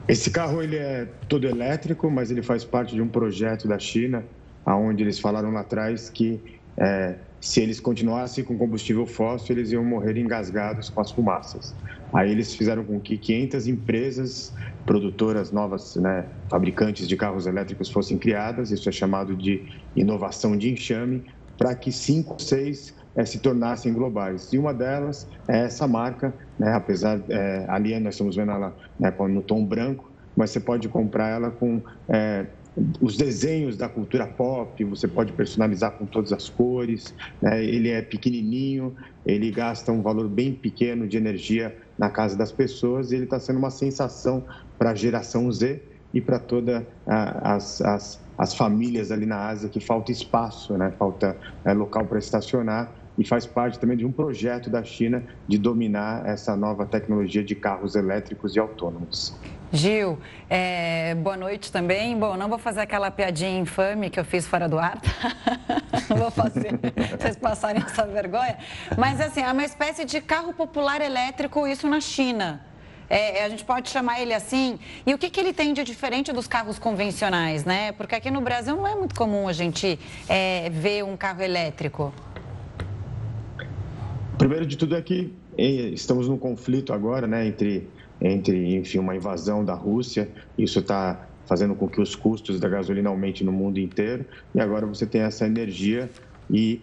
Esse 0.09 0.31
carro 0.31 0.63
ele 0.63 0.77
é 0.77 1.07
todo 1.29 1.47
elétrico, 1.47 2.11
mas 2.11 2.31
ele 2.31 2.43
faz 2.43 2.65
parte 2.65 2.95
de 2.95 3.01
um 3.01 3.09
projeto 3.09 3.69
da 3.69 3.79
China, 3.79 4.25
aonde 4.67 5.03
eles 5.03 5.19
falaram 5.19 5.51
lá 5.53 5.61
atrás 5.61 6.11
que 6.11 6.41
é, 6.77 7.17
se 7.41 7.61
eles 7.61 7.81
continuassem 7.81 8.45
com 8.45 8.57
combustível 8.57 9.07
fóssil, 9.07 9.57
eles 9.57 9.71
iam 9.73 9.85
morrer 9.85 10.17
engasgados 10.17 10.89
com 10.89 11.01
as 11.01 11.11
fumaças. 11.11 11.75
Aí 12.13 12.31
eles 12.31 12.55
fizeram 12.55 12.85
com 12.85 13.01
que 13.01 13.17
500 13.17 13.67
empresas 13.67 14.55
produtoras 14.85 15.51
novas, 15.51 15.97
né, 15.97 16.27
fabricantes 16.51 17.09
de 17.09 17.17
carros 17.17 17.47
elétricos 17.47 17.89
fossem 17.89 18.19
criadas, 18.19 18.71
isso 18.71 18.89
é 18.89 18.93
chamado 18.93 19.37
de 19.37 19.63
inovação 19.97 20.57
de 20.57 20.71
enxame, 20.71 21.25
para 21.57 21.75
que 21.75 21.93
cinco, 21.93 22.41
seis 22.43 22.95
é, 23.17 23.25
se 23.25 23.39
tornassem 23.39 23.93
globais. 23.93 24.53
E 24.53 24.59
uma 24.59 24.73
delas 24.73 25.29
é 25.49 25.65
essa 25.65 25.87
marca, 25.87 26.33
né, 26.59 26.73
apesar, 26.73 27.21
é, 27.29 27.65
ali 27.69 27.99
nós 28.01 28.15
estamos 28.15 28.37
vendo 28.37 28.53
ela 28.53 28.75
né, 28.99 29.13
no 29.29 29.43
tom 29.43 29.65
branco, 29.65 30.11
mas 30.37 30.51
você 30.51 30.61
pode 30.61 30.89
comprar 30.89 31.29
ela 31.29 31.51
com 31.51 31.83
é, 32.09 32.47
os 33.01 33.17
desenhos 33.17 33.77
da 33.77 33.89
cultura 33.89 34.27
pop, 34.27 34.83
você 34.85 35.07
pode 35.07 35.33
personalizar 35.33 35.93
com 35.93 36.07
todas 36.07 36.33
as 36.33 36.49
cores, 36.49 37.15
né? 37.41 37.63
ele 37.63 37.91
é 37.91 38.01
pequenininho, 38.01 38.97
ele 39.27 39.51
gasta 39.51 39.93
um 39.93 40.01
valor 40.01 40.27
bem 40.29 40.55
pequeno 40.55 41.07
de 41.07 41.19
energia 41.19 41.77
na 41.99 42.09
casa 42.09 42.37
das 42.37 42.51
pessoas 42.51 43.13
e 43.13 43.17
ele 43.17 43.25
está 43.25 43.39
sendo 43.39 43.59
uma 43.59 43.71
sensação 43.71 44.43
para 44.79 44.91
a 44.91 44.95
geração 44.95 45.53
Z 45.53 45.83
e 46.15 46.21
para 46.21 46.39
todas 46.39 46.83
as, 47.07 47.83
as, 47.83 48.21
as, 48.39 48.55
famílias 48.55 49.13
ali 49.13 49.27
na 49.27 49.49
Ásia 49.49 49.69
que 49.69 49.81
falta 49.81 50.11
espaço, 50.11 50.77
né? 50.77 50.93
falta 50.99 51.37
é, 51.65 51.75
local 51.75 52.07
para 52.07 52.19
estacionar 52.19 52.91
e 53.19 53.27
faz 53.27 53.47
parte 53.47 53.79
também 53.79 53.97
de 53.97 54.07
um 54.07 54.13
projeto 54.13 54.71
da 54.71 54.83
China 54.83 55.23
de 55.47 55.59
dominar 55.59 56.27
essa 56.27 56.57
nova 56.57 56.87
tecnologia 56.87 57.43
de 57.43 57.55
carros 57.55 57.95
elétricos 57.95 58.57
e 58.57 58.59
autônomos. 58.59 59.35
Gil, 59.75 60.19
é, 60.51 61.15
boa 61.15 61.37
noite 61.37 61.73
também. 61.73 62.19
Bom, 62.19 62.37
não 62.37 62.49
vou 62.49 62.59
fazer 62.59 62.81
aquela 62.81 63.11
piadinha 63.11 63.59
infame 63.59 64.11
que 64.11 64.21
eu 64.21 64.25
fiz 64.25 64.47
fora 64.47 64.69
do 64.69 64.79
ar. 64.79 65.01
não 66.11 66.17
vou 66.19 66.31
fazer, 66.31 66.79
vocês 67.19 67.37
passarem 67.37 67.83
essa 67.83 68.07
vergonha. 68.07 68.59
Mas, 68.99 69.19
assim, 69.19 69.41
é 69.41 69.51
uma 69.51 69.65
espécie 69.65 70.05
de 70.05 70.21
carro 70.21 70.53
popular 70.53 71.01
elétrico, 71.01 71.67
isso 71.67 71.89
na 71.89 72.01
China. 72.01 72.61
É, 73.09 73.45
a 73.45 73.49
gente 73.49 73.65
pode 73.65 73.89
chamar 73.89 74.21
ele 74.21 74.35
assim. 74.35 74.79
E 75.07 75.13
o 75.15 75.19
que, 75.19 75.31
que 75.31 75.41
ele 75.41 75.53
tem 75.53 75.73
de 75.73 75.85
diferente 75.85 76.33
dos 76.33 76.47
carros 76.47 76.79
convencionais, 76.79 77.65
né? 77.65 77.93
Porque 77.93 78.15
aqui 78.15 78.31
no 78.31 78.41
Brasil 78.41 78.77
não 78.77 78.87
é 78.87 78.95
muito 78.95 79.15
comum 79.15 79.49
a 79.49 79.53
gente 79.53 79.99
é, 80.29 80.69
ver 80.71 81.03
um 81.05 81.17
carro 81.17 81.43
elétrico. 81.43 82.13
Primeiro 84.43 84.67
de 84.67 84.77
tudo 84.77 84.97
é 84.97 85.01
que 85.01 85.33
é, 85.57 85.65
estamos 85.65 86.27
num 86.27 86.37
conflito 86.37 86.93
agora, 86.93 87.29
né, 87.29 87.47
entre, 87.47 87.89
entre 88.21 88.75
enfim, 88.75 88.99
uma 88.99 89.15
invasão 89.15 89.65
da 89.65 89.73
Rússia. 89.73 90.29
Isso 90.59 90.81
está 90.81 91.29
fazendo 91.47 91.77
com 91.77 91.87
que 91.87 92.01
os 92.01 92.17
custos 92.17 92.59
da 92.59 92.69
gasolina 92.69 93.09
aumentem 93.09 93.47
no 93.47 93.53
mundo 93.53 93.79
inteiro. 93.79 94.25
E 94.53 94.61
agora 94.61 94.85
você 94.85 95.07
tem 95.07 95.21
essa 95.21 95.47
energia 95.47 96.11
e 96.51 96.81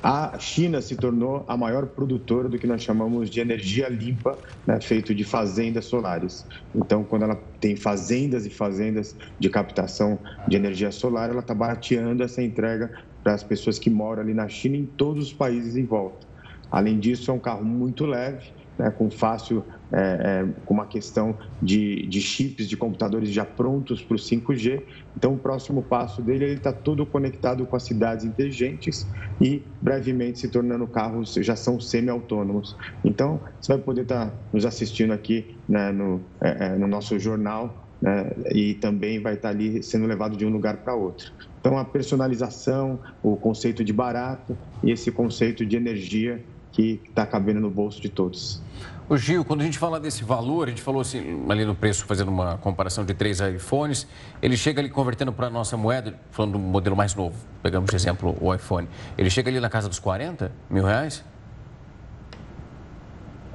a 0.00 0.38
China 0.38 0.80
se 0.80 0.94
tornou 0.94 1.44
a 1.48 1.56
maior 1.56 1.86
produtora 1.86 2.48
do 2.48 2.56
que 2.56 2.68
nós 2.68 2.84
chamamos 2.84 3.30
de 3.30 3.40
energia 3.40 3.88
limpa, 3.88 4.38
né, 4.64 4.80
feito 4.80 5.12
de 5.12 5.24
fazendas 5.24 5.86
solares. 5.86 6.46
Então, 6.72 7.02
quando 7.02 7.24
ela 7.24 7.34
tem 7.60 7.74
fazendas 7.74 8.46
e 8.46 8.50
fazendas 8.50 9.16
de 9.40 9.50
captação 9.50 10.20
de 10.46 10.56
energia 10.56 10.92
solar, 10.92 11.30
ela 11.30 11.40
está 11.40 11.52
barateando 11.52 12.22
essa 12.22 12.40
entrega 12.40 12.92
para 13.24 13.34
as 13.34 13.42
pessoas 13.42 13.76
que 13.76 13.90
moram 13.90 14.22
ali 14.22 14.34
na 14.34 14.46
China 14.46 14.76
e 14.76 14.80
em 14.82 14.86
todos 14.86 15.26
os 15.26 15.32
países 15.32 15.76
em 15.76 15.84
volta. 15.84 16.24
Além 16.70 16.98
disso, 16.98 17.30
é 17.30 17.34
um 17.34 17.38
carro 17.38 17.64
muito 17.64 18.04
leve, 18.04 18.52
né, 18.78 18.90
com 18.90 19.10
fácil, 19.10 19.64
é, 19.92 19.98
é, 19.98 20.46
com 20.64 20.74
uma 20.74 20.86
questão 20.86 21.36
de, 21.62 22.06
de, 22.06 22.20
chips 22.20 22.68
de 22.68 22.76
computadores 22.76 23.30
já 23.30 23.44
prontos 23.44 24.02
para 24.02 24.14
o 24.14 24.18
5G. 24.18 24.82
Então, 25.16 25.34
o 25.34 25.38
próximo 25.38 25.82
passo 25.82 26.20
dele 26.20 26.44
ele 26.44 26.54
está 26.54 26.72
todo 26.72 27.06
conectado 27.06 27.64
com 27.66 27.76
as 27.76 27.84
cidades 27.84 28.24
inteligentes 28.24 29.06
e 29.40 29.62
brevemente 29.80 30.40
se 30.40 30.48
tornando 30.48 30.86
carros 30.86 31.34
já 31.34 31.56
são 31.56 31.80
semi-autônomos. 31.80 32.76
Então, 33.04 33.40
você 33.60 33.72
vai 33.72 33.82
poder 33.82 34.02
estar 34.02 34.26
tá 34.26 34.32
nos 34.52 34.66
assistindo 34.66 35.12
aqui 35.12 35.56
né, 35.68 35.92
no, 35.92 36.20
é, 36.40 36.66
é, 36.66 36.68
no 36.76 36.86
nosso 36.86 37.18
jornal 37.18 37.86
né, 38.02 38.30
e 38.52 38.74
também 38.74 39.20
vai 39.20 39.34
estar 39.34 39.48
tá 39.48 39.54
ali 39.54 39.82
sendo 39.82 40.06
levado 40.06 40.36
de 40.36 40.44
um 40.44 40.50
lugar 40.50 40.78
para 40.78 40.94
outro. 40.94 41.32
Então, 41.60 41.78
a 41.78 41.84
personalização, 41.84 43.00
o 43.22 43.36
conceito 43.36 43.82
de 43.82 43.92
barato 43.92 44.56
e 44.84 44.90
esse 44.90 45.10
conceito 45.10 45.64
de 45.64 45.76
energia 45.76 46.44
que 46.76 47.00
está 47.08 47.24
cabendo 47.24 47.58
no 47.58 47.70
bolso 47.70 48.02
de 48.02 48.10
todos. 48.10 48.60
O 49.08 49.16
Gil, 49.16 49.46
quando 49.46 49.62
a 49.62 49.64
gente 49.64 49.78
fala 49.78 49.98
desse 49.98 50.22
valor, 50.22 50.66
a 50.66 50.70
gente 50.70 50.82
falou 50.82 51.00
assim, 51.00 51.46
ali 51.48 51.64
no 51.64 51.74
preço, 51.74 52.04
fazendo 52.04 52.28
uma 52.28 52.58
comparação 52.58 53.02
de 53.02 53.14
três 53.14 53.40
iPhones, 53.40 54.06
ele 54.42 54.58
chega 54.58 54.80
ali 54.82 54.90
convertendo 54.90 55.32
para 55.32 55.46
a 55.46 55.50
nossa 55.50 55.74
moeda, 55.76 56.20
falando 56.30 56.52
do 56.52 56.58
modelo 56.58 56.94
mais 56.94 57.14
novo, 57.14 57.34
pegamos 57.62 57.88
de 57.88 57.96
exemplo 57.96 58.36
o 58.40 58.52
iPhone, 58.52 58.86
ele 59.16 59.30
chega 59.30 59.48
ali 59.48 59.58
na 59.58 59.70
casa 59.70 59.88
dos 59.88 59.98
40 59.98 60.52
mil 60.68 60.84
reais? 60.84 61.24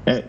É, 0.05 0.23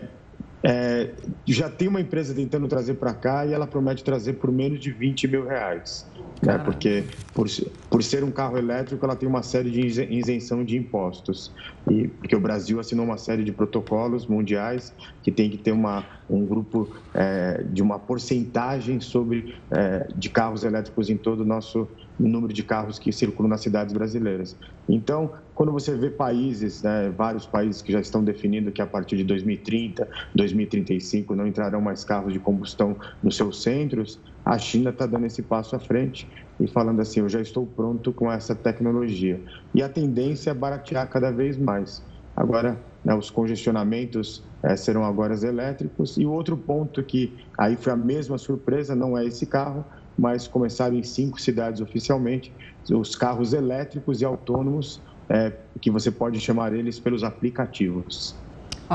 é, 0.61 1.09
já 1.47 1.69
tem 1.69 1.87
uma 1.87 1.99
empresa 1.99 2.35
tentando 2.35 2.67
trazer 2.67 2.95
para 2.95 3.13
cá 3.13 3.43
e 3.43 3.53
ela 3.53 3.65
promete 3.65 4.03
trazer 4.03 4.33
por 4.33 4.51
menos 4.51 4.79
de 4.79 4.91
20 4.91 5.27
mil 5.27 5.47
reais 5.47 6.05
né? 6.45 6.57
porque 6.59 7.03
por, 7.33 7.47
por 7.89 8.03
ser 8.03 8.23
um 8.23 8.31
carro 8.31 8.57
elétrico 8.57 9.05
ela 9.05 9.15
tem 9.15 9.27
uma 9.27 9.41
série 9.41 9.71
de 9.71 9.81
isenção 10.13 10.63
de 10.63 10.77
impostos 10.77 11.53
e 11.89 12.07
porque 12.07 12.35
o 12.35 12.39
Brasil 12.39 12.79
assinou 12.79 13.05
uma 13.05 13.17
série 13.17 13.43
de 13.43 13.51
protocolos 13.51 14.27
mundiais 14.27 14.93
que 15.21 15.31
tem 15.31 15.49
que 15.49 15.57
ter 15.57 15.71
uma 15.71 16.05
um 16.29 16.45
grupo 16.45 16.95
é, 17.13 17.63
de 17.63 17.81
uma 17.81 17.99
porcentagem 17.99 18.99
sobre 18.99 19.55
é, 19.71 20.07
de 20.15 20.29
carros 20.29 20.63
elétricos 20.63 21.09
em 21.09 21.17
todo 21.17 21.41
o 21.41 21.45
nosso 21.45 21.87
número 22.19 22.53
de 22.53 22.63
carros 22.63 22.97
que 22.99 23.11
circulam 23.11 23.49
nas 23.49 23.61
cidades 23.61 23.93
brasileiras. 23.93 24.57
Então, 24.87 25.33
quando 25.53 25.71
você 25.71 25.95
vê 25.95 26.09
países, 26.09 26.81
né, 26.81 27.11
vários 27.15 27.45
países 27.45 27.81
que 27.81 27.91
já 27.91 27.99
estão 27.99 28.23
definindo 28.23 28.71
que 28.71 28.81
a 28.81 28.87
partir 28.87 29.17
de 29.17 29.23
2030, 29.23 30.07
2035 30.35 31.35
não 31.35 31.47
entrarão 31.47 31.81
mais 31.81 32.03
carros 32.03 32.33
de 32.33 32.39
combustão 32.39 32.97
nos 33.21 33.35
seus 33.35 33.63
centros, 33.63 34.19
a 34.45 34.57
China 34.57 34.89
está 34.89 35.05
dando 35.05 35.25
esse 35.25 35.43
passo 35.43 35.75
à 35.75 35.79
frente 35.79 36.29
e 36.59 36.67
falando 36.67 37.01
assim: 37.01 37.21
eu 37.21 37.29
já 37.29 37.41
estou 37.41 37.65
pronto 37.65 38.13
com 38.13 38.31
essa 38.31 38.55
tecnologia. 38.55 39.43
E 39.73 39.81
a 39.81 39.89
tendência 39.89 40.51
é 40.51 40.53
baratear 40.53 41.09
cada 41.09 41.31
vez 41.31 41.57
mais. 41.57 42.03
Agora, 42.35 42.83
né, 43.03 43.13
os 43.15 43.29
congestionamentos 43.29 44.43
é, 44.63 44.75
serão 44.75 45.03
agora 45.03 45.33
elétricos. 45.33 46.17
E 46.17 46.25
outro 46.25 46.57
ponto 46.57 47.03
que 47.03 47.37
aí 47.59 47.75
foi 47.75 47.93
a 47.93 47.97
mesma 47.97 48.37
surpresa: 48.37 48.95
não 48.95 49.17
é 49.17 49.25
esse 49.25 49.45
carro, 49.45 49.85
mas 50.17 50.47
começaram 50.47 50.95
em 50.95 51.03
cinco 51.03 51.39
cidades 51.39 51.81
oficialmente 51.81 52.55
os 52.91 53.15
carros 53.15 53.53
elétricos 53.53 54.21
e 54.21 54.25
autônomos, 54.25 55.01
é, 55.29 55.51
que 55.81 55.89
você 55.89 56.11
pode 56.11 56.39
chamar 56.41 56.73
eles 56.73 56.99
pelos 56.99 57.23
aplicativos. 57.23 58.42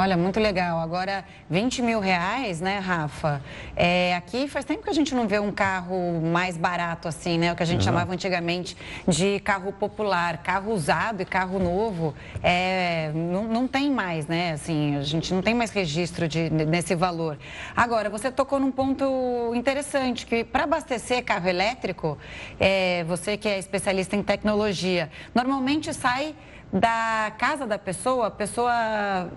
Olha, 0.00 0.16
muito 0.16 0.38
legal. 0.38 0.78
Agora, 0.78 1.24
20 1.50 1.82
mil 1.82 1.98
reais, 1.98 2.60
né, 2.60 2.78
Rafa? 2.78 3.42
É, 3.74 4.14
aqui 4.14 4.46
faz 4.46 4.64
tempo 4.64 4.84
que 4.84 4.90
a 4.90 4.92
gente 4.92 5.12
não 5.12 5.26
vê 5.26 5.40
um 5.40 5.50
carro 5.50 6.20
mais 6.20 6.56
barato 6.56 7.08
assim, 7.08 7.36
né? 7.36 7.52
O 7.52 7.56
que 7.56 7.64
a 7.64 7.66
gente 7.66 7.80
uhum. 7.80 7.86
chamava 7.86 8.12
antigamente 8.12 8.76
de 9.08 9.40
carro 9.40 9.72
popular. 9.72 10.38
Carro 10.38 10.72
usado 10.72 11.20
e 11.20 11.24
carro 11.24 11.58
novo 11.58 12.14
é, 12.44 13.10
não, 13.12 13.42
não 13.48 13.66
tem 13.66 13.90
mais, 13.90 14.28
né? 14.28 14.52
Assim, 14.52 14.94
a 14.94 15.02
gente 15.02 15.34
não 15.34 15.42
tem 15.42 15.52
mais 15.52 15.72
registro 15.72 16.28
de, 16.28 16.48
nesse 16.48 16.94
valor. 16.94 17.36
Agora, 17.74 18.08
você 18.08 18.30
tocou 18.30 18.60
num 18.60 18.70
ponto 18.70 19.52
interessante, 19.52 20.26
que 20.26 20.44
para 20.44 20.62
abastecer 20.62 21.24
carro 21.24 21.48
elétrico, 21.48 22.16
é, 22.60 23.02
você 23.02 23.36
que 23.36 23.48
é 23.48 23.58
especialista 23.58 24.14
em 24.14 24.22
tecnologia, 24.22 25.10
normalmente 25.34 25.92
sai 25.92 26.36
da 26.72 27.32
casa 27.38 27.66
da 27.66 27.78
pessoa, 27.78 28.26
a 28.26 28.30
pessoa 28.30 29.30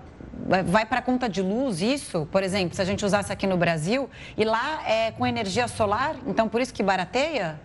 vai 0.46 0.84
para 0.84 1.00
conta 1.00 1.28
de 1.28 1.40
luz 1.40 1.80
isso, 1.80 2.26
por 2.30 2.42
exemplo, 2.42 2.74
se 2.74 2.82
a 2.82 2.84
gente 2.84 3.04
usasse 3.04 3.32
aqui 3.32 3.46
no 3.46 3.56
Brasil, 3.56 4.08
e 4.36 4.44
lá 4.44 4.82
é 4.88 5.12
com 5.12 5.26
energia 5.26 5.68
solar, 5.68 6.16
então 6.26 6.48
por 6.48 6.60
isso 6.60 6.74
que 6.74 6.82
barateia? 6.82 7.60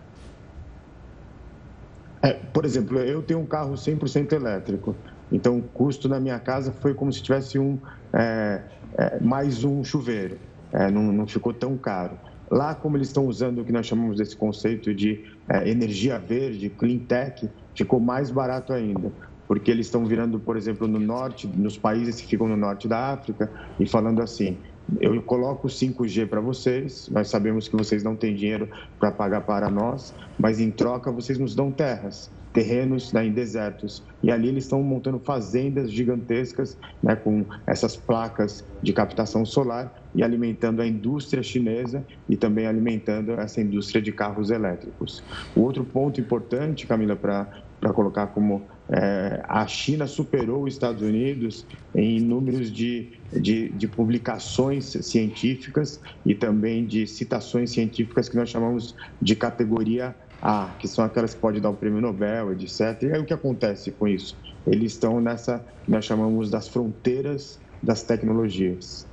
É, 2.22 2.32
por 2.32 2.64
exemplo, 2.64 2.98
eu 2.98 3.22
tenho 3.22 3.40
um 3.40 3.46
carro 3.46 3.74
100% 3.74 4.32
elétrico, 4.32 4.94
então 5.30 5.58
o 5.58 5.62
custo 5.62 6.08
na 6.08 6.18
minha 6.18 6.38
casa 6.38 6.72
foi 6.72 6.94
como 6.94 7.12
se 7.12 7.22
tivesse 7.22 7.58
um, 7.58 7.78
é, 8.12 8.62
é, 8.96 9.20
mais 9.20 9.64
um 9.64 9.84
chuveiro, 9.84 10.38
é, 10.72 10.90
não, 10.90 11.02
não 11.02 11.26
ficou 11.26 11.52
tão 11.52 11.76
caro. 11.76 12.18
Lá, 12.50 12.74
como 12.74 12.96
eles 12.96 13.08
estão 13.08 13.26
usando 13.26 13.60
o 13.60 13.64
que 13.64 13.70
nós 13.70 13.86
chamamos 13.86 14.16
desse 14.16 14.34
conceito 14.34 14.94
de 14.94 15.24
é, 15.48 15.68
energia 15.68 16.18
verde, 16.18 16.70
clean 16.70 16.98
tech, 16.98 17.48
ficou 17.74 18.00
mais 18.00 18.30
barato 18.30 18.72
ainda 18.72 19.12
porque 19.48 19.70
eles 19.70 19.86
estão 19.86 20.04
virando, 20.04 20.38
por 20.38 20.56
exemplo, 20.56 20.86
no 20.86 21.00
norte, 21.00 21.48
nos 21.48 21.76
países 21.76 22.20
que 22.20 22.28
ficam 22.28 22.46
no 22.46 22.56
norte 22.56 22.86
da 22.86 23.12
África, 23.12 23.50
e 23.80 23.88
falando 23.88 24.22
assim: 24.22 24.58
eu 25.00 25.20
coloco 25.22 25.66
5G 25.66 26.28
para 26.28 26.40
vocês, 26.40 27.08
nós 27.10 27.28
sabemos 27.28 27.66
que 27.66 27.74
vocês 27.74 28.04
não 28.04 28.14
têm 28.14 28.34
dinheiro 28.34 28.68
para 29.00 29.10
pagar 29.10 29.40
para 29.40 29.70
nós, 29.70 30.14
mas 30.38 30.60
em 30.60 30.70
troca 30.70 31.10
vocês 31.10 31.38
nos 31.38 31.54
dão 31.54 31.72
terras 31.72 32.30
terrenos 32.52 33.12
né, 33.12 33.26
em 33.26 33.32
desertos. 33.32 34.02
E 34.22 34.30
ali 34.30 34.48
eles 34.48 34.64
estão 34.64 34.82
montando 34.82 35.18
fazendas 35.18 35.92
gigantescas 35.92 36.76
né, 37.02 37.14
com 37.14 37.44
essas 37.66 37.96
placas 37.96 38.64
de 38.82 38.92
captação 38.92 39.44
solar 39.44 40.02
e 40.14 40.22
alimentando 40.22 40.82
a 40.82 40.86
indústria 40.86 41.42
chinesa 41.42 42.04
e 42.28 42.36
também 42.36 42.66
alimentando 42.66 43.32
essa 43.32 43.60
indústria 43.60 44.02
de 44.02 44.10
carros 44.10 44.50
elétricos. 44.50 45.22
O 45.54 45.60
outro 45.60 45.84
ponto 45.84 46.20
importante, 46.20 46.86
Camila, 46.86 47.14
para 47.14 47.46
colocar 47.92 48.28
como 48.28 48.62
é, 48.90 49.42
a 49.46 49.66
China 49.66 50.06
superou 50.06 50.64
os 50.64 50.74
Estados 50.74 51.02
Unidos 51.02 51.66
em 51.94 52.20
números 52.20 52.70
de, 52.72 53.12
de, 53.32 53.68
de, 53.70 53.88
publicações 53.88 54.86
científicas 55.02 56.00
e 56.24 56.34
também 56.34 56.86
de 56.86 57.06
citações 57.06 57.70
científicas 57.70 58.28
que 58.28 58.36
nós 58.36 58.48
chamamos 58.48 58.94
de 59.20 59.36
categoria 59.36 60.14
a, 60.40 60.74
que 60.78 60.86
são 60.86 61.04
aquelas 61.04 61.34
que 61.34 61.40
pode 61.40 61.60
dar 61.60 61.70
o 61.70 61.74
prêmio 61.74 62.00
Nobel, 62.00 62.52
etc. 62.52 63.02
E 63.02 63.12
aí 63.12 63.20
o 63.20 63.24
que 63.24 63.34
acontece 63.34 63.90
com 63.90 64.06
isso? 64.06 64.36
Eles 64.66 64.92
estão 64.92 65.20
nessa, 65.20 65.64
nós 65.86 66.04
chamamos 66.04 66.50
das 66.50 66.68
fronteiras 66.68 67.58
das 67.82 68.02
tecnologias. 68.02 69.07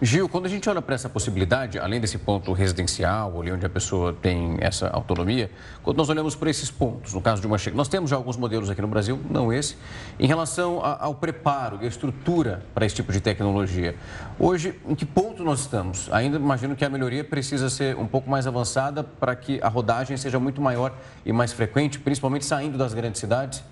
Gil, 0.00 0.28
quando 0.28 0.46
a 0.46 0.48
gente 0.48 0.68
olha 0.68 0.82
para 0.82 0.94
essa 0.94 1.08
possibilidade, 1.08 1.78
além 1.78 2.00
desse 2.00 2.18
ponto 2.18 2.52
residencial, 2.52 3.40
ali 3.40 3.52
onde 3.52 3.64
a 3.64 3.70
pessoa 3.70 4.12
tem 4.12 4.56
essa 4.60 4.88
autonomia, 4.88 5.50
quando 5.82 5.96
nós 5.96 6.08
olhamos 6.08 6.34
para 6.34 6.50
esses 6.50 6.70
pontos, 6.70 7.14
no 7.14 7.20
caso 7.20 7.40
de 7.40 7.46
uma 7.46 7.56
nós 7.74 7.86
temos 7.86 8.10
já 8.10 8.16
alguns 8.16 8.36
modelos 8.36 8.68
aqui 8.68 8.82
no 8.82 8.88
Brasil, 8.88 9.20
não 9.30 9.52
esse, 9.52 9.76
em 10.18 10.26
relação 10.26 10.80
ao 10.82 11.14
preparo 11.14 11.78
e 11.82 11.84
a 11.84 11.88
estrutura 11.88 12.64
para 12.74 12.84
esse 12.84 12.96
tipo 12.96 13.12
de 13.12 13.20
tecnologia. 13.20 13.94
Hoje, 14.38 14.74
em 14.88 14.94
que 14.94 15.06
ponto 15.06 15.44
nós 15.44 15.60
estamos? 15.60 16.08
Ainda 16.12 16.36
imagino 16.36 16.74
que 16.74 16.84
a 16.84 16.88
melhoria 16.88 17.22
precisa 17.22 17.70
ser 17.70 17.96
um 17.96 18.06
pouco 18.06 18.28
mais 18.28 18.46
avançada 18.46 19.04
para 19.04 19.36
que 19.36 19.60
a 19.62 19.68
rodagem 19.68 20.16
seja 20.16 20.40
muito 20.40 20.60
maior 20.60 20.92
e 21.24 21.32
mais 21.32 21.52
frequente, 21.52 21.98
principalmente 21.98 22.44
saindo 22.44 22.76
das 22.76 22.92
grandes 22.92 23.20
cidades? 23.20 23.62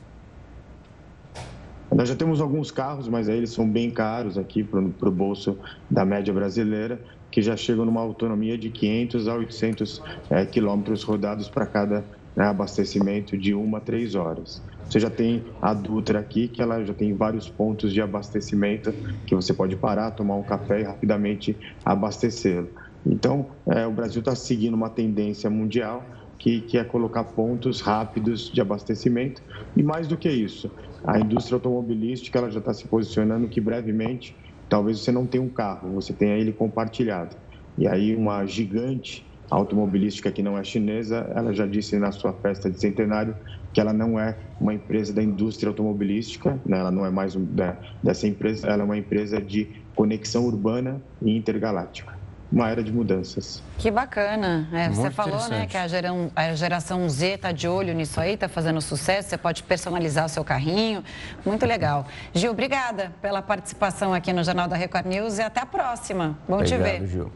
Nós 1.93 2.09
já 2.09 2.15
temos 2.17 2.41
alguns 2.41 2.71
carros, 2.71 3.09
mas 3.09 3.29
aí 3.29 3.39
eles 3.39 3.53
são 3.53 3.71
bem 3.71 3.91
caros 3.93 4.39
aqui 4.39 4.63
para 4.63 4.81
o 4.81 5.13
bolso 5.13 5.59
da 5.91 6.05
média 6.05 6.33
brasileira, 6.33 7.03
que 7.33 7.43
já 7.43 7.57
chegam 7.57 7.85
numa 7.85 8.01
autonomia 8.01 8.57
de 8.57 8.71
500 8.71 9.29
a 9.29 9.35
800 9.35 10.01
é, 10.31 10.47
quilômetros 10.47 11.03
rodados 11.03 11.49
para 11.49 11.67
cada 11.67 12.09
né, 12.37 12.45
abastecimento 12.47 13.37
de 13.37 13.55
uma 13.55 13.79
a 13.79 13.81
três 13.81 14.15
horas. 14.15 14.63
Você 14.89 14.99
já 14.99 15.11
tem 15.11 15.45
a 15.63 15.73
Dutra 15.73 16.19
aqui, 16.19 16.49
que 16.49 16.61
ela 16.61 16.85
já 16.85 16.95
tem 16.95 17.17
vários 17.17 17.49
pontos 17.49 17.93
de 17.93 18.01
abastecimento 18.01 18.93
que 19.27 19.35
você 19.37 19.55
pode 19.55 19.77
parar, 19.77 20.11
tomar 20.13 20.37
um 20.37 20.45
café 20.45 20.81
e 20.81 20.85
rapidamente 20.85 21.59
abastecê-lo. 21.85 22.69
Então, 23.07 23.57
é, 23.73 23.87
o 23.87 23.93
Brasil 23.93 24.21
está 24.21 24.35
seguindo 24.35 24.75
uma 24.75 24.91
tendência 24.91 25.49
mundial 25.49 26.11
que, 26.39 26.63
que 26.63 26.77
é 26.79 26.85
colocar 26.85 27.25
pontos 27.25 27.81
rápidos 27.81 28.51
de 28.51 28.61
abastecimento. 28.61 29.41
E 29.77 29.83
mais 29.83 30.09
do 30.09 30.17
que 30.17 30.29
isso, 30.29 30.73
a 31.05 31.19
indústria 31.19 31.57
automobilística 31.57 32.39
ela 32.39 32.51
já 32.51 32.59
está 32.59 32.73
se 32.75 32.87
posicionando 32.87 33.49
que 33.49 33.61
brevemente 33.61 34.37
talvez 34.69 35.01
você 35.01 35.11
não 35.11 35.27
tenha 35.27 35.43
um 35.43 35.49
carro, 35.49 35.93
você 35.95 36.13
tenha 36.13 36.37
ele 36.37 36.53
compartilhado. 36.53 37.37
E 37.77 37.89
aí 37.89 38.15
uma 38.15 38.45
gigante 38.47 39.27
automobilística 39.51 40.31
que 40.31 40.43
não 40.43 40.57
é 40.57 40.63
chinesa, 40.63 41.31
ela 41.35 41.53
já 41.53 41.67
disse 41.67 41.99
na 41.99 42.13
sua 42.13 42.33
festa 42.33 42.71
de 42.71 42.79
centenário 42.79 43.35
que 43.73 43.81
ela 43.81 43.93
não 43.93 44.19
é 44.19 44.37
uma 44.61 44.75
empresa 44.75 45.13
da 45.13 45.23
indústria 45.23 45.69
automobilística, 45.69 46.61
né? 46.65 46.79
ela 46.79 46.91
não 46.91 47.05
é 47.05 47.11
mais 47.11 47.35
um, 47.35 47.45
da, 47.45 47.77
dessa 48.03 48.27
empresa, 48.27 48.69
ela 48.69 48.83
é 48.83 48.85
uma 48.85 48.99
empresa 48.99 49.41
de 49.41 49.83
conexão 49.95 50.47
urbana 50.47 51.03
e 51.21 51.37
intergaláctica 51.37 52.20
uma 52.53 52.69
era 52.69 52.83
de 52.83 52.93
mudanças. 52.93 53.63
Que 53.79 53.91
bacana. 53.91 54.69
É, 54.73 54.89
você 54.89 55.11
falou 55.11 55.49
né, 55.49 55.67
que 55.67 55.77
a, 55.77 55.87
gerão, 55.87 56.31
a 56.35 56.53
geração 56.55 57.09
Z 57.09 57.35
está 57.35 57.53
de 57.53 57.69
olho 57.69 57.95
nisso 57.95 58.21
aí, 58.21 58.35
está 58.35 58.49
fazendo 58.49 58.81
sucesso. 58.81 59.29
Você 59.29 59.39
pode 59.39 59.63
personalizar 59.63 60.27
o 60.27 60.29
seu 60.29 60.45
carrinho. 60.45 61.05
Muito 61.47 61.65
legal. 61.65 62.07
Gil, 62.35 62.51
obrigada 62.51 63.13
pela 63.23 63.41
participação 63.41 64.13
aqui 64.13 64.33
no 64.33 64.43
Jornal 64.43 64.67
da 64.67 64.77
Record 64.77 65.07
News 65.07 65.39
e 65.39 65.43
até 65.43 65.61
a 65.61 65.67
próxima. 65.67 66.37
Bom 66.49 66.57
Obrigado, 66.57 66.81
te 66.81 66.99
ver. 66.99 67.07
Gil. 67.07 67.33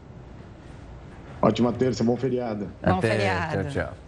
Ótima 1.41 1.71
terça, 1.71 2.03
bom 2.03 2.17
feriado. 2.17 2.69
Bom 2.83 2.97
até, 2.97 3.11
feriado. 3.11 3.63
Tchau, 3.63 3.85
tchau. 3.85 4.04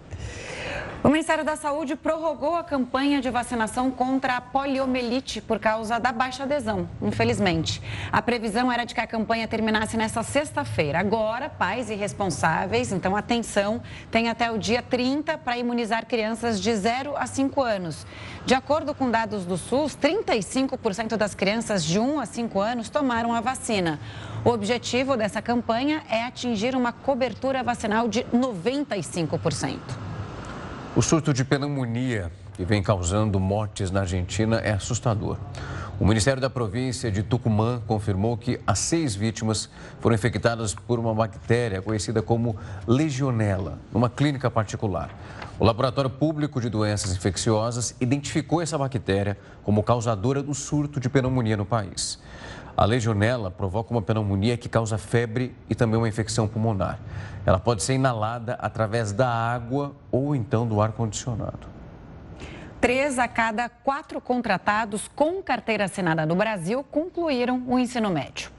O 1.04 1.10
Ministério 1.10 1.46
da 1.46 1.56
Saúde 1.56 1.96
prorrogou 1.96 2.56
a 2.56 2.64
campanha 2.64 3.22
de 3.22 3.30
vacinação 3.30 3.92
contra 3.92 4.38
a 4.38 4.42
poliomielite 4.42 5.40
por 5.40 5.60
causa 5.60 6.00
da 6.00 6.12
baixa 6.12 6.42
adesão, 6.42 6.90
infelizmente. 7.00 7.80
A 8.12 8.20
previsão 8.20 8.72
era 8.72 8.84
de 8.84 8.96
que 8.96 9.00
a 9.00 9.06
campanha 9.06 9.48
terminasse 9.48 9.96
nesta 9.96 10.24
sexta-feira. 10.24 11.00
Agora, 11.00 11.50
pais 11.50 11.92
e 11.92 11.96
responsáveis, 11.96 12.92
então 12.92 13.16
atenção, 13.16 13.80
têm 14.10 14.28
até 14.28 14.52
o 14.52 14.58
dia 14.58 14.82
30 14.82 15.38
para 15.38 15.58
imunizar 15.58 16.08
crianças 16.08 16.60
de 16.60 16.76
0 16.76 17.16
a 17.16 17.28
5 17.28 17.62
anos. 17.62 18.06
De 18.44 18.56
acordo 18.56 18.96
com 18.96 19.12
dados 19.12 19.46
do 19.46 19.56
SUS, 19.56 19.96
35% 19.96 21.16
das 21.16 21.36
crianças 21.36 21.86
de 21.86 22.00
1 22.00 22.20
a 22.20 22.26
5 22.26 22.60
anos 22.60 22.90
tomaram 22.90 23.34
a 23.34 23.40
vacina. 23.40 24.00
O 24.44 24.50
objetivo 24.50 25.16
dessa 25.16 25.44
campanha 25.44 26.02
é 26.10 26.24
atingir 26.24 26.76
uma 26.76 26.92
cobertura 26.92 27.62
vacinal 27.62 28.08
de 28.08 28.24
95%. 28.34 30.08
O 30.98 31.02
surto 31.04 31.32
de 31.32 31.46
pneumonia 31.46 32.32
que 32.56 32.66
vem 32.66 32.82
causando 32.82 33.40
mortes 33.40 33.92
na 33.92 34.00
Argentina 34.00 34.58
é 34.58 34.72
assustador. 34.72 35.38
O 36.00 36.06
Ministério 36.08 36.42
da 36.42 36.50
Província 36.50 37.12
de 37.12 37.22
Tucumã 37.22 37.80
confirmou 37.86 38.36
que 38.36 38.60
as 38.66 38.80
seis 38.80 39.16
vítimas 39.16 39.70
foram 40.00 40.16
infectadas 40.16 40.74
por 40.74 40.98
uma 40.98 41.14
bactéria 41.14 41.84
conhecida 41.84 42.24
como 42.24 42.56
legionela, 42.88 43.78
numa 43.94 44.10
clínica 44.10 44.50
particular. 44.50 45.12
O 45.60 45.66
Laboratório 45.66 46.10
Público 46.10 46.60
de 46.60 46.68
Doenças 46.68 47.16
Infecciosas 47.16 47.94
identificou 48.02 48.60
essa 48.60 48.76
bactéria 48.76 49.38
como 49.62 49.84
causadora 49.84 50.42
do 50.42 50.56
surto 50.56 51.00
de 51.00 51.10
pneumonia 51.10 51.56
no 51.56 51.66
país. 51.66 52.18
A 52.78 52.86
legionela 52.86 53.50
provoca 53.50 53.92
uma 53.92 54.04
pneumonia 54.04 54.56
que 54.56 54.70
causa 54.70 55.00
febre 55.00 55.52
e 55.68 55.74
também 55.74 55.98
uma 55.98 56.08
infecção 56.08 56.48
pulmonar. 56.48 57.00
Ela 57.44 57.58
pode 57.58 57.82
ser 57.82 57.96
inalada 57.96 58.54
através 58.54 59.12
da 59.12 59.28
água 59.28 59.96
ou 60.12 60.36
então 60.36 60.68
do 60.68 60.80
ar-condicionado. 60.80 61.68
Três 62.80 63.18
a 63.18 63.28
cada 63.28 63.68
quatro 63.68 64.22
contratados 64.22 65.10
com 65.16 65.42
carteira 65.42 65.86
assinada 65.86 66.24
no 66.24 66.36
Brasil 66.36 66.84
concluíram 66.84 67.64
o 67.66 67.80
ensino 67.80 68.12
médio. 68.12 68.52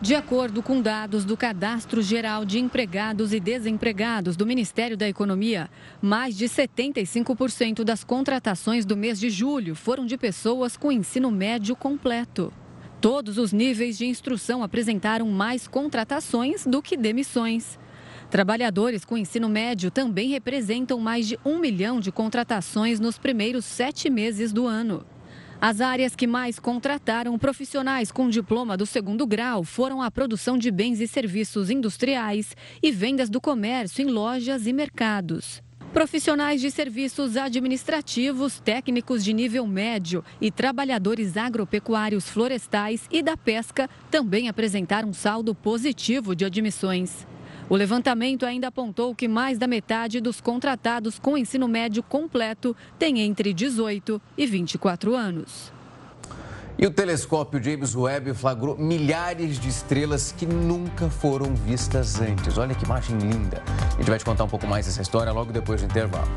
De 0.00 0.14
acordo 0.14 0.62
com 0.62 0.80
dados 0.80 1.24
do 1.24 1.36
Cadastro 1.36 2.00
Geral 2.00 2.44
de 2.44 2.60
Empregados 2.60 3.32
e 3.32 3.40
Desempregados 3.40 4.36
do 4.36 4.46
Ministério 4.46 4.96
da 4.96 5.08
Economia, 5.08 5.68
mais 6.00 6.36
de 6.36 6.44
75% 6.44 7.82
das 7.82 8.04
contratações 8.04 8.86
do 8.86 8.96
mês 8.96 9.18
de 9.18 9.28
julho 9.28 9.74
foram 9.74 10.06
de 10.06 10.16
pessoas 10.16 10.76
com 10.76 10.92
ensino 10.92 11.32
médio 11.32 11.74
completo. 11.74 12.52
Todos 13.00 13.38
os 13.38 13.52
níveis 13.52 13.96
de 13.96 14.06
instrução 14.06 14.60
apresentaram 14.60 15.28
mais 15.28 15.68
contratações 15.68 16.66
do 16.66 16.82
que 16.82 16.96
demissões. 16.96 17.78
Trabalhadores 18.28 19.04
com 19.04 19.16
ensino 19.16 19.48
médio 19.48 19.88
também 19.88 20.30
representam 20.30 20.98
mais 20.98 21.28
de 21.28 21.38
um 21.44 21.60
milhão 21.60 22.00
de 22.00 22.10
contratações 22.10 22.98
nos 22.98 23.16
primeiros 23.16 23.64
sete 23.64 24.10
meses 24.10 24.52
do 24.52 24.66
ano. 24.66 25.06
As 25.60 25.80
áreas 25.80 26.16
que 26.16 26.26
mais 26.26 26.58
contrataram 26.58 27.38
profissionais 27.38 28.10
com 28.10 28.28
diploma 28.28 28.76
do 28.76 28.84
segundo 28.84 29.26
grau 29.26 29.62
foram 29.62 30.02
a 30.02 30.10
produção 30.10 30.58
de 30.58 30.70
bens 30.70 31.00
e 31.00 31.06
serviços 31.06 31.70
industriais 31.70 32.56
e 32.82 32.90
vendas 32.90 33.30
do 33.30 33.40
comércio 33.40 34.02
em 34.02 34.10
lojas 34.10 34.66
e 34.66 34.72
mercados. 34.72 35.62
Profissionais 35.92 36.60
de 36.60 36.70
serviços 36.70 37.36
administrativos, 37.36 38.60
técnicos 38.60 39.24
de 39.24 39.32
nível 39.32 39.66
médio 39.66 40.22
e 40.38 40.50
trabalhadores 40.50 41.34
agropecuários 41.36 42.28
florestais 42.28 43.08
e 43.10 43.22
da 43.22 43.38
pesca 43.38 43.88
também 44.10 44.48
apresentaram 44.48 45.12
saldo 45.14 45.54
positivo 45.54 46.36
de 46.36 46.44
admissões. 46.44 47.26
O 47.70 47.76
levantamento 47.76 48.44
ainda 48.44 48.68
apontou 48.68 49.14
que 49.14 49.26
mais 49.26 49.58
da 49.58 49.66
metade 49.66 50.20
dos 50.20 50.42
contratados 50.42 51.18
com 51.18 51.38
ensino 51.38 51.66
médio 51.66 52.02
completo 52.02 52.76
tem 52.98 53.20
entre 53.20 53.54
18 53.54 54.20
e 54.36 54.46
24 54.46 55.14
anos. 55.14 55.77
E 56.80 56.86
o 56.86 56.92
telescópio 56.92 57.60
James 57.60 57.96
Webb 57.96 58.32
flagrou 58.34 58.78
milhares 58.78 59.58
de 59.58 59.68
estrelas 59.68 60.30
que 60.30 60.46
nunca 60.46 61.10
foram 61.10 61.52
vistas 61.52 62.20
antes. 62.20 62.56
Olha 62.56 62.72
que 62.72 62.84
imagem 62.84 63.18
linda. 63.18 63.60
A 63.66 63.96
gente 63.96 64.08
vai 64.08 64.16
te 64.16 64.24
contar 64.24 64.44
um 64.44 64.48
pouco 64.48 64.64
mais 64.64 64.86
dessa 64.86 65.02
história 65.02 65.32
logo 65.32 65.52
depois 65.52 65.80
do 65.80 65.86
intervalo. 65.86 66.28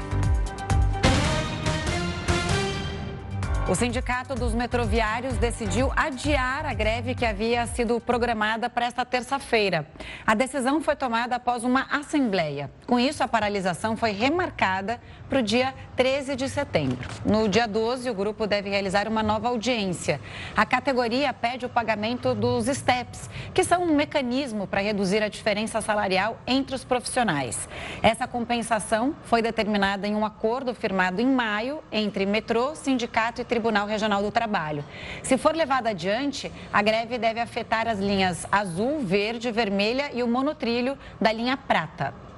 O 3.72 3.76
Sindicato 3.76 4.36
dos 4.36 4.54
Metroviários 4.54 5.38
decidiu 5.38 5.94
adiar 5.96 6.66
a 6.66 6.74
greve 6.74 7.16
que 7.16 7.26
havia 7.26 7.66
sido 7.68 8.02
programada 8.02 8.70
para 8.70 8.86
esta 8.86 9.06
terça-feira. 9.06 9.88
A 10.28 10.34
decisão 10.34 10.82
foi 10.82 10.94
tomada 10.94 11.38
após 11.38 11.64
uma 11.64 11.84
assembleia. 11.84 12.70
Com 12.86 13.00
isso, 13.00 13.24
a 13.24 13.30
paralisação 13.30 13.96
foi 13.96 14.12
remarcada 14.12 15.00
para 15.32 15.40
o 15.40 15.42
dia 15.42 15.74
13 15.96 16.36
de 16.36 16.50
setembro. 16.50 17.08
No 17.26 17.48
dia 17.48 17.66
12, 17.66 18.10
o 18.10 18.14
grupo 18.14 18.46
deve 18.46 18.70
realizar 18.70 19.08
uma 19.08 19.24
nova 19.24 19.48
audiência. 19.48 20.20
A 20.58 20.66
categoria 20.66 21.32
pede 21.32 21.66
o 21.66 21.70
pagamento 21.70 22.36
dos 22.36 22.66
STEPs, 22.66 23.30
que 23.54 23.64
são 23.64 23.82
um 23.84 23.96
mecanismo 23.96 24.68
para 24.68 24.82
reduzir 24.82 25.24
a 25.24 25.30
diferença 25.30 25.80
salarial 25.80 26.38
entre 26.46 26.76
os 26.76 26.84
profissionais. 26.84 27.70
Essa 28.04 28.28
compensação 28.28 29.16
foi 29.24 29.42
determinada 29.42 30.06
em 30.06 30.16
um 30.16 30.26
acordo 30.26 30.76
firmado 30.76 31.22
em 31.22 31.28
maio 31.28 31.82
entre 31.94 32.26
metrô, 32.26 32.76
sindicato 32.76 33.40
e 33.40 33.46
Tribunal 33.46 33.88
Regional 33.88 34.22
do 34.22 34.32
Trabalho. 34.32 34.84
Se 35.24 35.38
for 35.38 35.56
levada 35.56 35.92
adiante, 35.92 36.52
a 36.74 36.82
greve 36.82 37.18
deve 37.18 37.40
afetar 37.40 37.88
as 37.88 38.00
linhas 38.00 38.46
azul, 38.52 39.00
verde, 39.00 39.50
vermelha 39.50 40.12
e 40.14 40.22
o 40.24 40.28
monotrilho 40.28 40.98
da 41.22 41.32
linha 41.32 41.56
prata. 41.56 42.31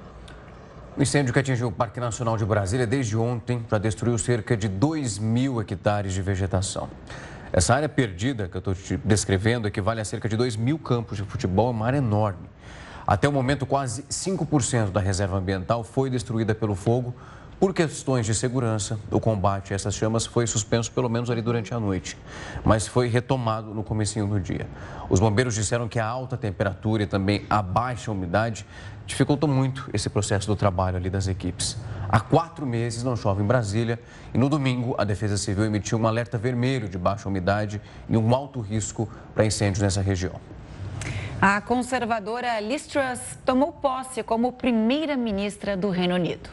O 0.96 1.02
incêndio 1.02 1.32
que 1.32 1.40
atingiu 1.40 1.66
o 1.66 1.72
Parque 1.72 1.98
Nacional 1.98 2.36
de 2.36 2.44
Brasília 2.44 2.86
desde 2.86 3.16
ontem 3.16 3.66
já 3.68 3.78
destruiu 3.78 4.16
cerca 4.16 4.56
de 4.56 4.68
2 4.68 5.18
mil 5.18 5.60
hectares 5.60 6.12
de 6.12 6.22
vegetação. 6.22 6.88
Essa 7.52 7.74
área 7.74 7.88
perdida 7.88 8.46
que 8.46 8.56
eu 8.56 8.60
estou 8.60 8.76
te 8.76 8.96
descrevendo 8.98 9.66
equivale 9.66 10.00
a 10.00 10.04
cerca 10.04 10.28
de 10.28 10.36
2 10.36 10.54
mil 10.54 10.78
campos 10.78 11.16
de 11.16 11.24
futebol, 11.24 11.66
é 11.66 11.70
uma 11.72 11.86
área 11.86 11.98
enorme. 11.98 12.48
Até 13.04 13.28
o 13.28 13.32
momento, 13.32 13.66
quase 13.66 14.04
5% 14.04 14.92
da 14.92 15.00
reserva 15.00 15.36
ambiental 15.36 15.82
foi 15.82 16.08
destruída 16.08 16.54
pelo 16.54 16.76
fogo. 16.76 17.12
Por 17.58 17.72
questões 17.72 18.26
de 18.26 18.34
segurança, 18.34 18.98
o 19.10 19.18
combate 19.18 19.72
a 19.72 19.76
essas 19.76 19.94
chamas 19.94 20.26
foi 20.26 20.46
suspenso 20.46 20.92
pelo 20.92 21.08
menos 21.08 21.30
ali 21.30 21.40
durante 21.40 21.72
a 21.72 21.80
noite, 21.80 22.16
mas 22.64 22.86
foi 22.86 23.08
retomado 23.08 23.72
no 23.72 23.82
comecinho 23.82 24.26
do 24.26 24.38
dia. 24.38 24.68
Os 25.08 25.18
bombeiros 25.18 25.54
disseram 25.54 25.88
que 25.88 25.98
a 25.98 26.06
alta 26.06 26.36
temperatura 26.36 27.04
e 27.04 27.06
também 27.06 27.46
a 27.48 27.62
baixa 27.62 28.10
umidade 28.10 28.66
dificultam 29.06 29.48
muito 29.48 29.88
esse 29.92 30.08
processo 30.08 30.46
do 30.46 30.56
trabalho 30.56 30.96
ali 30.96 31.10
das 31.10 31.26
equipes. 31.28 31.76
Há 32.08 32.20
quatro 32.20 32.66
meses 32.66 33.02
não 33.02 33.16
chove 33.16 33.42
em 33.42 33.46
Brasília 33.46 33.98
e 34.32 34.38
no 34.38 34.48
domingo 34.48 34.94
a 34.98 35.04
Defesa 35.04 35.36
Civil 35.36 35.64
emitiu 35.64 35.98
um 35.98 36.06
alerta 36.06 36.38
vermelho 36.38 36.88
de 36.88 36.98
baixa 36.98 37.28
umidade 37.28 37.80
e 38.08 38.16
um 38.16 38.34
alto 38.34 38.60
risco 38.60 39.08
para 39.34 39.44
incêndios 39.44 39.82
nessa 39.82 40.00
região. 40.00 40.40
A 41.40 41.60
conservadora 41.60 42.60
Liz 42.60 42.86
Truss 42.86 43.38
tomou 43.44 43.72
posse 43.72 44.22
como 44.22 44.52
primeira-ministra 44.52 45.76
do 45.76 45.90
Reino 45.90 46.14
Unido. 46.14 46.48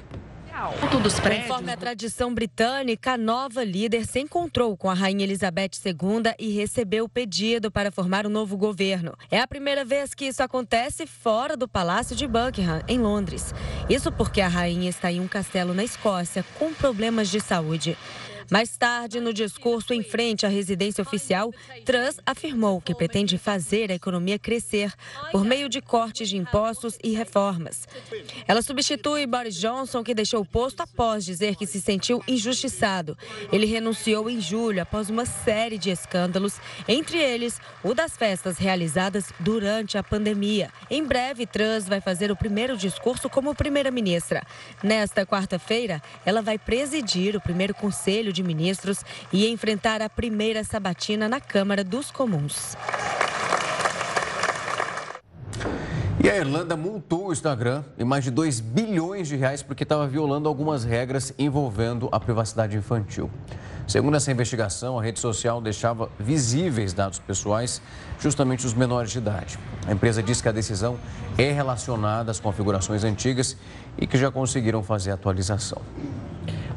Dos 1.02 1.20
Conforme 1.20 1.72
a 1.72 1.78
tradição 1.78 2.32
britânica, 2.32 3.14
a 3.14 3.18
nova 3.18 3.64
líder 3.64 4.06
se 4.06 4.20
encontrou 4.20 4.78
com 4.78 4.92
a 4.92 4.94
Rainha 4.94 5.24
Elizabeth 5.24 5.72
II 5.84 6.36
e 6.38 6.52
recebeu 6.52 7.06
o 7.06 7.10
pedido 7.10 7.72
para 7.72 7.92
formar 7.92 8.28
um 8.28 8.30
novo 8.30 8.56
governo. 8.56 9.18
É 9.32 9.40
a 9.40 9.48
primeira 9.48 9.84
vez 9.84 10.14
que 10.14 10.26
isso 10.26 10.44
acontece 10.44 11.08
fora 11.08 11.58
do 11.58 11.68
Palácio 11.68 12.16
de 12.16 12.28
Buckingham, 12.28 12.84
em 12.88 13.00
Londres. 13.00 13.56
Isso 13.90 14.12
porque 14.12 14.40
a 14.40 14.48
rainha 14.48 14.90
está 14.90 15.12
em 15.12 15.20
um 15.20 15.28
castelo 15.28 15.74
na 15.74 15.84
Escócia 15.84 16.46
com 16.60 16.72
problemas 16.72 17.30
de 17.30 17.40
saúde. 17.40 17.98
Mais 18.52 18.76
tarde, 18.76 19.22
no 19.22 19.34
discurso 19.34 19.94
em 19.94 20.04
frente 20.04 20.46
à 20.46 20.50
residência 20.50 21.02
oficial, 21.02 21.54
Truss 21.86 22.20
afirmou 22.26 22.82
que 22.82 22.94
pretende 22.94 23.38
fazer 23.38 23.90
a 23.90 23.96
economia 23.96 24.38
crescer 24.38 24.94
por 25.32 25.46
meio 25.46 25.70
de 25.70 25.80
cortes 25.80 26.28
de 26.28 26.36
impostos 26.36 26.98
e 27.02 27.14
reformas. 27.14 27.88
Ela 28.46 28.62
substitui 28.62 29.26
Boris 29.26 29.56
Johnson, 29.56 30.04
que 30.04 30.14
deixou 30.14 30.42
o 30.42 30.46
posto 30.46 30.82
após 30.82 31.24
dizer 31.24 31.56
que 31.56 31.66
se 31.66 31.80
sentiu 31.80 32.22
injustiçado. 32.28 33.18
Ele 33.54 33.66
renunciou 33.66 34.30
em 34.30 34.42
julho 34.42 34.82
após 34.82 35.10
uma 35.10 35.26
série 35.26 35.78
de 35.78 35.90
escândalos, 35.90 36.60
entre 36.90 37.20
eles 37.20 37.58
o 37.82 37.94
das 37.94 38.18
festas 38.18 38.58
realizadas 38.58 39.32
durante 39.40 39.98
a 39.98 40.04
pandemia. 40.04 40.74
Em 40.90 41.06
breve, 41.06 41.46
Truss 41.46 41.88
vai 41.88 42.02
fazer 42.02 42.30
o 42.30 42.36
primeiro 42.36 42.76
discurso 42.76 43.30
como 43.30 43.56
primeira-ministra. 43.56 44.44
Nesta 44.84 45.26
quarta-feira, 45.26 46.02
ela 46.26 46.42
vai 46.42 46.58
presidir 46.58 47.38
o 47.38 47.40
primeiro 47.40 47.74
conselho 47.74 48.34
de 48.34 48.41
de 48.42 48.48
Ministros 48.48 49.04
e 49.32 49.48
enfrentar 49.48 50.02
a 50.02 50.10
primeira 50.10 50.64
sabatina 50.64 51.30
na 51.30 51.40
Câmara 51.40 51.84
dos 51.84 52.10
Comuns. 52.12 52.76
E 56.24 56.30
a 56.30 56.38
Irlanda 56.38 56.78
multou 56.78 57.28
o 57.28 57.34
Instagram 57.34 57.84
em 57.98 58.04
mais 58.04 58.24
de 58.24 58.30
2 58.30 58.60
bilhões 58.60 59.28
de 59.28 59.36
reais 59.36 59.64
porque 59.64 59.84
estava 59.84 60.06
violando 60.08 60.48
algumas 60.48 60.84
regras 60.84 61.34
envolvendo 61.38 62.10
a 62.12 62.20
privacidade 62.20 62.78
infantil. 62.78 63.30
Segundo 63.88 64.16
essa 64.16 64.32
investigação, 64.32 65.00
a 65.00 65.04
rede 65.04 65.20
social 65.20 65.60
deixava 65.60 66.10
visíveis 66.20 66.94
dados 66.94 67.18
pessoais, 67.18 67.82
justamente 68.20 68.66
os 68.66 68.74
menores 68.74 69.12
de 69.12 69.18
idade. 69.18 69.58
A 69.88 69.92
empresa 69.92 70.22
diz 70.22 70.42
que 70.42 70.48
a 70.48 70.52
decisão 70.52 70.98
é 71.38 71.52
relacionada 71.52 72.30
às 72.30 72.40
configurações 72.40 73.04
antigas 73.04 73.58
e 73.98 74.06
que 74.06 74.18
já 74.18 74.32
conseguiram 74.32 74.84
fazer 74.84 75.12
atualização. 75.12 75.82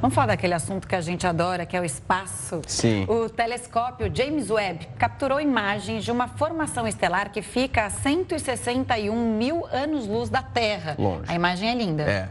Vamos 0.05 0.16
falar 0.16 0.26
daquele 0.26 0.52
assunto 0.52 0.86
que 0.86 0.94
a 0.94 1.00
gente 1.00 1.26
adora, 1.26 1.64
que 1.64 1.74
é 1.74 1.80
o 1.80 1.84
espaço. 1.84 2.61
Sim. 2.66 3.07
O 3.09 3.26
telescópio 3.30 4.14
James 4.14 4.50
Webb 4.50 4.86
capturou 4.98 5.40
imagens 5.40 6.05
de 6.05 6.12
uma 6.12 6.28
formação 6.28 6.86
estelar 6.86 7.32
que 7.32 7.40
fica 7.40 7.86
a 7.86 7.88
161 7.88 9.38
mil 9.38 9.64
anos-luz 9.72 10.28
da 10.28 10.42
Terra. 10.42 10.94
Longe. 10.98 11.24
A 11.26 11.34
imagem 11.34 11.70
é 11.70 11.74
linda. 11.74 12.02
É. 12.02 12.28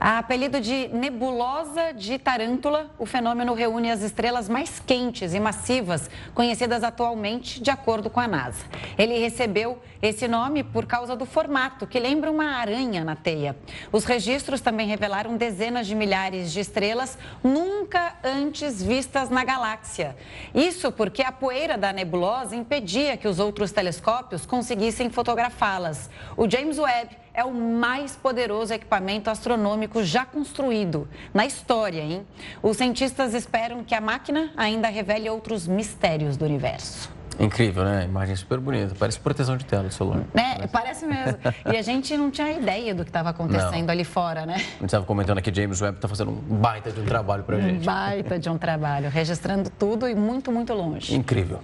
A 0.00 0.18
apelido 0.18 0.60
de 0.60 0.88
nebulosa 0.88 1.94
de 1.94 2.18
Tarântula, 2.18 2.90
o 2.98 3.06
fenômeno 3.06 3.54
reúne 3.54 3.88
as 3.88 4.02
estrelas 4.02 4.48
mais 4.48 4.82
quentes 4.84 5.32
e 5.32 5.38
massivas 5.38 6.10
conhecidas 6.34 6.82
atualmente, 6.82 7.62
de 7.62 7.70
acordo 7.70 8.10
com 8.10 8.18
a 8.18 8.26
NASA. 8.26 8.64
Ele 8.98 9.16
recebeu 9.16 9.80
esse 10.02 10.26
nome 10.26 10.62
por 10.64 10.86
causa 10.86 11.14
do 11.14 11.24
formato, 11.24 11.86
que 11.86 12.00
lembra 12.00 12.30
uma 12.30 12.56
aranha 12.56 13.04
na 13.04 13.14
teia. 13.14 13.56
Os 13.92 14.04
registros 14.04 14.60
também 14.60 14.88
revelaram 14.88 15.36
dezenas 15.36 15.86
de 15.86 15.94
milhares 15.94 16.52
de 16.52 16.60
estrelas 16.60 16.95
nunca 17.42 18.16
antes 18.24 18.82
vistas 18.82 19.28
na 19.28 19.44
galáxia. 19.44 20.16
Isso 20.54 20.90
porque 20.90 21.22
a 21.22 21.30
poeira 21.30 21.76
da 21.76 21.92
nebulosa 21.92 22.56
impedia 22.56 23.16
que 23.16 23.28
os 23.28 23.38
outros 23.38 23.72
telescópios 23.72 24.46
conseguissem 24.46 25.10
fotografá-las. 25.10 26.08
O 26.36 26.48
James 26.48 26.78
Webb 26.78 27.16
é 27.34 27.44
o 27.44 27.52
mais 27.52 28.16
poderoso 28.16 28.72
equipamento 28.72 29.28
astronômico 29.28 30.02
já 30.02 30.24
construído 30.24 31.06
na 31.34 31.44
história, 31.44 32.00
hein? 32.00 32.26
Os 32.62 32.78
cientistas 32.78 33.34
esperam 33.34 33.84
que 33.84 33.94
a 33.94 34.00
máquina 34.00 34.52
ainda 34.56 34.88
revele 34.88 35.28
outros 35.28 35.66
mistérios 35.66 36.36
do 36.36 36.46
universo. 36.46 37.14
Incrível, 37.38 37.84
né? 37.84 38.04
Imagem 38.04 38.34
super 38.36 38.58
bonita. 38.58 38.94
Parece 38.98 39.20
proteção 39.20 39.56
de 39.56 39.64
tela 39.64 39.84
do 39.84 39.92
celular. 39.92 40.22
É, 40.34 40.66
parece 40.66 41.06
mesmo. 41.06 41.38
E 41.70 41.76
a 41.76 41.82
gente 41.82 42.16
não 42.16 42.30
tinha 42.30 42.52
ideia 42.52 42.94
do 42.94 43.04
que 43.04 43.10
estava 43.10 43.30
acontecendo 43.30 43.86
não. 43.86 43.92
ali 43.92 44.04
fora, 44.04 44.46
né? 44.46 44.54
A 44.54 44.58
gente 44.58 44.84
estava 44.84 45.04
comentando 45.04 45.38
aqui, 45.38 45.52
James 45.54 45.80
Webb 45.80 45.98
está 45.98 46.08
fazendo 46.08 46.30
um 46.30 46.56
baita 46.56 46.90
de 46.90 47.00
um 47.00 47.04
trabalho 47.04 47.44
para 47.44 47.60
gente. 47.60 47.82
Um 47.82 47.84
baita 47.84 48.38
de 48.38 48.48
um 48.48 48.58
trabalho, 48.58 49.10
registrando 49.10 49.70
tudo 49.70 50.08
e 50.08 50.14
muito, 50.14 50.50
muito 50.50 50.72
longe. 50.72 51.14
Incrível. 51.14 51.60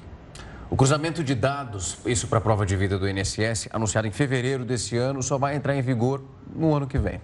O 0.68 0.76
cruzamento 0.76 1.22
de 1.22 1.34
dados, 1.34 1.98
isso 2.06 2.26
para 2.26 2.38
a 2.38 2.40
prova 2.40 2.64
de 2.64 2.74
vida 2.76 2.98
do 2.98 3.08
INSS, 3.08 3.68
anunciado 3.72 4.06
em 4.06 4.10
fevereiro 4.10 4.64
desse 4.64 4.96
ano, 4.96 5.22
só 5.22 5.36
vai 5.36 5.54
entrar 5.54 5.76
em 5.76 5.82
vigor 5.82 6.22
no 6.54 6.74
ano 6.74 6.86
que 6.86 6.98
vem. 6.98 7.20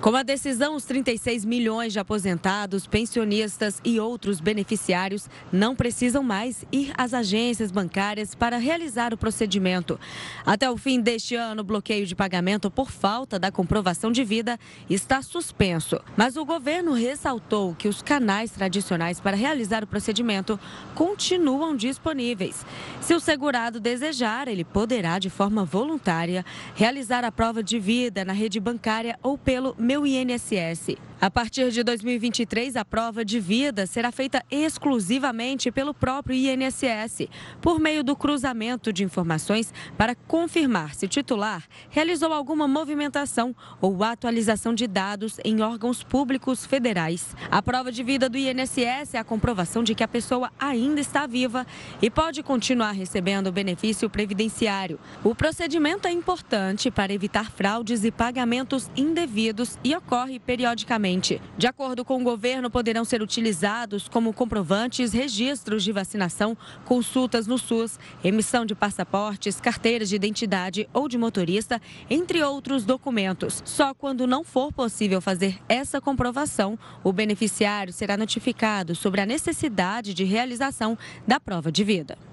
Com 0.00 0.16
a 0.16 0.22
decisão, 0.22 0.76
os 0.76 0.86
36 0.86 1.44
milhões 1.44 1.92
de 1.92 1.98
aposentados, 1.98 2.86
pensionistas 2.86 3.82
e 3.84 4.00
outros 4.00 4.40
beneficiários 4.40 5.28
não 5.52 5.76
precisam 5.76 6.22
mais 6.22 6.64
ir 6.72 6.90
às 6.96 7.12
agências 7.12 7.70
bancárias 7.70 8.34
para 8.34 8.56
realizar 8.56 9.12
o 9.12 9.18
procedimento. 9.18 10.00
Até 10.46 10.70
o 10.70 10.78
fim 10.78 11.02
deste 11.02 11.34
ano, 11.34 11.60
o 11.60 11.64
bloqueio 11.64 12.06
de 12.06 12.14
pagamento 12.16 12.70
por 12.70 12.90
falta 12.90 13.38
da 13.38 13.52
comprovação 13.52 14.10
de 14.10 14.24
vida 14.24 14.58
está 14.88 15.20
suspenso. 15.20 16.00
Mas 16.16 16.34
o 16.34 16.46
governo 16.46 16.94
ressaltou 16.94 17.74
que 17.74 17.86
os 17.86 18.00
canais 18.00 18.52
tradicionais 18.52 19.20
para 19.20 19.36
realizar 19.36 19.84
o 19.84 19.86
procedimento 19.86 20.58
continuam 20.94 21.76
disponíveis. 21.76 22.64
Se 23.02 23.12
o 23.12 23.20
segurado 23.20 23.78
desejar, 23.78 24.48
ele 24.48 24.64
poderá, 24.64 25.18
de 25.18 25.28
forma 25.28 25.62
voluntária, 25.62 26.42
realizar 26.74 27.22
a 27.22 27.30
prova 27.30 27.62
de 27.62 27.78
vida 27.78 28.24
na 28.24 28.32
rede 28.32 28.58
bancária 28.58 29.18
ou 29.22 29.36
pelo 29.36 29.76
meu 29.90 30.06
INSS. 30.06 31.09
A 31.20 31.30
partir 31.30 31.70
de 31.70 31.82
2023, 31.82 32.76
a 32.76 32.84
prova 32.84 33.22
de 33.22 33.38
vida 33.38 33.86
será 33.86 34.10
feita 34.10 34.42
exclusivamente 34.50 35.70
pelo 35.70 35.92
próprio 35.92 36.34
INSS, 36.34 37.28
por 37.60 37.78
meio 37.78 38.02
do 38.02 38.16
cruzamento 38.16 38.90
de 38.90 39.04
informações 39.04 39.70
para 39.98 40.14
confirmar 40.14 40.94
se 40.94 41.04
o 41.04 41.08
titular 41.08 41.64
realizou 41.90 42.32
alguma 42.32 42.66
movimentação 42.66 43.54
ou 43.82 44.02
atualização 44.02 44.72
de 44.72 44.86
dados 44.86 45.36
em 45.44 45.60
órgãos 45.60 46.02
públicos 46.02 46.64
federais. 46.64 47.36
A 47.50 47.60
prova 47.60 47.92
de 47.92 48.02
vida 48.02 48.26
do 48.26 48.38
INSS 48.38 49.12
é 49.12 49.18
a 49.18 49.24
comprovação 49.24 49.84
de 49.84 49.94
que 49.94 50.02
a 50.02 50.08
pessoa 50.08 50.50
ainda 50.58 51.02
está 51.02 51.26
viva 51.26 51.66
e 52.00 52.08
pode 52.08 52.42
continuar 52.42 52.92
recebendo 52.92 53.48
o 53.48 53.52
benefício 53.52 54.08
previdenciário. 54.08 54.98
O 55.22 55.34
procedimento 55.34 56.08
é 56.08 56.10
importante 56.10 56.90
para 56.90 57.12
evitar 57.12 57.50
fraudes 57.50 58.04
e 58.04 58.10
pagamentos 58.10 58.90
indevidos 58.96 59.78
e 59.84 59.94
ocorre 59.94 60.38
periodicamente 60.38 61.09
De 61.58 61.66
acordo 61.66 62.04
com 62.04 62.20
o 62.20 62.24
governo, 62.24 62.70
poderão 62.70 63.04
ser 63.04 63.22
utilizados 63.22 64.08
como 64.08 64.32
comprovantes, 64.32 65.12
registros 65.12 65.82
de 65.82 65.90
vacinação, 65.92 66.56
consultas 66.84 67.46
no 67.46 67.58
SUS, 67.58 67.98
emissão 68.22 68.64
de 68.64 68.74
passaportes, 68.74 69.60
carteiras 69.60 70.08
de 70.08 70.16
identidade 70.16 70.88
ou 70.92 71.08
de 71.08 71.18
motorista, 71.18 71.80
entre 72.08 72.42
outros 72.42 72.84
documentos. 72.84 73.62
Só 73.64 73.92
quando 73.92 74.26
não 74.26 74.44
for 74.44 74.72
possível 74.72 75.20
fazer 75.20 75.58
essa 75.68 76.00
comprovação, 76.00 76.78
o 77.02 77.12
beneficiário 77.12 77.92
será 77.92 78.16
notificado 78.16 78.94
sobre 78.94 79.20
a 79.20 79.26
necessidade 79.26 80.14
de 80.14 80.24
realização 80.24 80.96
da 81.26 81.40
prova 81.40 81.72
de 81.72 81.82
vida. 81.82 82.29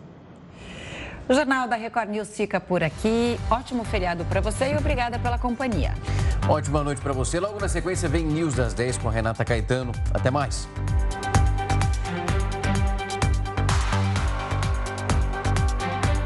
O 1.30 1.34
Jornal 1.34 1.68
da 1.68 1.76
Record 1.76 2.10
News 2.10 2.30
fica 2.30 2.58
por 2.60 2.82
aqui. 2.82 3.38
Ótimo 3.52 3.84
feriado 3.84 4.24
para 4.26 4.40
você 4.40 4.72
e 4.72 4.78
obrigada 4.78 5.20
pela 5.20 5.38
companhia. 5.38 5.94
Ótima 6.48 6.82
noite 6.82 7.02
para 7.02 7.12
você. 7.12 7.38
Logo 7.38 7.60
na 7.60 7.68
sequência 7.68 8.08
vem 8.08 8.24
News 8.24 8.54
das 8.54 8.74
10 8.74 9.00
com 9.00 9.10
Renata 9.10 9.44
Caetano. 9.44 9.92
Até 10.14 10.32
mais. 10.32 10.70